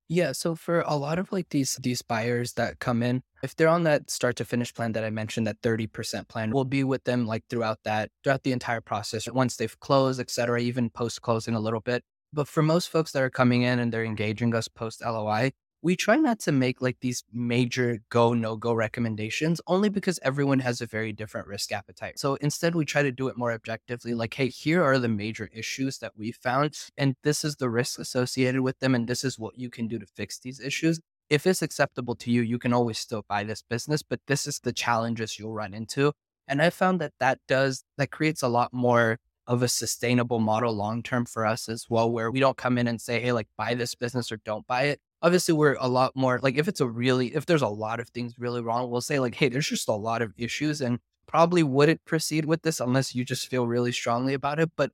Yeah, 0.08 0.32
so 0.32 0.54
for 0.54 0.80
a 0.80 0.96
lot 0.96 1.18
of 1.18 1.32
like 1.32 1.50
these 1.50 1.78
these 1.82 2.00
buyers 2.00 2.54
that 2.54 2.78
come 2.78 3.02
in, 3.02 3.22
if 3.42 3.56
they're 3.56 3.68
on 3.68 3.82
that 3.82 4.10
start 4.10 4.36
to 4.36 4.46
finish 4.46 4.72
plan 4.72 4.92
that 4.92 5.04
I 5.04 5.10
mentioned, 5.10 5.46
that 5.48 5.60
30% 5.62 6.28
plan, 6.28 6.50
we'll 6.52 6.64
be 6.64 6.82
with 6.82 7.04
them 7.04 7.26
like 7.26 7.44
throughout 7.50 7.80
that, 7.84 8.10
throughout 8.24 8.44
the 8.44 8.52
entire 8.52 8.80
process, 8.80 9.28
once 9.30 9.56
they've 9.56 9.78
closed, 9.80 10.18
et 10.18 10.30
cetera, 10.30 10.60
even 10.60 10.88
post 10.88 11.20
closing 11.20 11.54
a 11.54 11.60
little 11.60 11.80
bit. 11.80 12.04
But 12.32 12.48
for 12.48 12.62
most 12.62 12.90
folks 12.90 13.12
that 13.12 13.22
are 13.22 13.30
coming 13.30 13.62
in 13.62 13.78
and 13.78 13.92
they're 13.92 14.04
engaging 14.04 14.54
us 14.54 14.68
post 14.68 15.02
LOI, 15.04 15.52
we 15.82 15.94
try 15.94 16.16
not 16.16 16.40
to 16.40 16.52
make 16.52 16.80
like 16.82 16.98
these 17.00 17.22
major 17.32 17.98
go 18.08 18.34
no 18.34 18.56
go 18.56 18.72
recommendations 18.72 19.60
only 19.66 19.88
because 19.88 20.18
everyone 20.22 20.58
has 20.58 20.80
a 20.80 20.86
very 20.86 21.12
different 21.12 21.46
risk 21.46 21.70
appetite. 21.70 22.18
So 22.18 22.34
instead 22.36 22.74
we 22.74 22.84
try 22.84 23.02
to 23.02 23.12
do 23.12 23.28
it 23.28 23.36
more 23.36 23.52
objectively 23.52 24.14
like 24.14 24.34
hey 24.34 24.48
here 24.48 24.82
are 24.82 24.98
the 24.98 25.08
major 25.08 25.48
issues 25.52 25.98
that 25.98 26.12
we 26.16 26.32
found 26.32 26.76
and 26.96 27.14
this 27.22 27.44
is 27.44 27.56
the 27.56 27.70
risk 27.70 27.98
associated 27.98 28.62
with 28.62 28.78
them 28.80 28.94
and 28.94 29.06
this 29.06 29.22
is 29.22 29.38
what 29.38 29.58
you 29.58 29.70
can 29.70 29.86
do 29.86 29.98
to 29.98 30.06
fix 30.06 30.38
these 30.40 30.60
issues. 30.60 30.98
If 31.30 31.46
it's 31.46 31.62
acceptable 31.62 32.14
to 32.16 32.30
you, 32.30 32.42
you 32.42 32.58
can 32.58 32.72
always 32.72 32.98
still 32.98 33.24
buy 33.28 33.44
this 33.44 33.62
business, 33.62 34.02
but 34.02 34.20
this 34.26 34.46
is 34.46 34.60
the 34.60 34.72
challenges 34.72 35.38
you'll 35.38 35.54
run 35.54 35.74
into. 35.74 36.12
And 36.48 36.62
I 36.62 36.70
found 36.70 37.00
that 37.00 37.12
that 37.20 37.38
does 37.48 37.84
that 37.98 38.10
creates 38.10 38.42
a 38.42 38.48
lot 38.48 38.72
more 38.72 39.18
of 39.46 39.62
a 39.62 39.68
sustainable 39.68 40.40
model 40.40 40.72
long 40.72 41.02
term 41.02 41.24
for 41.24 41.46
us 41.46 41.68
as 41.68 41.86
well, 41.88 42.10
where 42.10 42.30
we 42.30 42.40
don't 42.40 42.56
come 42.56 42.78
in 42.78 42.88
and 42.88 43.00
say, 43.00 43.20
hey, 43.20 43.32
like 43.32 43.48
buy 43.56 43.74
this 43.74 43.94
business 43.94 44.32
or 44.32 44.38
don't 44.44 44.66
buy 44.66 44.84
it. 44.84 45.00
Obviously 45.22 45.54
we're 45.54 45.76
a 45.80 45.88
lot 45.88 46.12
more 46.14 46.38
like 46.42 46.56
if 46.56 46.68
it's 46.68 46.80
a 46.80 46.86
really 46.86 47.34
if 47.34 47.46
there's 47.46 47.62
a 47.62 47.68
lot 47.68 48.00
of 48.00 48.08
things 48.10 48.34
really 48.38 48.60
wrong 48.60 48.90
we'll 48.90 49.00
say 49.00 49.18
like 49.18 49.34
hey 49.34 49.48
there's 49.48 49.66
just 49.66 49.88
a 49.88 49.92
lot 49.92 50.20
of 50.20 50.32
issues 50.36 50.80
and 50.82 50.98
probably 51.26 51.62
wouldn't 51.62 52.04
proceed 52.04 52.44
with 52.44 52.62
this 52.62 52.80
unless 52.80 53.14
you 53.14 53.24
just 53.24 53.48
feel 53.48 53.66
really 53.66 53.92
strongly 53.92 54.34
about 54.34 54.60
it 54.60 54.70
but 54.76 54.92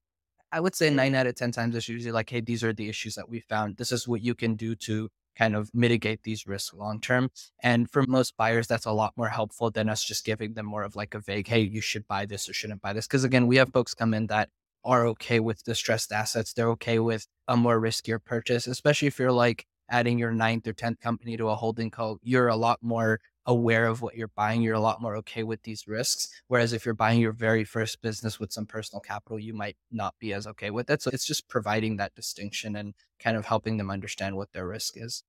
i 0.52 0.60
would 0.60 0.74
say 0.76 0.88
9 0.88 1.14
out 1.16 1.26
of 1.26 1.34
10 1.34 1.50
times 1.50 1.74
it's 1.74 1.88
usually 1.88 2.12
like 2.12 2.30
hey 2.30 2.40
these 2.40 2.62
are 2.62 2.72
the 2.72 2.88
issues 2.88 3.16
that 3.16 3.28
we 3.28 3.40
found. 3.40 3.76
This 3.76 3.90
is 3.92 4.06
what 4.06 4.22
you 4.22 4.34
can 4.34 4.54
do 4.54 4.74
to 4.76 5.08
kind 5.36 5.56
of 5.56 5.70
mitigate 5.74 6.22
these 6.22 6.46
risks 6.46 6.74
long 6.74 7.00
term 7.00 7.30
and 7.62 7.90
for 7.90 8.04
most 8.06 8.36
buyers 8.36 8.66
that's 8.66 8.86
a 8.86 8.92
lot 8.92 9.12
more 9.16 9.28
helpful 9.28 9.70
than 9.70 9.88
us 9.88 10.04
just 10.04 10.24
giving 10.24 10.54
them 10.54 10.66
more 10.66 10.82
of 10.82 10.96
like 10.96 11.14
a 11.14 11.20
vague 11.20 11.48
hey 11.48 11.60
you 11.60 11.80
should 11.80 12.06
buy 12.06 12.26
this 12.26 12.48
or 12.48 12.52
shouldn't 12.52 12.82
buy 12.82 12.92
this 12.92 13.06
because 13.06 13.24
again 13.24 13.46
we 13.46 13.56
have 13.56 13.72
folks 13.72 13.94
come 13.94 14.14
in 14.14 14.26
that 14.26 14.48
are 14.84 15.06
okay 15.06 15.38
with 15.38 15.62
distressed 15.62 16.10
assets. 16.10 16.52
They're 16.52 16.70
okay 16.70 16.98
with 16.98 17.28
a 17.46 17.56
more 17.56 17.80
riskier 17.80 18.22
purchase 18.22 18.66
especially 18.66 19.08
if 19.08 19.18
you're 19.18 19.32
like 19.32 19.66
adding 19.88 20.18
your 20.18 20.32
ninth 20.32 20.66
or 20.66 20.72
10th 20.72 21.00
company 21.00 21.36
to 21.36 21.48
a 21.48 21.54
holding 21.54 21.90
co, 21.90 22.18
you're 22.22 22.48
a 22.48 22.56
lot 22.56 22.78
more 22.82 23.20
aware 23.46 23.86
of 23.86 24.02
what 24.02 24.16
you're 24.16 24.28
buying. 24.28 24.62
You're 24.62 24.74
a 24.74 24.80
lot 24.80 25.02
more 25.02 25.16
okay 25.16 25.42
with 25.42 25.62
these 25.62 25.86
risks. 25.86 26.28
Whereas 26.48 26.72
if 26.72 26.84
you're 26.84 26.94
buying 26.94 27.20
your 27.20 27.32
very 27.32 27.64
first 27.64 28.02
business 28.02 28.38
with 28.38 28.52
some 28.52 28.66
personal 28.66 29.00
capital, 29.00 29.38
you 29.38 29.54
might 29.54 29.76
not 29.90 30.14
be 30.18 30.32
as 30.32 30.46
okay 30.46 30.70
with 30.70 30.90
it. 30.90 31.02
So 31.02 31.10
it's 31.12 31.26
just 31.26 31.48
providing 31.48 31.96
that 31.96 32.14
distinction 32.14 32.76
and 32.76 32.94
kind 33.18 33.36
of 33.36 33.46
helping 33.46 33.76
them 33.76 33.90
understand 33.90 34.36
what 34.36 34.52
their 34.52 34.66
risk 34.66 34.94
is. 34.96 35.24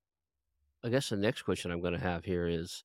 I 0.83 0.89
guess 0.89 1.09
the 1.09 1.17
next 1.17 1.43
question 1.43 1.71
I'm 1.71 1.81
going 1.81 1.93
to 1.93 1.99
have 1.99 2.25
here 2.25 2.47
is 2.47 2.83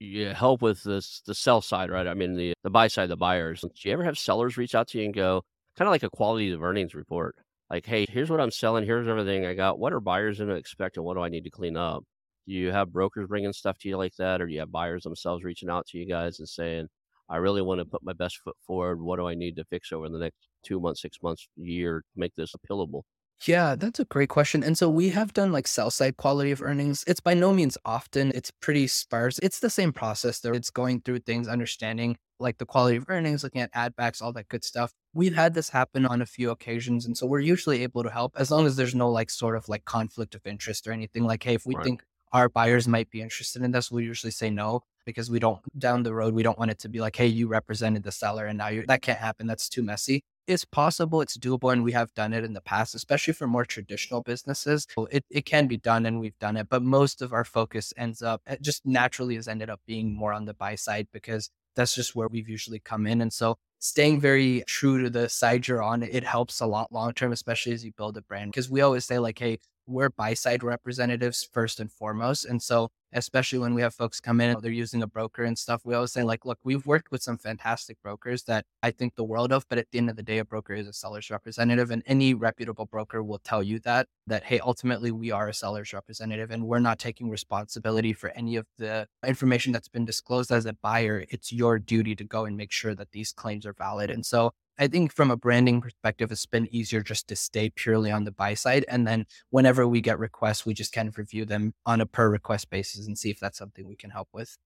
you 0.00 0.28
help 0.28 0.62
with 0.62 0.84
this 0.84 1.22
the 1.26 1.34
sell 1.34 1.60
side, 1.60 1.90
right? 1.90 2.06
I 2.06 2.14
mean 2.14 2.36
the 2.36 2.54
the 2.62 2.70
buy 2.70 2.88
side, 2.88 3.08
the 3.08 3.16
buyers. 3.16 3.62
Do 3.62 3.70
you 3.82 3.92
ever 3.92 4.04
have 4.04 4.18
sellers 4.18 4.56
reach 4.56 4.74
out 4.74 4.88
to 4.88 4.98
you 4.98 5.04
and 5.06 5.14
go, 5.14 5.42
kind 5.76 5.88
of 5.88 5.92
like 5.92 6.02
a 6.02 6.10
quality 6.10 6.52
of 6.52 6.62
earnings 6.62 6.94
report? 6.94 7.36
like, 7.70 7.86
hey, 7.86 8.06
here's 8.08 8.30
what 8.30 8.40
I'm 8.40 8.50
selling. 8.50 8.84
Here's 8.84 9.08
everything 9.08 9.44
I 9.44 9.54
got. 9.54 9.78
What 9.78 9.92
are 9.92 10.00
buyers 10.00 10.38
going 10.38 10.50
to 10.50 10.56
expect 10.56 10.96
and 10.96 11.04
what 11.04 11.14
do 11.14 11.20
I 11.20 11.28
need 11.28 11.44
to 11.44 11.50
clean 11.50 11.76
up? 11.76 12.04
Do 12.48 12.54
you 12.54 12.72
have 12.72 12.92
brokers 12.92 13.28
bringing 13.28 13.52
stuff 13.52 13.78
to 13.80 13.88
you 13.88 13.96
like 13.98 14.16
that? 14.16 14.40
Or 14.40 14.46
do 14.46 14.52
you 14.54 14.60
have 14.60 14.72
buyers 14.72 15.04
themselves 15.04 15.44
reaching 15.44 15.70
out 15.70 15.86
to 15.88 15.98
you 15.98 16.06
guys 16.06 16.38
and 16.40 16.48
saying, 16.48 16.88
I 17.28 17.36
really 17.36 17.62
want 17.62 17.80
to 17.80 17.84
put 17.84 18.02
my 18.02 18.14
best 18.14 18.38
foot 18.38 18.56
forward. 18.66 19.00
What 19.02 19.16
do 19.18 19.26
I 19.28 19.34
need 19.34 19.56
to 19.56 19.64
fix 19.64 19.92
over 19.92 20.08
the 20.08 20.18
next 20.18 20.48
two 20.64 20.80
months, 20.80 21.02
six 21.02 21.18
months, 21.22 21.48
year 21.56 22.00
to 22.00 22.18
make 22.20 22.34
this 22.36 22.54
appealable? 22.54 23.02
Yeah, 23.46 23.76
that's 23.76 24.00
a 24.00 24.04
great 24.04 24.28
question. 24.28 24.64
And 24.64 24.76
so 24.76 24.90
we 24.90 25.10
have 25.10 25.32
done 25.32 25.52
like 25.52 25.68
sell 25.68 25.90
side 25.92 26.16
quality 26.16 26.50
of 26.50 26.60
earnings. 26.60 27.04
It's 27.06 27.20
by 27.20 27.34
no 27.34 27.52
means 27.52 27.78
often, 27.84 28.32
it's 28.34 28.50
pretty 28.50 28.88
sparse. 28.88 29.38
It's 29.40 29.60
the 29.60 29.70
same 29.70 29.92
process 29.92 30.40
though. 30.40 30.52
It's 30.52 30.70
going 30.70 31.02
through 31.02 31.20
things, 31.20 31.46
understanding 31.46 32.16
like 32.40 32.58
the 32.58 32.66
quality 32.66 32.96
of 32.96 33.04
earnings, 33.08 33.44
looking 33.44 33.60
at 33.60 33.70
add 33.74 33.94
backs, 33.94 34.20
all 34.20 34.32
that 34.32 34.48
good 34.48 34.64
stuff. 34.64 34.92
We've 35.14 35.34
had 35.34 35.54
this 35.54 35.68
happen 35.68 36.04
on 36.04 36.20
a 36.20 36.26
few 36.26 36.50
occasions. 36.50 37.06
And 37.06 37.16
so 37.16 37.26
we're 37.26 37.38
usually 37.40 37.82
able 37.84 38.02
to 38.02 38.10
help 38.10 38.34
as 38.36 38.50
long 38.50 38.66
as 38.66 38.74
there's 38.76 38.94
no 38.94 39.08
like 39.10 39.30
sort 39.30 39.56
of 39.56 39.68
like 39.68 39.84
conflict 39.84 40.34
of 40.34 40.44
interest 40.44 40.86
or 40.88 40.92
anything. 40.92 41.22
Like, 41.24 41.44
hey, 41.44 41.54
if 41.54 41.64
we 41.64 41.76
Right. 41.76 41.84
think 41.84 42.02
our 42.32 42.48
buyers 42.48 42.88
might 42.88 43.10
be 43.10 43.22
interested 43.22 43.62
in 43.62 43.70
this, 43.70 43.90
we 43.90 44.04
usually 44.04 44.30
say 44.30 44.50
no 44.50 44.82
because 45.06 45.30
we 45.30 45.38
don't 45.38 45.60
down 45.78 46.02
the 46.02 46.14
road, 46.14 46.34
we 46.34 46.42
don't 46.42 46.58
want 46.58 46.70
it 46.70 46.78
to 46.80 46.88
be 46.88 47.00
like, 47.00 47.16
hey, 47.16 47.26
you 47.26 47.48
represented 47.48 48.02
the 48.02 48.12
seller 48.12 48.46
and 48.46 48.58
now 48.58 48.68
you 48.68 48.84
that 48.88 49.02
can't 49.02 49.18
happen. 49.18 49.46
That's 49.46 49.68
too 49.68 49.82
messy. 49.82 50.22
It's 50.46 50.64
possible, 50.64 51.20
it's 51.20 51.36
doable, 51.36 51.72
and 51.72 51.84
we 51.84 51.92
have 51.92 52.14
done 52.14 52.32
it 52.32 52.42
in 52.42 52.54
the 52.54 52.62
past, 52.62 52.94
especially 52.94 53.34
for 53.34 53.46
more 53.46 53.66
traditional 53.66 54.22
businesses. 54.22 54.86
It, 55.10 55.24
it 55.28 55.44
can 55.44 55.66
be 55.66 55.76
done 55.76 56.06
and 56.06 56.20
we've 56.20 56.38
done 56.38 56.56
it, 56.56 56.68
but 56.70 56.82
most 56.82 57.20
of 57.20 57.34
our 57.34 57.44
focus 57.44 57.92
ends 57.98 58.22
up 58.22 58.40
it 58.46 58.62
just 58.62 58.86
naturally 58.86 59.34
has 59.34 59.48
ended 59.48 59.68
up 59.68 59.80
being 59.86 60.14
more 60.14 60.32
on 60.32 60.46
the 60.46 60.54
buy 60.54 60.74
side 60.74 61.08
because 61.12 61.50
that's 61.78 61.94
just 61.94 62.14
where 62.14 62.28
we've 62.28 62.48
usually 62.48 62.80
come 62.80 63.06
in. 63.06 63.20
And 63.20 63.32
so 63.32 63.56
staying 63.78 64.20
very 64.20 64.64
true 64.66 65.02
to 65.02 65.10
the 65.10 65.28
side 65.28 65.68
you're 65.68 65.82
on, 65.82 66.02
it 66.02 66.24
helps 66.24 66.60
a 66.60 66.66
lot 66.66 66.92
long 66.92 67.12
term, 67.12 67.32
especially 67.32 67.72
as 67.72 67.84
you 67.84 67.92
build 67.96 68.16
a 68.16 68.22
brand. 68.22 68.50
Because 68.50 68.68
we 68.68 68.80
always 68.80 69.04
say, 69.04 69.18
like, 69.18 69.38
hey, 69.38 69.58
we're 69.88 70.10
buy 70.10 70.34
side 70.34 70.62
representatives 70.62 71.48
first 71.52 71.80
and 71.80 71.90
foremost. 71.90 72.44
And 72.44 72.62
so, 72.62 72.88
especially 73.12 73.58
when 73.58 73.74
we 73.74 73.80
have 73.80 73.94
folks 73.94 74.20
come 74.20 74.40
in 74.40 74.50
and 74.50 74.62
they're 74.62 74.70
using 74.70 75.02
a 75.02 75.06
broker 75.06 75.42
and 75.42 75.58
stuff, 75.58 75.80
we 75.84 75.94
always 75.94 76.12
say, 76.12 76.22
like, 76.22 76.44
look, 76.44 76.58
we've 76.62 76.84
worked 76.86 77.10
with 77.10 77.22
some 77.22 77.38
fantastic 77.38 77.96
brokers 78.02 78.42
that 78.44 78.66
I 78.82 78.90
think 78.90 79.14
the 79.14 79.24
world 79.24 79.50
of, 79.50 79.64
but 79.68 79.78
at 79.78 79.86
the 79.90 79.98
end 79.98 80.10
of 80.10 80.16
the 80.16 80.22
day, 80.22 80.38
a 80.38 80.44
broker 80.44 80.74
is 80.74 80.86
a 80.86 80.92
seller's 80.92 81.30
representative. 81.30 81.90
And 81.90 82.02
any 82.06 82.34
reputable 82.34 82.86
broker 82.86 83.22
will 83.22 83.38
tell 83.38 83.62
you 83.62 83.78
that, 83.80 84.06
that, 84.26 84.44
hey, 84.44 84.60
ultimately, 84.60 85.10
we 85.10 85.30
are 85.30 85.48
a 85.48 85.54
seller's 85.54 85.92
representative 85.92 86.50
and 86.50 86.66
we're 86.66 86.78
not 86.80 86.98
taking 86.98 87.30
responsibility 87.30 88.12
for 88.12 88.30
any 88.30 88.56
of 88.56 88.66
the 88.76 89.06
information 89.26 89.72
that's 89.72 89.88
been 89.88 90.04
disclosed 90.04 90.52
as 90.52 90.66
a 90.66 90.74
buyer. 90.74 91.24
It's 91.30 91.52
your 91.52 91.78
duty 91.78 92.14
to 92.16 92.24
go 92.24 92.44
and 92.44 92.56
make 92.56 92.72
sure 92.72 92.94
that 92.94 93.12
these 93.12 93.32
claims 93.32 93.64
are 93.64 93.72
valid. 93.72 94.10
And 94.10 94.24
so, 94.26 94.52
I 94.78 94.86
think 94.88 95.12
from 95.12 95.30
a 95.30 95.36
branding 95.36 95.80
perspective, 95.80 96.30
it's 96.30 96.46
been 96.46 96.68
easier 96.74 97.02
just 97.02 97.26
to 97.28 97.36
stay 97.36 97.70
purely 97.70 98.10
on 98.12 98.24
the 98.24 98.30
buy 98.32 98.54
side. 98.54 98.84
And 98.88 99.06
then 99.06 99.26
whenever 99.50 99.86
we 99.88 100.00
get 100.00 100.18
requests, 100.18 100.64
we 100.64 100.74
just 100.74 100.92
kind 100.92 101.08
of 101.08 101.18
review 101.18 101.44
them 101.44 101.74
on 101.84 102.00
a 102.00 102.06
per 102.06 102.30
request 102.30 102.70
basis 102.70 103.06
and 103.06 103.18
see 103.18 103.30
if 103.30 103.40
that's 103.40 103.58
something 103.58 103.86
we 103.88 103.96
can 103.96 104.10
help 104.10 104.28
with. 104.32 104.56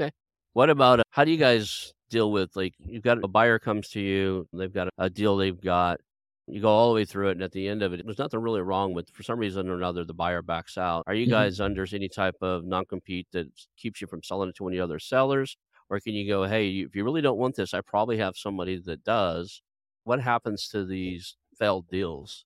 Okay. 0.00 0.10
What 0.52 0.70
about 0.70 1.00
uh, 1.00 1.02
how 1.10 1.24
do 1.24 1.30
you 1.30 1.36
guys 1.36 1.92
deal 2.10 2.30
with 2.32 2.54
like 2.56 2.74
you've 2.78 3.02
got 3.02 3.22
a 3.22 3.28
buyer 3.28 3.58
comes 3.58 3.88
to 3.90 4.00
you, 4.00 4.48
they've 4.52 4.72
got 4.72 4.88
a 4.98 5.10
deal 5.10 5.36
they've 5.36 5.60
got, 5.60 6.00
you 6.46 6.60
go 6.60 6.68
all 6.68 6.88
the 6.90 6.94
way 6.94 7.04
through 7.04 7.28
it, 7.28 7.32
and 7.32 7.42
at 7.42 7.52
the 7.52 7.68
end 7.68 7.82
of 7.82 7.92
it, 7.92 8.02
there's 8.04 8.18
nothing 8.18 8.40
really 8.40 8.60
wrong 8.62 8.94
with 8.94 9.10
for 9.12 9.22
some 9.22 9.38
reason 9.38 9.68
or 9.68 9.74
another 9.76 10.04
the 10.04 10.14
buyer 10.14 10.42
backs 10.42 10.78
out. 10.78 11.02
Are 11.06 11.14
you 11.14 11.26
Mhm. 11.26 11.30
guys 11.30 11.60
under 11.60 11.86
any 11.92 12.08
type 12.08 12.36
of 12.42 12.64
non 12.64 12.84
compete 12.86 13.26
that 13.32 13.48
keeps 13.76 14.00
you 14.00 14.06
from 14.06 14.22
selling 14.22 14.50
it 14.50 14.54
to 14.56 14.68
any 14.68 14.78
other 14.80 14.98
sellers? 14.98 15.56
Or 15.88 16.00
can 16.00 16.14
you 16.14 16.26
go, 16.26 16.44
hey, 16.44 16.68
if 16.70 16.96
you 16.96 17.04
really 17.04 17.22
don't 17.22 17.38
want 17.38 17.56
this, 17.56 17.74
I 17.74 17.80
probably 17.80 18.18
have 18.18 18.36
somebody 18.36 18.80
that 18.86 19.04
does. 19.04 19.62
What 20.04 20.20
happens 20.20 20.68
to 20.68 20.84
these 20.84 21.36
failed 21.58 21.88
deals? 21.88 22.44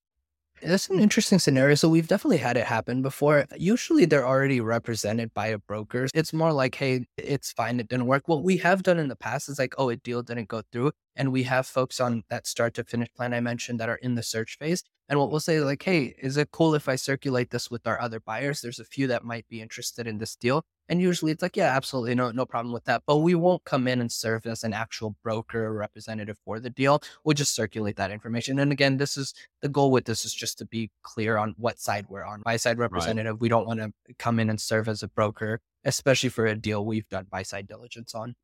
That's 0.62 0.91
an 0.91 1.01
interesting 1.01 1.38
scenario. 1.38 1.74
So 1.74 1.88
we've 1.88 2.09
definitely 2.09 2.36
had 2.36 2.59
it 2.59 2.66
happen 2.66 3.01
before. 3.01 3.47
Usually 3.57 4.05
they're 4.05 4.26
already 4.26 4.61
represented 4.61 5.32
by 5.32 5.47
a 5.47 5.59
broker. 5.59 6.07
It's 6.12 6.34
more 6.34 6.53
like, 6.53 6.74
hey, 6.74 7.07
it's 7.16 7.51
fine, 7.53 7.80
it 7.80 7.88
didn't 7.88 8.07
work. 8.07 8.28
What 8.28 8.43
we 8.43 8.59
have 8.59 8.82
done 8.82 8.99
in 8.99 9.09
the 9.09 9.16
past 9.16 9.49
is 9.49 9.59
like, 9.59 9.74
oh, 9.78 9.88
a 9.88 9.97
deal 9.97 10.22
didn't 10.22 10.49
go 10.49 10.62
through. 10.70 10.93
And 11.16 11.32
we 11.32 11.45
have 11.45 11.66
folks 11.66 11.99
on 11.99 12.24
that 12.28 12.47
start 12.47 12.74
to 12.74 12.84
finish 12.84 13.09
plan 13.16 13.32
I 13.32 13.41
mentioned 13.41 13.80
that 13.80 13.88
are 13.88 13.97
in 13.97 14.16
the 14.16 14.22
search 14.22 14.59
phase. 14.59 14.82
And 15.09 15.18
what 15.18 15.30
we'll 15.30 15.41
say 15.41 15.57
is 15.57 15.64
like, 15.64 15.82
hey, 15.82 16.14
is 16.18 16.36
it 16.36 16.51
cool 16.51 16.74
if 16.74 16.88
I 16.88 16.97
circulate 16.97 17.51
this 17.51 17.70
with 17.70 17.86
our 17.86 18.01
other 18.01 18.20
buyers? 18.20 18.61
There's 18.61 18.78
a 18.78 18.84
few 18.84 19.07
that 19.09 19.24
might 19.24 19.49
be 19.49 19.62
interested 19.62 20.07
in 20.07 20.18
this 20.18 20.36
deal. 20.36 20.64
And 20.91 21.01
usually 21.01 21.30
it's 21.30 21.41
like, 21.41 21.57
yeah, 21.57 21.74
absolutely, 21.76 22.16
no, 22.16 22.32
no 22.32 22.45
problem 22.45 22.72
with 22.74 22.84
that. 22.86 23.05
But 23.07 23.18
we 23.18 23.36
won't 23.36 23.62
come 23.62 23.86
in 23.86 24.01
and 24.01 24.11
serve 24.11 24.45
as 24.45 24.64
an 24.64 24.72
actual 24.72 25.14
broker 25.22 25.66
or 25.66 25.72
representative 25.72 26.36
for 26.45 26.59
the 26.59 26.68
deal. 26.68 27.01
We'll 27.22 27.34
just 27.34 27.55
circulate 27.55 27.95
that 27.97 28.11
information. 28.11 28.59
And 28.59 28.72
again, 28.72 28.97
this 28.97 29.16
is 29.16 29.32
the 29.62 29.68
goal 29.68 29.93
with 29.93 30.05
this 30.05 30.24
is 30.24 30.34
just 30.34 30.59
to 30.59 30.66
be 30.66 30.91
clear 31.03 31.36
on 31.36 31.55
what 31.57 31.78
side 31.78 32.07
we're 32.09 32.24
on. 32.24 32.43
Buy 32.45 32.57
side 32.57 32.78
representative, 32.78 33.41
we 33.41 33.49
don't 33.49 33.68
want 33.68 33.78
to 33.78 33.93
come 34.18 34.41
in 34.41 34.51
and 34.51 34.61
serve 34.61 34.88
as 34.88 35.05
a 35.05 35.09
broker, 35.09 35.61
especially 35.84 36.28
for 36.28 36.45
a 36.47 36.57
deal 36.57 36.84
we've 36.84 37.09
done 37.09 37.28
buy 37.30 37.45
side 37.45 37.68
diligence 37.68 38.12
on. 38.12 38.34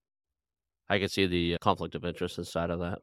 I 0.89 1.01
can 1.01 1.09
see 1.09 1.27
the 1.27 1.55
uh, 1.57 1.59
conflict 1.59 1.97
of 1.97 2.05
interest 2.05 2.39
inside 2.39 2.71
of 2.71 2.79
that. 2.79 3.01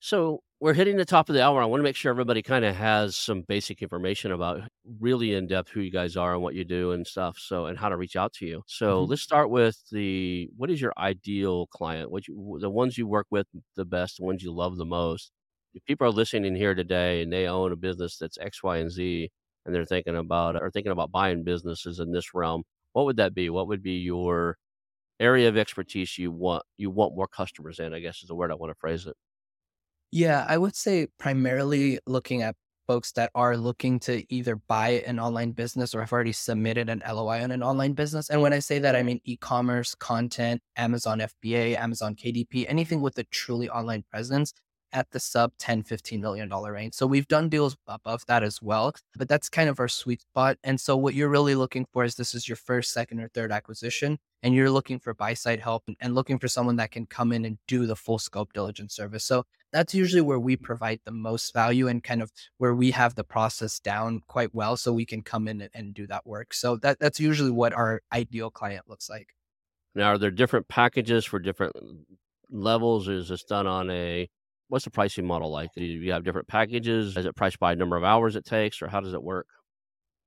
So 0.00 0.42
we're 0.60 0.74
hitting 0.74 0.96
the 0.96 1.04
top 1.04 1.28
of 1.28 1.34
the 1.34 1.42
hour. 1.44 1.62
I 1.62 1.66
want 1.66 1.80
to 1.80 1.84
make 1.84 1.94
sure 1.96 2.10
everybody 2.10 2.42
kind 2.42 2.64
of 2.64 2.74
has 2.74 3.14
some 3.16 3.42
basic 3.42 3.80
information 3.80 4.32
about 4.32 4.62
really 5.00 5.34
in 5.34 5.46
depth 5.46 5.70
who 5.70 5.80
you 5.80 5.90
guys 5.90 6.16
are 6.16 6.34
and 6.34 6.42
what 6.42 6.54
you 6.54 6.64
do 6.64 6.92
and 6.92 7.06
stuff. 7.06 7.38
So 7.38 7.66
and 7.66 7.78
how 7.78 7.88
to 7.88 7.96
reach 7.96 8.16
out 8.16 8.32
to 8.34 8.46
you. 8.46 8.62
So 8.66 9.04
Mhm. 9.04 9.04
let's 9.04 9.22
start 9.22 9.50
with 9.50 9.78
the 9.92 10.50
what 10.56 10.70
is 10.70 10.80
your 10.80 10.92
ideal 10.98 11.68
client? 11.68 12.10
What 12.10 12.26
you 12.26 12.58
the 12.60 12.70
ones 12.70 12.98
you 12.98 13.06
work 13.06 13.26
with 13.30 13.46
the 13.76 13.84
best, 13.84 14.16
the 14.18 14.24
ones 14.24 14.42
you 14.42 14.52
love 14.52 14.76
the 14.76 14.84
most. 14.84 15.30
If 15.74 15.84
people 15.84 16.06
are 16.08 16.10
listening 16.10 16.56
here 16.56 16.74
today 16.74 17.22
and 17.22 17.32
they 17.32 17.46
own 17.46 17.70
a 17.72 17.76
business 17.76 18.18
that's 18.18 18.38
X, 18.38 18.62
Y, 18.62 18.78
and 18.78 18.90
Z, 18.90 19.30
and 19.64 19.74
they're 19.74 19.84
thinking 19.84 20.16
about 20.16 20.60
or 20.60 20.70
thinking 20.70 20.92
about 20.92 21.12
buying 21.12 21.44
businesses 21.44 22.00
in 22.00 22.10
this 22.12 22.34
realm, 22.34 22.64
what 22.94 23.04
would 23.04 23.16
that 23.18 23.34
be? 23.34 23.48
What 23.50 23.68
would 23.68 23.82
be 23.82 23.98
your 23.98 24.56
area 25.20 25.48
of 25.48 25.56
expertise 25.58 26.18
you 26.18 26.32
want 26.32 26.64
you 26.78 26.90
want 26.90 27.16
more 27.16 27.28
customers 27.28 27.78
in? 27.80 27.94
I 27.94 28.00
guess 28.00 28.22
is 28.22 28.28
the 28.28 28.34
word 28.36 28.50
I 28.52 28.56
want 28.56 28.70
to 28.72 28.78
phrase 28.80 29.06
it. 29.06 29.16
Yeah, 30.10 30.44
I 30.48 30.56
would 30.58 30.74
say 30.74 31.08
primarily 31.18 31.98
looking 32.06 32.42
at 32.42 32.56
folks 32.86 33.12
that 33.12 33.30
are 33.34 33.56
looking 33.56 34.00
to 34.00 34.24
either 34.34 34.56
buy 34.56 35.02
an 35.06 35.20
online 35.20 35.52
business 35.52 35.94
or 35.94 36.00
have 36.00 36.12
already 36.12 36.32
submitted 36.32 36.88
an 36.88 37.02
LOI 37.06 37.42
on 37.42 37.50
an 37.50 37.62
online 37.62 37.92
business. 37.92 38.30
And 38.30 38.40
when 38.40 38.54
I 38.54 38.60
say 38.60 38.78
that, 38.78 38.96
I 38.96 39.02
mean 39.02 39.20
e 39.24 39.36
commerce, 39.36 39.94
content, 39.94 40.62
Amazon 40.76 41.20
FBA, 41.20 41.76
Amazon 41.76 42.14
KDP, 42.14 42.64
anything 42.66 43.02
with 43.02 43.18
a 43.18 43.24
truly 43.24 43.68
online 43.68 44.04
presence 44.10 44.54
at 44.92 45.10
the 45.10 45.20
sub 45.20 45.52
10, 45.58 45.82
15 45.82 46.20
million 46.20 46.48
dollar 46.48 46.72
range. 46.72 46.94
So 46.94 47.06
we've 47.06 47.28
done 47.28 47.48
deals 47.48 47.76
above 47.86 48.24
that 48.26 48.42
as 48.42 48.60
well, 48.62 48.92
but 49.16 49.28
that's 49.28 49.48
kind 49.48 49.68
of 49.68 49.78
our 49.80 49.88
sweet 49.88 50.22
spot. 50.22 50.58
And 50.64 50.80
so 50.80 50.96
what 50.96 51.14
you're 51.14 51.28
really 51.28 51.54
looking 51.54 51.86
for 51.92 52.04
is 52.04 52.14
this 52.14 52.34
is 52.34 52.48
your 52.48 52.56
first, 52.56 52.92
second, 52.92 53.20
or 53.20 53.28
third 53.28 53.52
acquisition. 53.52 54.18
And 54.42 54.54
you're 54.54 54.70
looking 54.70 55.00
for 55.00 55.14
buy 55.14 55.34
side 55.34 55.60
help 55.60 55.84
and- 56.00 56.14
looking 56.14 56.38
for 56.38 56.48
someone 56.48 56.76
that 56.76 56.92
can 56.92 57.06
come 57.06 57.32
in 57.32 57.44
and 57.44 57.58
do 57.66 57.86
the 57.86 57.96
full 57.96 58.18
scope 58.18 58.52
diligence 58.52 58.94
service. 58.94 59.24
So 59.24 59.44
that's 59.72 59.94
usually 59.94 60.22
where 60.22 60.38
we 60.38 60.56
provide 60.56 61.00
the 61.04 61.10
most 61.10 61.52
value 61.52 61.88
and 61.88 62.02
kind 62.02 62.22
of 62.22 62.32
where 62.58 62.74
we 62.74 62.92
have 62.92 63.14
the 63.14 63.24
process 63.24 63.80
down 63.80 64.22
quite 64.26 64.54
well 64.54 64.76
so 64.76 64.92
we 64.92 65.04
can 65.04 65.22
come 65.22 65.48
in 65.48 65.60
and, 65.60 65.70
and 65.74 65.94
do 65.94 66.06
that 66.06 66.26
work. 66.26 66.54
So 66.54 66.76
that 66.76 66.98
that's 67.00 67.20
usually 67.20 67.50
what 67.50 67.72
our 67.72 68.00
ideal 68.12 68.50
client 68.50 68.88
looks 68.88 69.10
like. 69.10 69.34
Now, 69.94 70.12
are 70.12 70.18
there 70.18 70.30
different 70.30 70.68
packages 70.68 71.24
for 71.24 71.38
different 71.38 71.74
mm, 71.74 72.04
levels? 72.50 73.08
Is 73.08 73.28
this 73.28 73.42
done 73.42 73.66
on 73.66 73.90
a 73.90 74.28
what's 74.68 74.84
the 74.84 74.90
pricing 74.90 75.26
model 75.26 75.50
like? 75.50 75.70
Do 75.74 75.84
you 75.84 76.12
have 76.12 76.24
different 76.24 76.48
packages? 76.48 77.16
Is 77.16 77.26
it 77.26 77.34
priced 77.34 77.58
by 77.58 77.74
number 77.74 77.96
of 77.96 78.04
hours 78.04 78.36
it 78.36 78.44
takes, 78.44 78.80
or 78.82 78.88
how 78.88 79.00
does 79.00 79.14
it 79.14 79.22
work? 79.22 79.46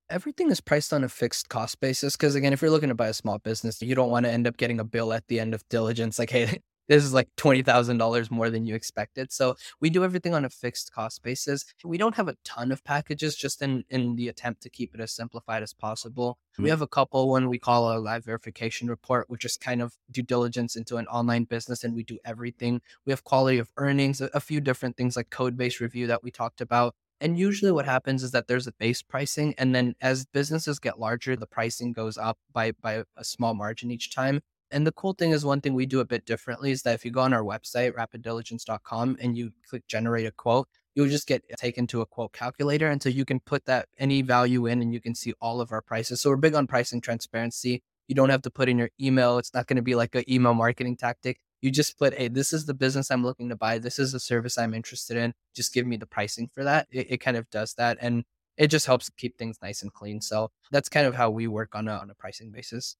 Everything 0.10 0.52
is 0.52 0.60
priced 0.60 0.92
on 0.92 1.04
a 1.04 1.10
fixed 1.10 1.48
cost 1.48 1.80
basis 1.80 2.18
because 2.18 2.36
again, 2.36 2.52
if 2.52 2.62
you're 2.62 2.72
looking 2.72 2.90
to 2.90 2.96
buy 2.96 3.08
a 3.08 3.14
small 3.14 3.40
business, 3.40 3.82
you 3.82 3.96
don't 3.96 4.10
want 4.10 4.26
to 4.26 4.32
end 4.32 4.46
up 4.46 4.58
getting 4.58 4.80
a 4.80 4.84
bill 4.84 5.14
at 5.14 5.28
the 5.28 5.40
end 5.40 5.54
of 5.54 5.68
diligence 5.70 6.20
like, 6.20 6.30
hey, 6.30 6.60
this 6.88 7.04
is 7.04 7.14
like 7.14 7.30
twenty 7.38 7.62
thousand 7.62 7.98
dollars 7.98 8.30
more 8.32 8.50
than 8.50 8.66
you 8.66 8.76
expected. 8.76 9.32
So 9.32 9.56
we 9.80 9.90
do 9.90 10.04
everything 10.04 10.34
on 10.34 10.46
a 10.46 10.50
fixed 10.50 10.92
cost 10.92 11.24
basis. 11.24 11.66
We 11.84 11.98
don't 11.98 12.16
have 12.16 12.28
a 12.28 12.36
ton 12.44 12.72
of 12.72 12.84
packages, 12.84 13.36
just 13.36 13.62
in 13.62 13.84
in 13.90 14.16
the 14.16 14.28
attempt 14.28 14.62
to 14.64 14.70
keep 14.70 14.94
it 14.94 15.00
as 15.02 15.12
simplified 15.12 15.64
as 15.64 15.74
possible. 15.74 16.38
We 16.58 16.66
Mhm. 16.66 16.70
have 16.70 16.82
a 16.82 16.88
couple. 16.88 17.30
One 17.30 17.48
we 17.50 17.60
call 17.60 17.96
a 17.96 18.00
live 18.00 18.26
verification 18.26 18.88
report, 18.90 19.30
which 19.30 19.46
is 19.46 19.58
kind 19.58 19.82
of 19.82 19.98
due 20.10 20.24
diligence 20.24 20.76
into 20.76 20.98
an 20.98 21.08
online 21.08 21.46
business, 21.46 21.84
and 21.84 21.96
we 21.96 22.04
do 22.04 22.18
everything. 22.26 22.82
We 23.06 23.12
have 23.12 23.24
quality 23.24 23.58
of 23.58 23.70
earnings, 23.78 24.20
a, 24.22 24.30
a 24.34 24.40
few 24.40 24.60
different 24.62 24.98
things 24.98 25.16
like 25.16 25.30
code 25.30 25.56
based 25.58 25.80
review 25.80 26.08
that 26.08 26.24
we 26.24 26.32
talked 26.32 26.62
about. 26.62 26.96
And 27.20 27.38
usually 27.38 27.72
what 27.72 27.86
happens 27.86 28.24
is 28.24 28.32
that 28.32 28.48
there's 28.48 28.66
a 28.68 28.72
base 28.74 29.04
pricing 29.04 29.54
and 29.58 29.76
then 29.76 29.94
as 30.02 30.26
businesses 30.26 30.80
get 30.80 31.00
larger, 31.00 31.36
the 31.36 31.46
pricing 31.48 31.94
goes 31.94 32.18
up 32.18 32.38
by 32.52 32.72
by 32.72 33.04
a 33.16 33.24
small 33.24 33.54
margin 33.54 33.92
each 33.92 34.14
time. 34.14 34.42
And 34.72 34.88
the 34.88 34.92
cool 34.92 35.14
thing 35.14 35.32
is 35.32 35.46
one 35.46 35.62
thing 35.62 35.74
we 35.74 35.86
do 35.86 36.00
a 36.00 36.06
bit 36.06 36.26
differently 36.26 36.72
is 36.72 36.84
that 36.84 36.96
if 36.96 37.06
you 37.06 37.12
go 37.12 37.22
on 37.22 37.34
our 37.34 37.44
website, 37.44 37.94
rapiddiligence.com, 37.94 39.18
and 39.22 39.38
you 39.38 39.52
click 39.70 39.86
generate 39.88 40.26
a 40.26 40.32
quote, 40.32 40.68
you'll 40.96 41.10
just 41.10 41.28
get 41.28 41.44
taken 41.58 41.88
to 41.88 42.02
a 42.02 42.06
quote 42.06 42.34
calculator. 42.34 42.88
And 42.88 43.02
so 43.02 43.10
you 43.10 43.26
can 43.26 43.40
put 43.40 43.66
that 43.66 43.88
any 43.98 44.22
value 44.22 44.66
in 44.66 44.82
and 44.82 44.94
you 44.94 45.02
can 45.02 45.16
see 45.16 45.34
all 45.42 45.62
of 45.62 45.72
our 45.72 45.82
prices. 45.82 46.22
So 46.22 46.30
we're 46.30 46.38
big 46.38 46.56
on 46.56 46.68
pricing 46.68 47.02
transparency. 47.02 47.84
You 48.08 48.16
don't 48.16 48.30
have 48.30 48.42
to 48.44 48.50
put 48.50 48.70
in 48.70 48.78
your 48.78 48.90
email. 49.00 49.38
It's 49.38 49.54
not 49.54 49.68
going 49.68 49.78
to 49.78 49.82
be 49.82 49.96
like 49.96 50.16
an 50.16 50.30
email 50.30 50.54
marketing 50.54 50.98
tactic. 50.98 51.40
You 51.62 51.72
just 51.72 51.98
put, 51.98 52.14
hey, 52.16 52.28
this 52.28 52.52
is 52.52 52.66
the 52.66 52.74
business 52.74 53.12
I'm 53.12 53.24
looking 53.24 53.50
to 53.50 53.56
buy. 53.56 53.78
This 53.78 54.00
is 54.00 54.12
the 54.12 54.20
service 54.20 54.58
I'm 54.58 54.74
interested 54.74 55.16
in. 55.16 55.34
Just 55.56 55.74
give 55.74 55.86
me 55.86 55.96
the 55.96 56.08
pricing 56.08 56.50
for 56.54 56.64
that. 56.64 56.88
It, 56.92 57.12
it 57.12 57.18
kind 57.18 57.38
of 57.38 57.50
does 57.50 57.74
that. 57.76 57.98
And 58.02 58.24
it 58.58 58.68
just 58.68 58.86
helps 58.86 59.10
keep 59.10 59.38
things 59.38 59.58
nice 59.62 59.82
and 59.82 59.94
clean. 59.94 60.22
So 60.22 60.50
that's 60.72 60.90
kind 60.90 61.08
of 61.08 61.16
how 61.16 61.30
we 61.30 61.48
work 61.48 61.74
on 61.74 61.88
a, 61.88 61.94
on 61.94 62.10
a 62.10 62.16
pricing 62.16 62.52
basis. 62.52 62.96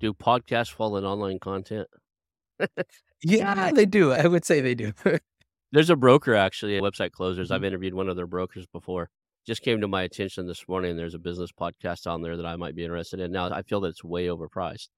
Do 0.00 0.12
podcasts 0.12 0.70
fall 0.72 0.96
in 0.96 1.04
online 1.04 1.38
content? 1.38 1.88
Yeah, 3.22 3.70
they 3.72 3.86
do. 3.86 4.12
I 4.12 4.26
would 4.26 4.44
say 4.44 4.60
they 4.60 4.74
do. 4.74 4.92
There's 5.72 5.90
a 5.90 5.96
broker 5.96 6.34
actually, 6.34 6.78
Website 6.80 7.12
Closers. 7.12 7.50
I've 7.50 7.64
interviewed 7.64 7.94
one 7.94 8.08
of 8.08 8.16
their 8.16 8.26
brokers 8.26 8.66
before. 8.66 9.08
just 9.46 9.60
came 9.62 9.80
to 9.82 9.88
my 9.88 10.02
attention 10.02 10.46
this 10.46 10.66
morning. 10.68 10.96
There's 10.96 11.12
a 11.14 11.18
business 11.18 11.50
podcast 11.52 12.06
on 12.06 12.22
there 12.22 12.34
that 12.36 12.46
I 12.46 12.56
might 12.56 12.74
be 12.74 12.82
interested 12.82 13.20
in. 13.20 13.30
Now, 13.30 13.50
I 13.50 13.60
feel 13.62 13.78
that 13.82 13.88
it's 13.88 14.02
way 14.02 14.26
overpriced, 14.28 14.88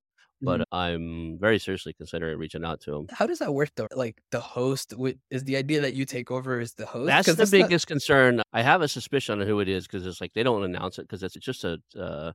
but 0.40 0.60
Mhm. 0.60 0.64
I'm 0.70 1.38
very 1.40 1.58
seriously 1.58 1.94
considering 1.94 2.38
reaching 2.38 2.64
out 2.64 2.80
to 2.82 2.92
them. 2.92 3.06
How 3.10 3.26
does 3.26 3.40
that 3.40 3.52
work 3.54 3.70
though? 3.74 3.88
Like 3.94 4.22
the 4.30 4.38
host 4.38 4.94
is 5.30 5.42
the 5.44 5.56
idea 5.56 5.80
that 5.80 5.94
you 5.94 6.04
take 6.04 6.30
over 6.30 6.60
as 6.60 6.74
the 6.74 6.86
host? 6.86 7.06
That's 7.08 7.26
the 7.26 7.32
that's 7.34 7.52
not- 7.52 7.58
biggest 7.62 7.86
concern. 7.88 8.40
I 8.52 8.62
have 8.62 8.82
a 8.82 8.88
suspicion 8.88 9.40
on 9.40 9.46
who 9.48 9.58
it 9.60 9.68
is 9.68 9.86
because 9.88 10.06
it's 10.06 10.20
like 10.20 10.32
they 10.34 10.44
don't 10.44 10.62
announce 10.62 10.98
it 11.00 11.08
because 11.08 11.22
it's 11.24 11.34
just 11.36 11.64
a 11.64 11.78
uh, 11.98 12.32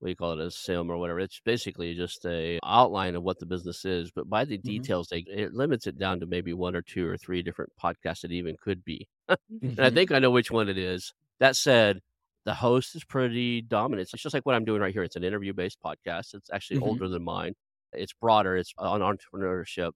what 0.00 0.08
do 0.08 0.10
you 0.10 0.16
call 0.16 0.32
it 0.32 0.40
a 0.44 0.50
CIM 0.50 0.90
or 0.90 0.98
whatever. 0.98 1.20
It's 1.20 1.40
basically 1.44 1.94
just 1.94 2.24
a 2.26 2.58
outline 2.64 3.16
of 3.16 3.22
what 3.22 3.38
the 3.38 3.46
business 3.46 3.84
is, 3.84 4.10
but 4.10 4.28
by 4.30 4.44
the 4.46 4.58
Mhm. 4.62 4.88
details, 4.88 5.08
they 5.08 5.20
it 5.28 5.54
limits 5.54 5.86
it 5.86 5.98
down 5.98 6.20
to 6.20 6.26
maybe 6.26 6.52
one 6.54 6.74
or 6.76 6.82
two 6.82 7.06
or 7.06 7.16
three 7.18 7.42
different 7.42 7.72
podcasts 7.82 8.24
it 8.24 8.32
even 8.32 8.56
could 8.62 8.84
be. 8.84 9.08
And 9.78 9.86
I 9.86 9.90
Mhm. 9.90 9.90
think 9.90 10.12
I 10.12 10.18
know 10.20 10.30
which 10.32 10.50
one 10.50 10.68
it 10.68 10.78
is. 10.78 11.12
That 11.40 11.56
said, 11.56 12.00
the 12.46 12.54
host 12.54 12.94
is 12.96 13.04
pretty 13.04 13.62
dominant. 13.62 14.10
It's 14.12 14.22
just 14.22 14.34
like 14.34 14.46
what 14.46 14.54
I'm 14.56 14.64
doing 14.64 14.80
right 14.82 14.92
here. 14.94 15.02
It's 15.04 15.16
an 15.16 15.24
interview 15.24 15.52
based 15.54 15.78
podcast. 15.84 16.34
It's 16.34 16.50
actually 16.52 16.78
Mhm. 16.78 16.80
older 16.80 17.08
than 17.08 17.24
mine. 17.24 17.54
It's 17.92 18.12
broader. 18.14 18.56
It's 18.56 18.72
on 18.78 19.00
entrepreneurship 19.02 19.92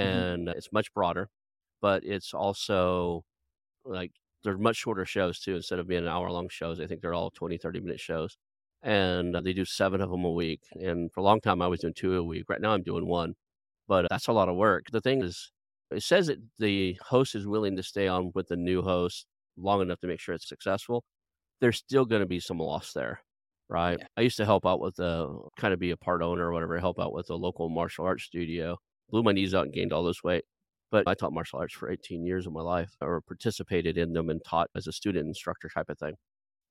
Mm-hmm. 0.00 0.22
and 0.22 0.48
it's 0.50 0.72
much 0.72 0.92
broader, 0.94 1.28
but 1.82 2.04
it's 2.04 2.34
also 2.34 3.24
like 3.84 4.12
they're 4.44 4.58
much 4.58 4.76
shorter 4.76 5.04
shows 5.06 5.40
too. 5.40 5.56
Instead 5.56 5.78
of 5.80 5.86
being 5.88 6.02
an 6.02 6.08
hour 6.08 6.30
long 6.30 6.48
shows, 6.50 6.80
I 6.80 6.86
think 6.86 7.02
they're 7.02 7.14
all 7.14 7.30
20, 7.30 7.58
30 7.58 7.80
minute 7.80 8.00
shows. 8.00 8.36
And 8.84 9.34
they 9.42 9.54
do 9.54 9.64
seven 9.64 10.02
of 10.02 10.10
them 10.10 10.24
a 10.24 10.30
week. 10.30 10.60
And 10.72 11.10
for 11.10 11.20
a 11.20 11.22
long 11.24 11.40
time, 11.40 11.62
I 11.62 11.68
was 11.68 11.80
doing 11.80 11.94
two 11.94 12.16
a 12.16 12.22
week. 12.22 12.44
Right 12.48 12.60
now, 12.60 12.72
I'm 12.72 12.82
doing 12.82 13.06
one, 13.06 13.34
but 13.88 14.06
that's 14.10 14.28
a 14.28 14.32
lot 14.32 14.50
of 14.50 14.56
work. 14.56 14.84
The 14.92 15.00
thing 15.00 15.22
is, 15.22 15.50
it 15.90 16.02
says 16.02 16.26
that 16.26 16.38
the 16.58 16.98
host 17.06 17.34
is 17.34 17.46
willing 17.46 17.76
to 17.76 17.82
stay 17.82 18.08
on 18.08 18.30
with 18.34 18.48
the 18.48 18.56
new 18.56 18.82
host 18.82 19.26
long 19.56 19.80
enough 19.80 20.00
to 20.00 20.06
make 20.06 20.20
sure 20.20 20.34
it's 20.34 20.48
successful. 20.48 21.02
There's 21.60 21.78
still 21.78 22.04
going 22.04 22.20
to 22.20 22.26
be 22.26 22.40
some 22.40 22.58
loss 22.58 22.92
there, 22.92 23.20
right? 23.70 23.96
Yeah. 23.98 24.06
I 24.18 24.20
used 24.20 24.36
to 24.36 24.44
help 24.44 24.66
out 24.66 24.80
with 24.80 24.96
the 24.96 25.34
kind 25.58 25.72
of 25.72 25.80
be 25.80 25.90
a 25.90 25.96
part 25.96 26.20
owner 26.20 26.48
or 26.48 26.52
whatever, 26.52 26.78
help 26.78 26.98
out 27.00 27.14
with 27.14 27.30
a 27.30 27.36
local 27.36 27.70
martial 27.70 28.04
arts 28.04 28.24
studio. 28.24 28.76
Blew 29.08 29.22
my 29.22 29.32
knees 29.32 29.54
out 29.54 29.64
and 29.64 29.72
gained 29.72 29.92
all 29.92 30.04
this 30.04 30.22
weight. 30.22 30.44
But 30.90 31.08
I 31.08 31.14
taught 31.14 31.32
martial 31.32 31.58
arts 31.58 31.74
for 31.74 31.90
18 31.90 32.24
years 32.24 32.46
of 32.46 32.52
my 32.52 32.60
life 32.60 32.90
or 33.00 33.20
participated 33.22 33.96
in 33.96 34.12
them 34.12 34.28
and 34.30 34.40
taught 34.44 34.68
as 34.76 34.86
a 34.86 34.92
student 34.92 35.26
instructor 35.26 35.68
type 35.68 35.88
of 35.88 35.98
thing. 35.98 36.14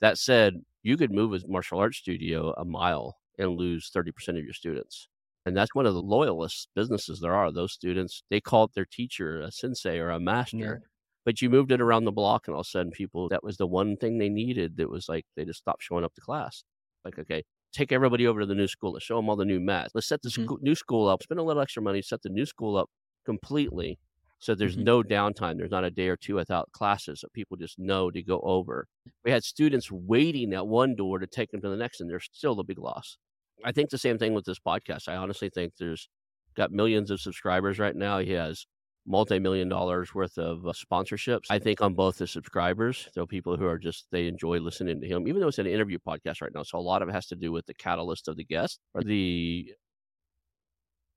That 0.04 0.18
said, 0.18 0.56
you 0.84 0.98
could 0.98 1.12
move 1.14 1.34
a 1.34 1.40
martial 1.48 1.80
arts 1.80 1.98
studio 1.98 2.54
a 2.58 2.66
mile 2.66 3.16
and 3.40 3.58
lose 3.58 3.90
30% 3.90 4.38
of 4.38 4.44
your 4.44 4.54
students. 4.54 5.08
And 5.46 5.56
that's 5.56 5.74
one 5.74 5.86
of 5.86 5.94
the 5.94 6.02
loyalist 6.02 6.68
businesses 6.76 7.22
there 7.22 7.34
are. 7.34 7.54
Those 7.54 7.72
students, 7.72 8.22
they 8.30 8.42
call 8.42 8.66
it 8.66 8.72
their 8.76 8.86
teacher 8.86 9.40
a 9.40 9.50
sensei 9.50 10.00
or 10.00 10.10
a 10.10 10.20
master. 10.20 10.58
Yeah. 10.58 10.88
But 11.24 11.42
you 11.42 11.50
moved 11.50 11.72
it 11.72 11.80
around 11.80 12.04
the 12.04 12.12
block, 12.12 12.48
and 12.50 12.54
all 12.54 12.60
of 12.60 12.68
a 12.68 12.70
sudden, 12.70 12.92
people, 12.92 13.30
that 13.30 13.46
was 13.46 13.56
the 13.56 13.66
one 13.66 13.96
thing 13.96 14.18
they 14.18 14.28
needed 14.28 14.76
that 14.76 14.90
was 14.90 15.08
like, 15.08 15.26
they 15.38 15.46
just 15.46 15.60
stopped 15.60 15.84
showing 15.84 16.04
up 16.04 16.14
to 16.16 16.22
class. 16.22 16.66
Like, 17.06 17.18
okay, 17.18 17.44
take 17.72 17.94
everybody 17.94 18.28
over 18.28 18.42
to 18.42 18.46
the 18.46 18.56
new 18.56 18.68
school. 18.68 18.92
Let's 18.92 19.06
show 19.06 19.16
them 19.16 19.30
all 19.30 19.38
the 19.38 19.46
new 19.46 19.62
mats. 19.62 19.94
Let's 19.96 20.08
set 20.08 20.22
the 20.22 20.28
Mhm. 20.28 20.44
school, 20.44 20.60
new 20.62 20.76
school 20.76 21.08
up, 21.08 21.24
spend 21.24 21.40
a 21.40 21.44
little 21.44 21.62
extra 21.62 21.82
money, 21.82 22.02
set 22.02 22.24
the 22.24 22.30
new 22.30 22.46
school 22.46 22.76
up 22.76 22.90
completely. 23.26 24.00
So 24.44 24.54
there's 24.56 24.76
Mhm. 24.76 24.84
no 24.84 25.04
downtime. 25.04 25.58
There's 25.58 25.72
not 25.72 25.86
a 25.86 25.90
day 25.90 26.10
or 26.10 26.18
two 26.18 26.36
without 26.36 26.70
classes 26.74 27.22
that 27.22 27.32
people 27.32 27.56
just 27.56 27.80
know 27.80 28.12
to 28.12 28.22
go 28.22 28.42
over. 28.42 28.88
We 29.24 29.32
had 29.32 29.46
students 29.46 29.90
waiting 29.90 30.54
at 30.54 30.68
one 30.68 30.96
door 30.96 31.20
to 31.20 31.28
take 31.28 31.52
them 31.52 31.62
to 31.62 31.70
the 31.70 31.78
next, 31.78 32.02
and 32.02 32.10
there's 32.10 32.28
still 32.32 32.60
a 32.60 32.64
big 32.66 32.78
loss. 32.78 33.18
I 33.64 33.72
think 33.72 33.90
the 33.90 33.98
same 33.98 34.18
thing 34.18 34.34
with 34.34 34.44
this 34.44 34.60
podcast. 34.60 35.08
I 35.08 35.16
honestly 35.16 35.50
think 35.50 35.78
there's 35.78 36.10
got 36.56 36.72
millions 36.72 37.10
of 37.10 37.22
subscribers 37.22 37.80
right 37.80 37.96
now. 37.96 38.20
He 38.20 38.32
has 38.32 38.66
multi-million 39.06 39.70
dollars 39.70 40.14
worth 40.14 40.38
of 40.38 40.68
uh, 40.68 40.74
sponsorships. 40.74 41.46
I 41.50 41.60
think 41.60 41.82
on 41.82 41.94
both 41.94 42.18
the 42.18 42.28
subscribers, 42.28 43.10
there 43.14 43.24
are 43.24 43.28
people 43.28 43.56
who 43.56 43.66
are 43.66 43.78
just 43.78 44.08
they 44.12 44.28
enjoy 44.28 44.60
listening 44.60 45.00
to 45.02 45.08
him, 45.08 45.26
even 45.28 45.40
though 45.40 45.48
it's 45.50 45.60
an 45.60 45.68
interview 45.68 46.00
podcast 46.06 46.42
right 46.42 46.54
now. 46.54 46.64
So 46.64 46.78
a 46.78 46.82
lot 46.82 47.02
of 47.02 47.08
it 47.10 47.14
has 47.14 47.28
to 47.28 47.36
do 47.38 47.52
with 47.54 47.66
the 47.66 47.74
catalyst 47.74 48.28
of 48.28 48.36
the 48.36 48.44
guest 48.46 48.80
or 48.94 49.04
the 49.04 49.74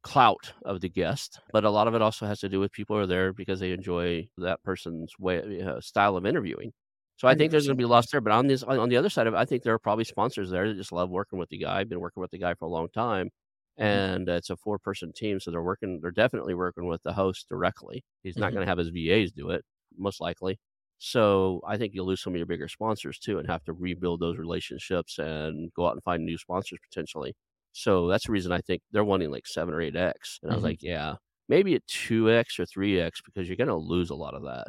clout 0.07 0.55
of 0.65 0.81
the 0.81 0.89
guest, 0.89 1.41
but 1.53 1.65
a 1.65 1.71
lot 1.71 1.89
of 1.89 1.95
it 1.95 2.03
also 2.03 2.27
has 2.27 2.41
to 2.41 2.49
do 2.49 2.61
with 2.61 2.73
people 2.73 2.97
are 2.97 3.07
there 3.07 3.33
because 3.33 3.61
they 3.61 3.73
enjoy 3.73 4.29
that 4.39 4.63
person's 4.63 5.19
way 5.19 5.63
uh, 5.63 5.81
style 5.81 6.17
of 6.17 6.27
interviewing. 6.27 6.73
So 7.17 7.29
I 7.29 7.35
think 7.35 7.51
there's 7.51 7.67
going 7.67 7.77
to 7.77 7.81
be 7.83 7.87
100%. 7.87 7.87
loss 7.87 8.11
there, 8.11 8.21
but 8.21 8.33
on 8.33 8.47
this 8.47 8.63
on 8.63 8.89
the 8.91 8.97
other 8.97 9.09
side 9.11 9.27
of 9.27 9.35
it, 9.35 9.39
I 9.39 9.45
think 9.47 9.63
there 9.63 9.75
are 9.75 9.79
probably 9.79 10.05
sponsors 10.05 10.51
there 10.51 10.69
that 10.69 10.75
just 10.77 10.93
love 10.93 11.11
working 11.11 11.39
with 11.39 11.49
the 11.49 11.59
guy. 11.59 11.83
Been 11.85 12.01
working 12.01 12.21
with 12.21 12.31
the 12.31 12.39
guy 12.39 12.55
for 12.55 12.67
a 12.67 12.71
long 12.71 12.89
time, 12.91 13.31
and 13.79 14.29
uh, 14.29 14.33
it's 14.33 14.51
a 14.51 14.57
four 14.57 14.79
person 14.79 15.13
team, 15.13 15.41
so 15.41 15.51
they're 15.51 15.63
working. 15.63 16.01
They're 16.01 16.11
definitely 16.11 16.55
working 16.55 16.87
with 16.87 17.03
the 17.03 17.13
host 17.15 17.49
directly. 17.49 18.05
He's 18.23 18.39
not 18.39 18.53
Mhm. 18.53 18.55
going 18.55 18.65
to 18.67 18.71
have 18.71 18.79
his 18.79 18.89
VAs 18.91 19.33
do 19.33 19.51
it, 19.51 19.65
most 19.97 20.21
likely. 20.21 20.59
So 20.99 21.61
I 21.67 21.77
think 21.79 21.95
you'll 21.95 22.07
lose 22.07 22.23
some 22.23 22.33
of 22.35 22.39
your 22.39 22.47
bigger 22.47 22.69
sponsors 22.69 23.19
too, 23.19 23.39
and 23.39 23.49
have 23.49 23.65
to 23.65 23.73
rebuild 23.73 24.21
those 24.21 24.39
relationships 24.39 25.19
and 25.19 25.73
go 25.75 25.87
out 25.87 25.93
and 25.95 26.03
find 26.05 26.25
new 26.25 26.39
sponsors 26.39 26.79
potentially. 26.83 27.35
So 27.77 28.09
that's 28.09 28.27
the 28.27 28.33
reason 28.33 28.53
I 28.53 28.61
think 28.61 28.83
they're 28.93 29.05
wanting 29.05 29.31
like 29.31 29.47
seven 29.47 29.74
or 29.74 29.81
eight 29.81 29.97
x, 29.97 30.39
and 30.43 30.51
I 30.53 30.55
was 30.55 30.62
Mhm. 30.62 30.64
like, 30.64 30.83
yeah, 30.83 31.16
maybe 31.49 31.74
at 31.74 31.87
two 31.87 32.31
x 32.31 32.59
or 32.61 32.66
three 32.66 33.01
x 33.01 33.20
because 33.24 33.49
you're 33.49 33.57
going 33.57 33.68
to 33.68 33.77
lose 33.77 34.11
a 34.11 34.14
lot 34.16 34.35
of 34.35 34.43
that. 34.45 34.68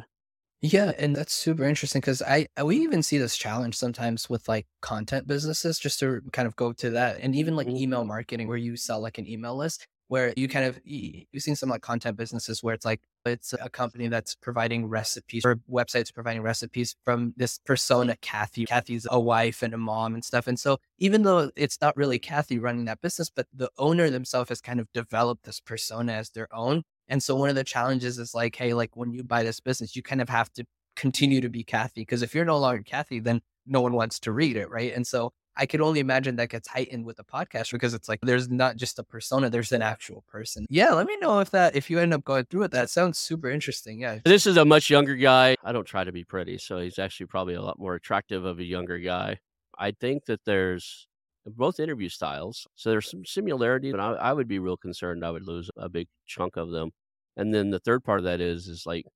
Yeah, 0.60 0.92
and 0.98 1.14
that's 1.14 1.32
super 1.32 1.62
interesting 1.64 2.00
because 2.00 2.20
I 2.22 2.48
I- 2.56 2.64
we 2.64 2.78
even 2.78 3.02
see 3.02 3.18
this 3.18 3.36
challenge 3.36 3.76
sometimes 3.76 4.28
with 4.28 4.48
like 4.48 4.66
content 4.80 5.26
businesses, 5.28 5.78
just 5.78 6.00
to 6.00 6.20
kind 6.32 6.48
of 6.48 6.56
go 6.56 6.72
to 6.72 6.90
that, 6.90 7.20
and 7.20 7.34
even 7.36 7.54
like 7.54 7.68
Mhm. 7.68 7.78
email 7.78 8.04
marketing 8.04 8.48
where 8.48 8.56
you 8.56 8.76
sell 8.76 9.00
like 9.00 9.18
an 9.18 9.26
email 9.28 9.56
list 9.56 9.86
where 10.08 10.32
you 10.36 10.48
kind 10.48 10.64
of 10.64 10.80
you've 10.84 11.42
seen 11.42 11.54
some 11.54 11.68
like 11.68 11.82
content 11.82 12.16
businesses 12.16 12.62
where 12.62 12.74
it's 12.74 12.84
like 12.84 13.00
it's 13.24 13.52
a 13.52 13.68
company 13.68 14.08
that's 14.08 14.34
providing 14.34 14.86
recipes 14.86 15.44
or 15.44 15.60
websites 15.70 16.12
providing 16.12 16.42
recipes 16.42 16.96
from 17.04 17.34
this 17.36 17.58
persona 17.64 18.16
Kathy. 18.20 18.64
Kathy's 18.64 19.06
a 19.10 19.20
wife 19.20 19.62
and 19.62 19.74
a 19.74 19.78
mom 19.78 20.14
and 20.14 20.24
stuff. 20.24 20.46
And 20.46 20.58
so 20.58 20.78
even 20.98 21.22
though 21.22 21.50
it's 21.56 21.78
not 21.80 21.96
really 21.96 22.18
Kathy 22.18 22.58
running 22.58 22.86
that 22.86 23.00
business, 23.00 23.30
but 23.30 23.46
the 23.52 23.70
owner 23.78 24.10
themselves 24.10 24.48
has 24.48 24.60
kind 24.60 24.80
of 24.80 24.88
developed 24.92 25.44
this 25.44 25.60
persona 25.60 26.12
as 26.12 26.30
their 26.30 26.48
own. 26.54 26.82
And 27.06 27.22
so 27.22 27.36
one 27.36 27.50
of 27.50 27.54
the 27.54 27.64
challenges 27.64 28.18
is 28.18 28.34
like, 28.34 28.56
hey, 28.56 28.74
like 28.74 28.96
when 28.96 29.12
you 29.12 29.22
buy 29.22 29.42
this 29.42 29.60
business, 29.60 29.94
you 29.94 30.02
kind 30.02 30.20
of 30.20 30.28
have 30.28 30.52
to 30.54 30.64
continue 30.96 31.40
to 31.40 31.48
be 31.48 31.64
Kathy. 31.64 32.02
Because 32.02 32.22
if 32.22 32.34
you're 32.34 32.44
no 32.44 32.58
longer 32.58 32.82
Kathy, 32.82 33.20
then 33.20 33.40
no 33.66 33.80
one 33.80 33.92
wants 33.92 34.18
to 34.20 34.32
read 34.32 34.56
it. 34.56 34.70
Right. 34.70 34.94
And 34.94 35.06
so 35.06 35.32
I 35.58 35.66
could 35.66 35.80
only 35.80 35.98
imagine 35.98 36.36
that 36.36 36.50
gets 36.50 36.68
heightened 36.68 37.04
with 37.04 37.18
a 37.18 37.24
podcast 37.24 37.72
because 37.72 37.92
it's 37.92 38.08
like 38.08 38.20
there's 38.22 38.48
not 38.48 38.76
just 38.76 38.98
a 39.00 39.02
persona, 39.02 39.50
there's 39.50 39.72
an 39.72 39.82
actual 39.82 40.24
person. 40.28 40.66
Yeah. 40.70 40.92
Let 40.92 41.06
me 41.06 41.16
know 41.16 41.40
if 41.40 41.50
that, 41.50 41.74
if 41.74 41.90
you 41.90 41.98
end 41.98 42.14
up 42.14 42.24
going 42.24 42.44
through 42.44 42.62
it, 42.62 42.70
that 42.70 42.90
sounds 42.90 43.18
super 43.18 43.50
interesting. 43.50 44.00
Yeah. 44.00 44.20
This 44.24 44.46
is 44.46 44.56
a 44.56 44.64
much 44.64 44.88
younger 44.88 45.16
guy. 45.16 45.56
I 45.64 45.72
don't 45.72 45.86
try 45.86 46.04
to 46.04 46.12
be 46.12 46.22
pretty, 46.24 46.58
so 46.58 46.78
he's 46.78 46.98
actually 46.98 47.26
probably 47.26 47.54
a 47.54 47.62
lot 47.62 47.78
more 47.78 47.96
attractive 47.96 48.44
of 48.44 48.60
a 48.60 48.64
younger 48.64 48.98
guy. 48.98 49.40
I 49.76 49.90
think 49.90 50.26
that 50.26 50.44
there's 50.44 51.08
both 51.44 51.80
interview 51.80 52.08
styles, 52.08 52.66
so 52.76 52.90
there's 52.90 53.10
some 53.10 53.24
similarity, 53.24 53.90
but 53.90 54.00
I, 54.00 54.12
I 54.12 54.32
would 54.32 54.48
be 54.48 54.58
real 54.58 54.76
concerned 54.76 55.24
I 55.24 55.30
would 55.30 55.46
lose 55.46 55.70
a 55.76 55.88
big 55.88 56.06
chunk 56.26 56.56
of 56.56 56.70
them. 56.70 56.90
And 57.36 57.54
then 57.54 57.70
the 57.70 57.78
third 57.80 58.04
part 58.04 58.18
of 58.18 58.24
that 58.24 58.40
is 58.40 58.68
is 58.68 58.84
like, 58.86 59.06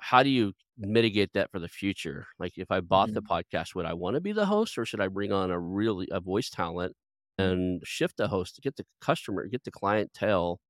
how 0.00 0.22
do 0.22 0.30
you 0.30 0.54
mitigate 0.78 1.32
that 1.34 1.50
for 1.50 1.58
the 1.60 1.68
future? 1.68 2.26
Like, 2.38 2.52
if 2.56 2.70
I 2.70 2.80
bought 2.80 3.12
the 3.12 3.22
podcast, 3.22 3.74
would 3.74 3.86
I 3.86 3.94
want 3.94 4.14
to 4.14 4.20
be 4.20 4.32
the 4.32 4.46
host, 4.46 4.78
or 4.78 4.84
should 4.86 5.00
I 5.00 5.08
bring 5.08 5.32
on 5.32 5.50
a 5.50 5.58
really 5.60 6.08
a 6.10 6.20
voice 6.20 6.50
talent 6.50 6.96
and 7.38 7.82
shift 7.84 8.16
the 8.16 8.28
host 8.28 8.56
to 8.56 8.60
get 8.62 8.76
the 8.76 8.86
customer, 9.00 9.46
get 9.48 9.64
the 9.64 9.70
clientele 9.72 10.60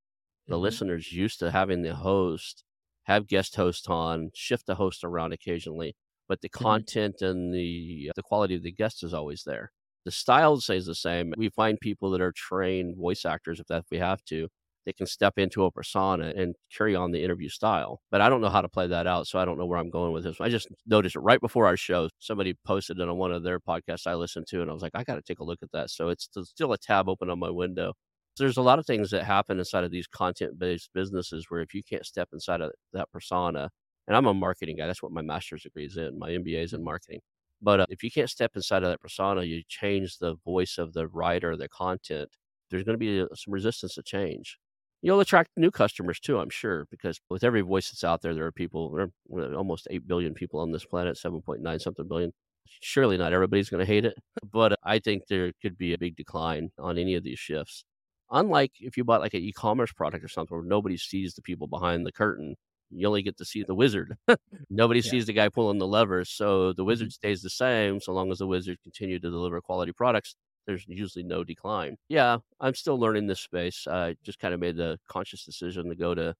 the 0.48 0.58
Mhm. 0.58 0.58
listeners 0.58 1.12
used 1.12 1.38
to 1.40 1.50
having 1.50 1.82
the 1.82 1.94
host 1.94 2.64
have 3.04 3.26
guest 3.26 3.56
hosts 3.56 3.88
on 3.88 4.30
shift 4.34 4.66
the 4.66 4.74
host 4.76 5.04
around 5.04 5.32
occasionally 5.32 5.94
but 6.28 6.40
the 6.40 6.48
content 6.48 7.20
and 7.22 7.52
the 7.54 8.10
the 8.16 8.22
quality 8.22 8.54
of 8.54 8.62
the 8.62 8.72
guest 8.72 9.02
is 9.02 9.14
always 9.14 9.42
there 9.44 9.70
the 10.04 10.10
style 10.10 10.60
stays 10.60 10.86
the 10.86 10.94
same 10.94 11.32
we 11.36 11.48
find 11.48 11.80
people 11.80 12.10
that 12.10 12.20
are 12.20 12.32
trained 12.32 12.96
voice 12.96 13.24
actors 13.24 13.60
if 13.60 13.66
that 13.66 13.80
if 13.80 13.86
we 13.90 13.98
have 13.98 14.22
to 14.24 14.48
they 14.86 14.92
can 14.92 15.06
step 15.06 15.38
into 15.38 15.64
a 15.64 15.70
persona 15.70 16.32
and 16.36 16.54
carry 16.76 16.94
on 16.94 17.10
the 17.10 17.22
interview 17.22 17.48
style 17.48 18.00
but 18.10 18.20
i 18.20 18.28
don't 18.28 18.40
know 18.40 18.48
how 18.48 18.60
to 18.60 18.68
play 18.68 18.86
that 18.86 19.06
out 19.06 19.26
so 19.26 19.38
i 19.38 19.44
don't 19.44 19.58
know 19.58 19.66
where 19.66 19.78
i'm 19.78 19.90
going 19.90 20.12
with 20.12 20.24
this 20.24 20.40
i 20.40 20.48
just 20.48 20.68
noticed 20.86 21.16
it 21.16 21.20
right 21.20 21.40
before 21.40 21.66
our 21.66 21.76
show 21.76 22.08
somebody 22.18 22.54
posted 22.66 22.98
it 22.98 23.08
on 23.08 23.16
one 23.16 23.32
of 23.32 23.42
their 23.42 23.60
podcasts 23.60 24.06
i 24.06 24.14
listened 24.14 24.46
to 24.46 24.62
and 24.62 24.70
i 24.70 24.74
was 24.74 24.82
like 24.82 24.92
i 24.94 25.04
got 25.04 25.16
to 25.16 25.22
take 25.22 25.40
a 25.40 25.44
look 25.44 25.58
at 25.62 25.70
that 25.72 25.90
so 25.90 26.08
it's 26.08 26.28
still 26.42 26.72
a 26.72 26.78
tab 26.78 27.08
open 27.08 27.30
on 27.30 27.38
my 27.38 27.50
window 27.50 27.92
so 28.34 28.42
there's 28.42 28.56
a 28.56 28.62
lot 28.62 28.80
of 28.80 28.86
things 28.86 29.10
that 29.10 29.22
happen 29.24 29.60
inside 29.60 29.84
of 29.84 29.92
these 29.92 30.08
content 30.08 30.58
based 30.58 30.90
businesses 30.92 31.46
where 31.48 31.60
if 31.60 31.72
you 31.72 31.82
can't 31.84 32.04
step 32.04 32.30
inside 32.32 32.60
of 32.60 32.72
that 32.92 33.10
persona, 33.12 33.70
and 34.08 34.16
I'm 34.16 34.26
a 34.26 34.34
marketing 34.34 34.76
guy, 34.76 34.88
that's 34.88 35.02
what 35.02 35.12
my 35.12 35.22
master's 35.22 35.62
degree 35.62 35.86
is 35.86 35.96
in, 35.96 36.18
my 36.18 36.30
MBA 36.30 36.64
is 36.64 36.72
in 36.72 36.82
marketing. 36.82 37.20
But 37.62 37.80
uh, 37.80 37.86
if 37.88 38.02
you 38.02 38.10
can't 38.10 38.28
step 38.28 38.52
inside 38.56 38.82
of 38.82 38.90
that 38.90 39.00
persona, 39.00 39.44
you 39.44 39.62
change 39.68 40.18
the 40.18 40.34
voice 40.44 40.78
of 40.78 40.94
the 40.94 41.06
writer, 41.06 41.56
the 41.56 41.68
content, 41.68 42.30
there's 42.70 42.82
going 42.82 42.94
to 42.94 42.98
be 42.98 43.22
uh, 43.22 43.26
some 43.36 43.54
resistance 43.54 43.94
to 43.94 44.02
change. 44.02 44.58
You'll 45.04 45.20
attract 45.20 45.50
new 45.58 45.70
customers 45.70 46.18
too, 46.18 46.38
I'm 46.38 46.48
sure, 46.48 46.86
because 46.90 47.20
with 47.28 47.44
every 47.44 47.60
voice 47.60 47.90
that's 47.90 48.04
out 48.04 48.22
there, 48.22 48.34
there 48.34 48.46
are 48.46 48.52
people, 48.52 48.90
there 48.90 49.10
are 49.38 49.54
almost 49.54 49.86
8 49.90 50.08
billion 50.08 50.32
people 50.32 50.60
on 50.60 50.72
this 50.72 50.86
planet, 50.86 51.18
7.9 51.22 51.78
something 51.78 52.08
billion. 52.08 52.32
Surely 52.80 53.18
not 53.18 53.34
everybody's 53.34 53.68
going 53.68 53.84
to 53.84 53.92
hate 53.92 54.06
it, 54.06 54.14
but 54.50 54.78
I 54.82 55.00
think 55.00 55.26
there 55.28 55.52
could 55.60 55.76
be 55.76 55.92
a 55.92 55.98
big 55.98 56.16
decline 56.16 56.70
on 56.78 56.96
any 56.96 57.16
of 57.16 57.22
these 57.22 57.38
shifts. 57.38 57.84
Unlike 58.30 58.72
if 58.80 58.96
you 58.96 59.04
bought 59.04 59.20
like 59.20 59.34
an 59.34 59.42
e-commerce 59.42 59.92
product 59.92 60.24
or 60.24 60.28
something 60.28 60.56
where 60.56 60.66
nobody 60.66 60.96
sees 60.96 61.34
the 61.34 61.42
people 61.42 61.66
behind 61.66 62.06
the 62.06 62.12
curtain, 62.12 62.56
you 62.88 63.06
only 63.06 63.20
get 63.20 63.36
to 63.36 63.44
see 63.44 63.62
the 63.62 63.74
wizard. 63.74 64.16
Nobody 64.70 65.00
yeah. 65.00 65.10
sees 65.10 65.26
the 65.26 65.34
guy 65.34 65.50
pulling 65.50 65.78
the 65.78 65.86
levers. 65.86 66.30
So 66.30 66.72
the 66.72 66.84
wizard 66.84 67.08
mm-hmm. 67.08 67.26
stays 67.26 67.42
the 67.42 67.50
same 67.50 68.00
so 68.00 68.12
long 68.12 68.30
as 68.30 68.38
the 68.38 68.46
wizard 68.46 68.78
continue 68.82 69.18
to 69.18 69.30
deliver 69.30 69.60
quality 69.60 69.92
products. 69.92 70.34
There's 70.66 70.84
usually 70.88 71.24
no 71.24 71.44
decline. 71.44 71.96
Yeah, 72.08 72.38
I'm 72.60 72.74
still 72.74 72.98
learning 72.98 73.26
this 73.26 73.40
space. 73.40 73.86
I 73.86 74.16
just 74.24 74.38
kind 74.38 74.54
of 74.54 74.60
made 74.60 74.76
the 74.76 74.98
conscious 75.08 75.44
decision 75.44 75.88
to 75.88 75.94
go 75.94 76.14
to 76.14 76.34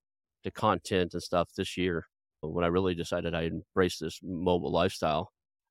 to 0.45 0.51
content 0.51 1.15
and 1.15 1.23
stuff 1.23 1.49
this 1.57 1.77
year 1.77 2.07
when 2.43 2.65
I 2.65 2.69
really 2.69 2.95
decided 2.95 3.35
I 3.35 3.43
embrace 3.43 3.99
this 3.99 4.21
mobile 4.23 4.71
lifestyle 4.71 5.31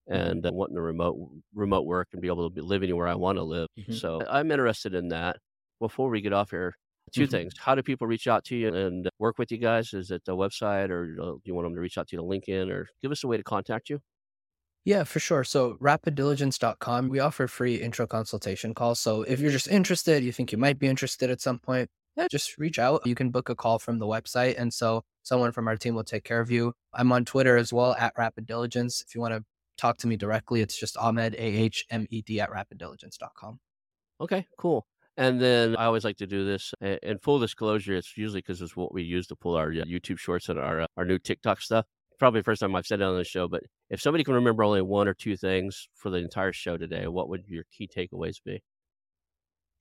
mm-hmm. 0.10 0.20
and 0.20 0.46
uh, 0.46 0.52
wanting 0.52 0.76
to 0.76 0.82
remote 0.82 1.18
remote 1.54 1.86
work 1.86 2.10
and 2.14 2.22
be 2.22 2.28
able 2.28 2.50
to 2.50 2.62
live 2.64 2.84
anywhere 2.84 3.08
I 3.08 3.16
want 3.16 3.38
to 3.38 3.44
live. 3.44 3.68
Mm-hmm. 3.80 3.94
So 3.94 4.22
I'm 4.30 4.52
interested 4.52 4.94
in 4.94 5.10
that. 5.10 5.38
Before 5.80 6.10
we 6.10 6.22
get 6.22 6.32
off 6.32 6.52
here, 6.52 6.76
2 7.14 7.24
mm-hmm. 7.24 7.32
things. 7.32 7.54
How 7.58 7.76
do 7.76 7.84
people 7.84 8.08
reach 8.08 8.28
out 8.28 8.46
to 8.46 8.56
you 8.56 8.74
and 8.74 9.10
work 9.20 9.38
with 9.38 9.52
you 9.52 9.58
guys? 9.58 9.94
Is 9.94 10.12
it 10.12 10.24
the 10.26 10.36
website 10.36 10.90
or 10.90 11.16
do 11.16 11.42
you 11.44 11.54
want 11.54 11.66
them 11.66 11.76
to 11.76 11.82
reach 11.82 11.98
out 11.98 12.08
to 12.08 12.16
you 12.16 12.22
to 12.22 12.26
LinkedIn 12.26 12.72
or 12.72 12.88
give 13.02 13.12
us 13.12 13.24
a 13.24 13.28
way 13.28 13.38
to 13.38 13.44
contact 13.44 13.90
you? 13.90 14.00
Yeah, 14.86 15.06
for 15.06 15.20
sure. 15.20 15.44
So 15.44 15.78
rapiddiligence.com, 15.80 17.08
we 17.10 17.20
offer 17.20 17.48
free 17.48 17.76
intro 17.76 18.06
consultation 18.06 18.74
calls. 18.74 19.00
So 19.00 19.22
if 19.22 19.40
you're 19.40 19.52
just 19.52 19.70
interested, 19.70 20.24
you 20.24 20.34
think 20.34 20.52
you 20.52 20.58
might 20.58 20.78
be 20.78 20.88
interested 20.88 21.30
at 21.30 21.40
some 21.40 21.58
point, 21.60 21.90
yeah, 22.18 22.28
just 22.30 22.58
reach 22.58 22.80
out. 22.80 23.06
You 23.06 23.16
can 23.16 23.30
book 23.32 23.50
a 23.50 23.56
call 23.56 23.80
from 23.80 24.00
the 24.00 24.06
website. 24.06 24.56
And 24.58 24.74
so 24.74 25.04
someone 25.24 25.52
from 25.52 25.68
our 25.68 25.78
team 25.78 25.96
will 25.96 26.04
take 26.04 26.24
care 26.24 26.42
of 26.42 26.52
you. 26.52 26.74
I'm 26.94 27.12
on 27.12 27.26
Twitter 27.26 27.58
as 27.58 27.72
well 27.74 27.96
at 27.98 28.14
Rapid 28.18 28.46
Diligence. 28.46 29.02
If 29.08 29.16
you 29.16 29.22
want 29.22 29.34
to 29.34 29.44
talk 29.78 29.98
to 30.00 30.08
me 30.08 30.18
directly, 30.18 30.62
it's 30.62 30.78
just 30.78 30.98
Ahmed, 30.98 31.34
A 31.36 31.38
H 31.42 31.86
M 31.90 32.06
E 32.10 32.22
D 32.22 32.40
at 32.40 32.52
rapiddiligence.com. 32.52 33.60
Okay, 34.22 34.46
cool. 34.58 34.86
And 35.18 35.40
then 35.42 35.76
I 35.76 35.86
always 35.86 36.04
like 36.04 36.18
to 36.18 36.28
do 36.28 36.46
this. 36.46 36.74
And 36.82 37.22
full 37.22 37.40
disclosure, 37.40 37.96
it's 37.96 38.18
usually 38.18 38.40
because 38.40 38.62
it's 38.62 38.76
what 38.76 38.94
we 38.94 39.04
use 39.04 39.28
to 39.28 39.36
pull 39.36 39.56
our 39.56 39.70
uh, 39.70 39.86
YouTube 39.86 40.18
shorts 40.18 40.50
and 40.50 40.60
our, 40.60 40.82
uh, 40.82 40.88
our 40.98 41.06
new 41.06 41.20
TikTok 41.20 41.62
stuff. 41.62 41.86
Probably 42.24 42.40
the 42.40 42.46
first 42.46 42.62
time 42.62 42.74
I've 42.74 42.88
said 42.88 43.02
it 43.02 43.04
on 43.04 43.18
the 43.18 43.26
show, 43.26 43.50
but 43.50 43.64
if 43.90 44.00
somebody 44.00 44.24
can 44.24 44.34
remember 44.34 44.64
only 44.64 44.82
one 44.82 45.10
or 45.10 45.14
two 45.14 45.36
things 45.36 45.90
for 45.94 46.10
the 46.10 46.20
entire 46.20 46.54
show 46.54 46.78
today, 46.78 47.06
what 47.06 47.28
would 47.28 47.50
your 47.50 47.66
key 47.70 47.86
takeaways 47.86 48.42
be? 48.42 48.64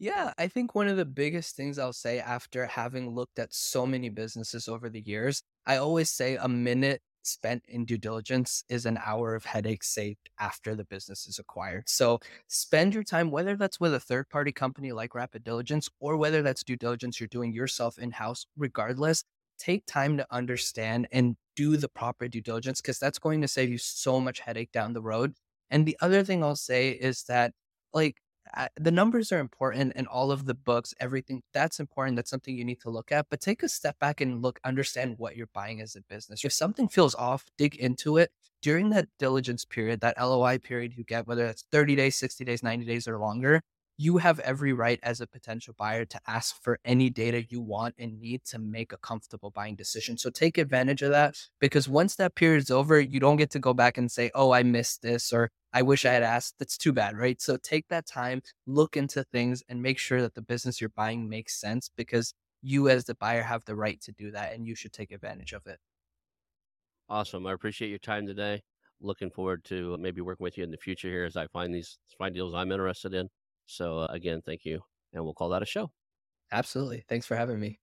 Yeah, 0.00 0.32
I 0.36 0.48
think 0.48 0.74
one 0.74 0.88
of 0.88 0.96
the 0.96 1.04
biggest 1.04 1.54
things 1.54 1.78
I'll 1.78 1.92
say 1.92 2.18
after 2.18 2.66
having 2.66 3.14
looked 3.14 3.38
at 3.38 3.54
so 3.54 3.86
many 3.86 4.08
businesses 4.08 4.66
over 4.66 4.90
the 4.90 5.02
years, 5.02 5.44
I 5.66 5.76
always 5.76 6.10
say 6.10 6.34
a 6.34 6.48
minute 6.48 7.00
spent 7.22 7.64
in 7.68 7.84
due 7.84 7.96
diligence 7.96 8.64
is 8.68 8.86
an 8.86 8.98
hour 9.04 9.36
of 9.36 9.44
headache 9.44 9.84
saved 9.84 10.28
after 10.40 10.74
the 10.74 10.84
business 10.84 11.28
is 11.28 11.38
acquired. 11.38 11.88
So 11.88 12.18
spend 12.48 12.92
your 12.92 13.04
time, 13.04 13.30
whether 13.30 13.54
that's 13.54 13.78
with 13.78 13.94
a 13.94 14.00
third 14.00 14.28
party 14.30 14.50
company 14.50 14.90
like 14.90 15.14
Rapid 15.14 15.44
Diligence 15.44 15.88
or 16.00 16.16
whether 16.16 16.42
that's 16.42 16.64
due 16.64 16.74
diligence 16.74 17.20
you're 17.20 17.28
doing 17.28 17.52
yourself 17.52 18.00
in 18.00 18.10
house, 18.10 18.46
regardless, 18.56 19.22
take 19.58 19.86
time 19.86 20.16
to 20.16 20.26
understand 20.32 21.06
and 21.12 21.36
do 21.56 21.76
the 21.76 21.88
proper 21.88 22.28
due 22.28 22.40
diligence 22.40 22.80
because 22.80 22.98
that's 22.98 23.18
going 23.18 23.40
to 23.40 23.48
save 23.48 23.70
you 23.70 23.78
so 23.78 24.20
much 24.20 24.40
headache 24.40 24.72
down 24.72 24.92
the 24.92 25.02
road. 25.02 25.34
And 25.70 25.86
the 25.86 25.96
other 26.00 26.22
thing 26.24 26.42
I'll 26.42 26.56
say 26.56 26.90
is 26.90 27.24
that, 27.24 27.52
like, 27.92 28.16
the 28.76 28.90
numbers 28.90 29.32
are 29.32 29.38
important 29.38 29.92
and 29.96 30.06
all 30.06 30.30
of 30.30 30.44
the 30.44 30.54
books, 30.54 30.92
everything 31.00 31.42
that's 31.54 31.80
important. 31.80 32.16
That's 32.16 32.30
something 32.30 32.54
you 32.54 32.64
need 32.64 32.80
to 32.80 32.90
look 32.90 33.12
at, 33.12 33.26
but 33.30 33.40
take 33.40 33.62
a 33.62 33.68
step 33.68 33.98
back 33.98 34.20
and 34.20 34.42
look, 34.42 34.60
understand 34.64 35.14
what 35.18 35.36
you're 35.36 35.48
buying 35.54 35.80
as 35.80 35.96
a 35.96 36.02
business. 36.02 36.44
If 36.44 36.52
something 36.52 36.88
feels 36.88 37.14
off, 37.14 37.44
dig 37.56 37.76
into 37.76 38.18
it 38.18 38.30
during 38.60 38.90
that 38.90 39.08
diligence 39.18 39.64
period, 39.64 40.00
that 40.00 40.20
LOI 40.20 40.58
period 40.58 40.94
you 40.96 41.04
get, 41.04 41.26
whether 41.26 41.46
it's 41.46 41.64
30 41.72 41.96
days, 41.96 42.16
60 42.16 42.44
days, 42.44 42.62
90 42.62 42.84
days, 42.84 43.08
or 43.08 43.18
longer 43.18 43.62
you 43.96 44.18
have 44.18 44.40
every 44.40 44.72
right 44.72 44.98
as 45.02 45.20
a 45.20 45.26
potential 45.26 45.74
buyer 45.78 46.04
to 46.04 46.20
ask 46.26 46.60
for 46.62 46.78
any 46.84 47.10
data 47.10 47.44
you 47.48 47.60
want 47.60 47.94
and 47.98 48.20
need 48.20 48.44
to 48.44 48.58
make 48.58 48.92
a 48.92 48.96
comfortable 48.96 49.50
buying 49.50 49.76
decision. 49.76 50.18
So 50.18 50.30
take 50.30 50.58
advantage 50.58 51.02
of 51.02 51.10
that 51.10 51.36
because 51.60 51.88
once 51.88 52.16
that 52.16 52.34
period 52.34 52.62
is 52.62 52.70
over, 52.70 52.98
you 53.00 53.20
don't 53.20 53.36
get 53.36 53.50
to 53.50 53.58
go 53.58 53.74
back 53.74 53.98
and 53.98 54.10
say, 54.10 54.30
oh, 54.34 54.52
I 54.52 54.62
missed 54.62 55.02
this 55.02 55.32
or 55.32 55.50
I 55.72 55.82
wish 55.82 56.04
I 56.04 56.12
had 56.12 56.22
asked. 56.22 56.56
That's 56.58 56.76
too 56.78 56.92
bad, 56.92 57.16
right? 57.16 57.40
So 57.40 57.56
take 57.56 57.88
that 57.88 58.06
time, 58.06 58.42
look 58.66 58.96
into 58.96 59.24
things, 59.24 59.62
and 59.68 59.82
make 59.82 59.98
sure 59.98 60.20
that 60.22 60.34
the 60.34 60.42
business 60.42 60.80
you're 60.80 60.90
buying 60.90 61.28
makes 61.28 61.58
sense 61.60 61.90
because 61.96 62.34
you, 62.62 62.88
as 62.88 63.04
the 63.04 63.14
buyer, 63.14 63.42
have 63.42 63.64
the 63.64 63.76
right 63.76 64.00
to 64.02 64.12
do 64.12 64.30
that 64.32 64.54
and 64.54 64.66
you 64.66 64.74
should 64.74 64.92
take 64.92 65.12
advantage 65.12 65.52
of 65.52 65.66
it. 65.66 65.78
Awesome. 67.08 67.46
I 67.46 67.52
appreciate 67.52 67.90
your 67.90 67.98
time 67.98 68.26
today. 68.26 68.62
Looking 69.00 69.30
forward 69.30 69.64
to 69.64 69.96
maybe 69.98 70.20
working 70.20 70.44
with 70.44 70.56
you 70.56 70.64
in 70.64 70.70
the 70.70 70.76
future 70.76 71.08
here 71.08 71.24
as 71.24 71.36
I 71.36 71.46
find 71.48 71.74
these 71.74 71.98
find 72.18 72.34
deals 72.34 72.54
I'm 72.54 72.72
interested 72.72 73.14
in. 73.14 73.28
So, 73.66 74.00
uh, 74.00 74.06
again, 74.10 74.42
thank 74.44 74.64
you. 74.64 74.82
And 75.12 75.24
we'll 75.24 75.34
call 75.34 75.50
that 75.50 75.62
a 75.62 75.66
show. 75.66 75.90
Absolutely. 76.50 77.04
Thanks 77.08 77.26
for 77.26 77.36
having 77.36 77.60
me. 77.60 77.78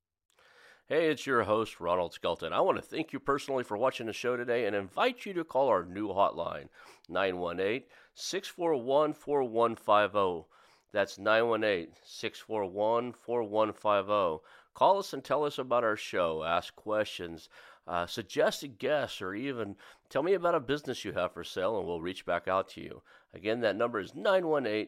Hey, 0.87 1.11
it's 1.11 1.27
your 1.27 1.43
host, 1.43 1.79
Ronald 1.79 2.13
Skelton. 2.13 2.51
I 2.51 2.61
want 2.61 2.77
to 2.77 2.81
thank 2.81 3.13
you 3.13 3.19
personally 3.19 3.63
for 3.63 3.77
watching 3.77 4.07
the 4.07 4.13
show 4.13 4.35
today 4.35 4.65
and 4.65 4.75
invite 4.75 5.23
you 5.23 5.33
to 5.33 5.43
call 5.43 5.67
our 5.67 5.85
new 5.85 6.07
hotline, 6.07 6.67
918 7.07 7.83
641 8.15 9.13
4150. 9.13 10.49
That's 10.91 11.19
918 11.19 11.93
641 12.03 13.13
4150. 13.13 14.43
Call 14.73 14.97
us 14.97 15.13
and 15.13 15.23
tell 15.23 15.43
us 15.45 15.59
about 15.59 15.83
our 15.83 15.95
show, 15.95 16.43
ask 16.43 16.75
questions, 16.75 17.49
uh, 17.85 18.07
a 18.17 18.67
guest, 18.67 19.21
or 19.21 19.35
even 19.35 19.75
tell 20.09 20.23
me 20.23 20.33
about 20.33 20.55
a 20.55 20.59
business 20.59 21.05
you 21.05 21.11
have 21.11 21.33
for 21.33 21.43
sale, 21.43 21.77
and 21.77 21.87
we'll 21.87 22.01
reach 22.01 22.25
back 22.25 22.47
out 22.47 22.67
to 22.69 22.81
you. 22.81 23.03
Again, 23.33 23.59
that 23.61 23.75
number 23.75 23.99
is 23.99 24.15
918 24.15 24.87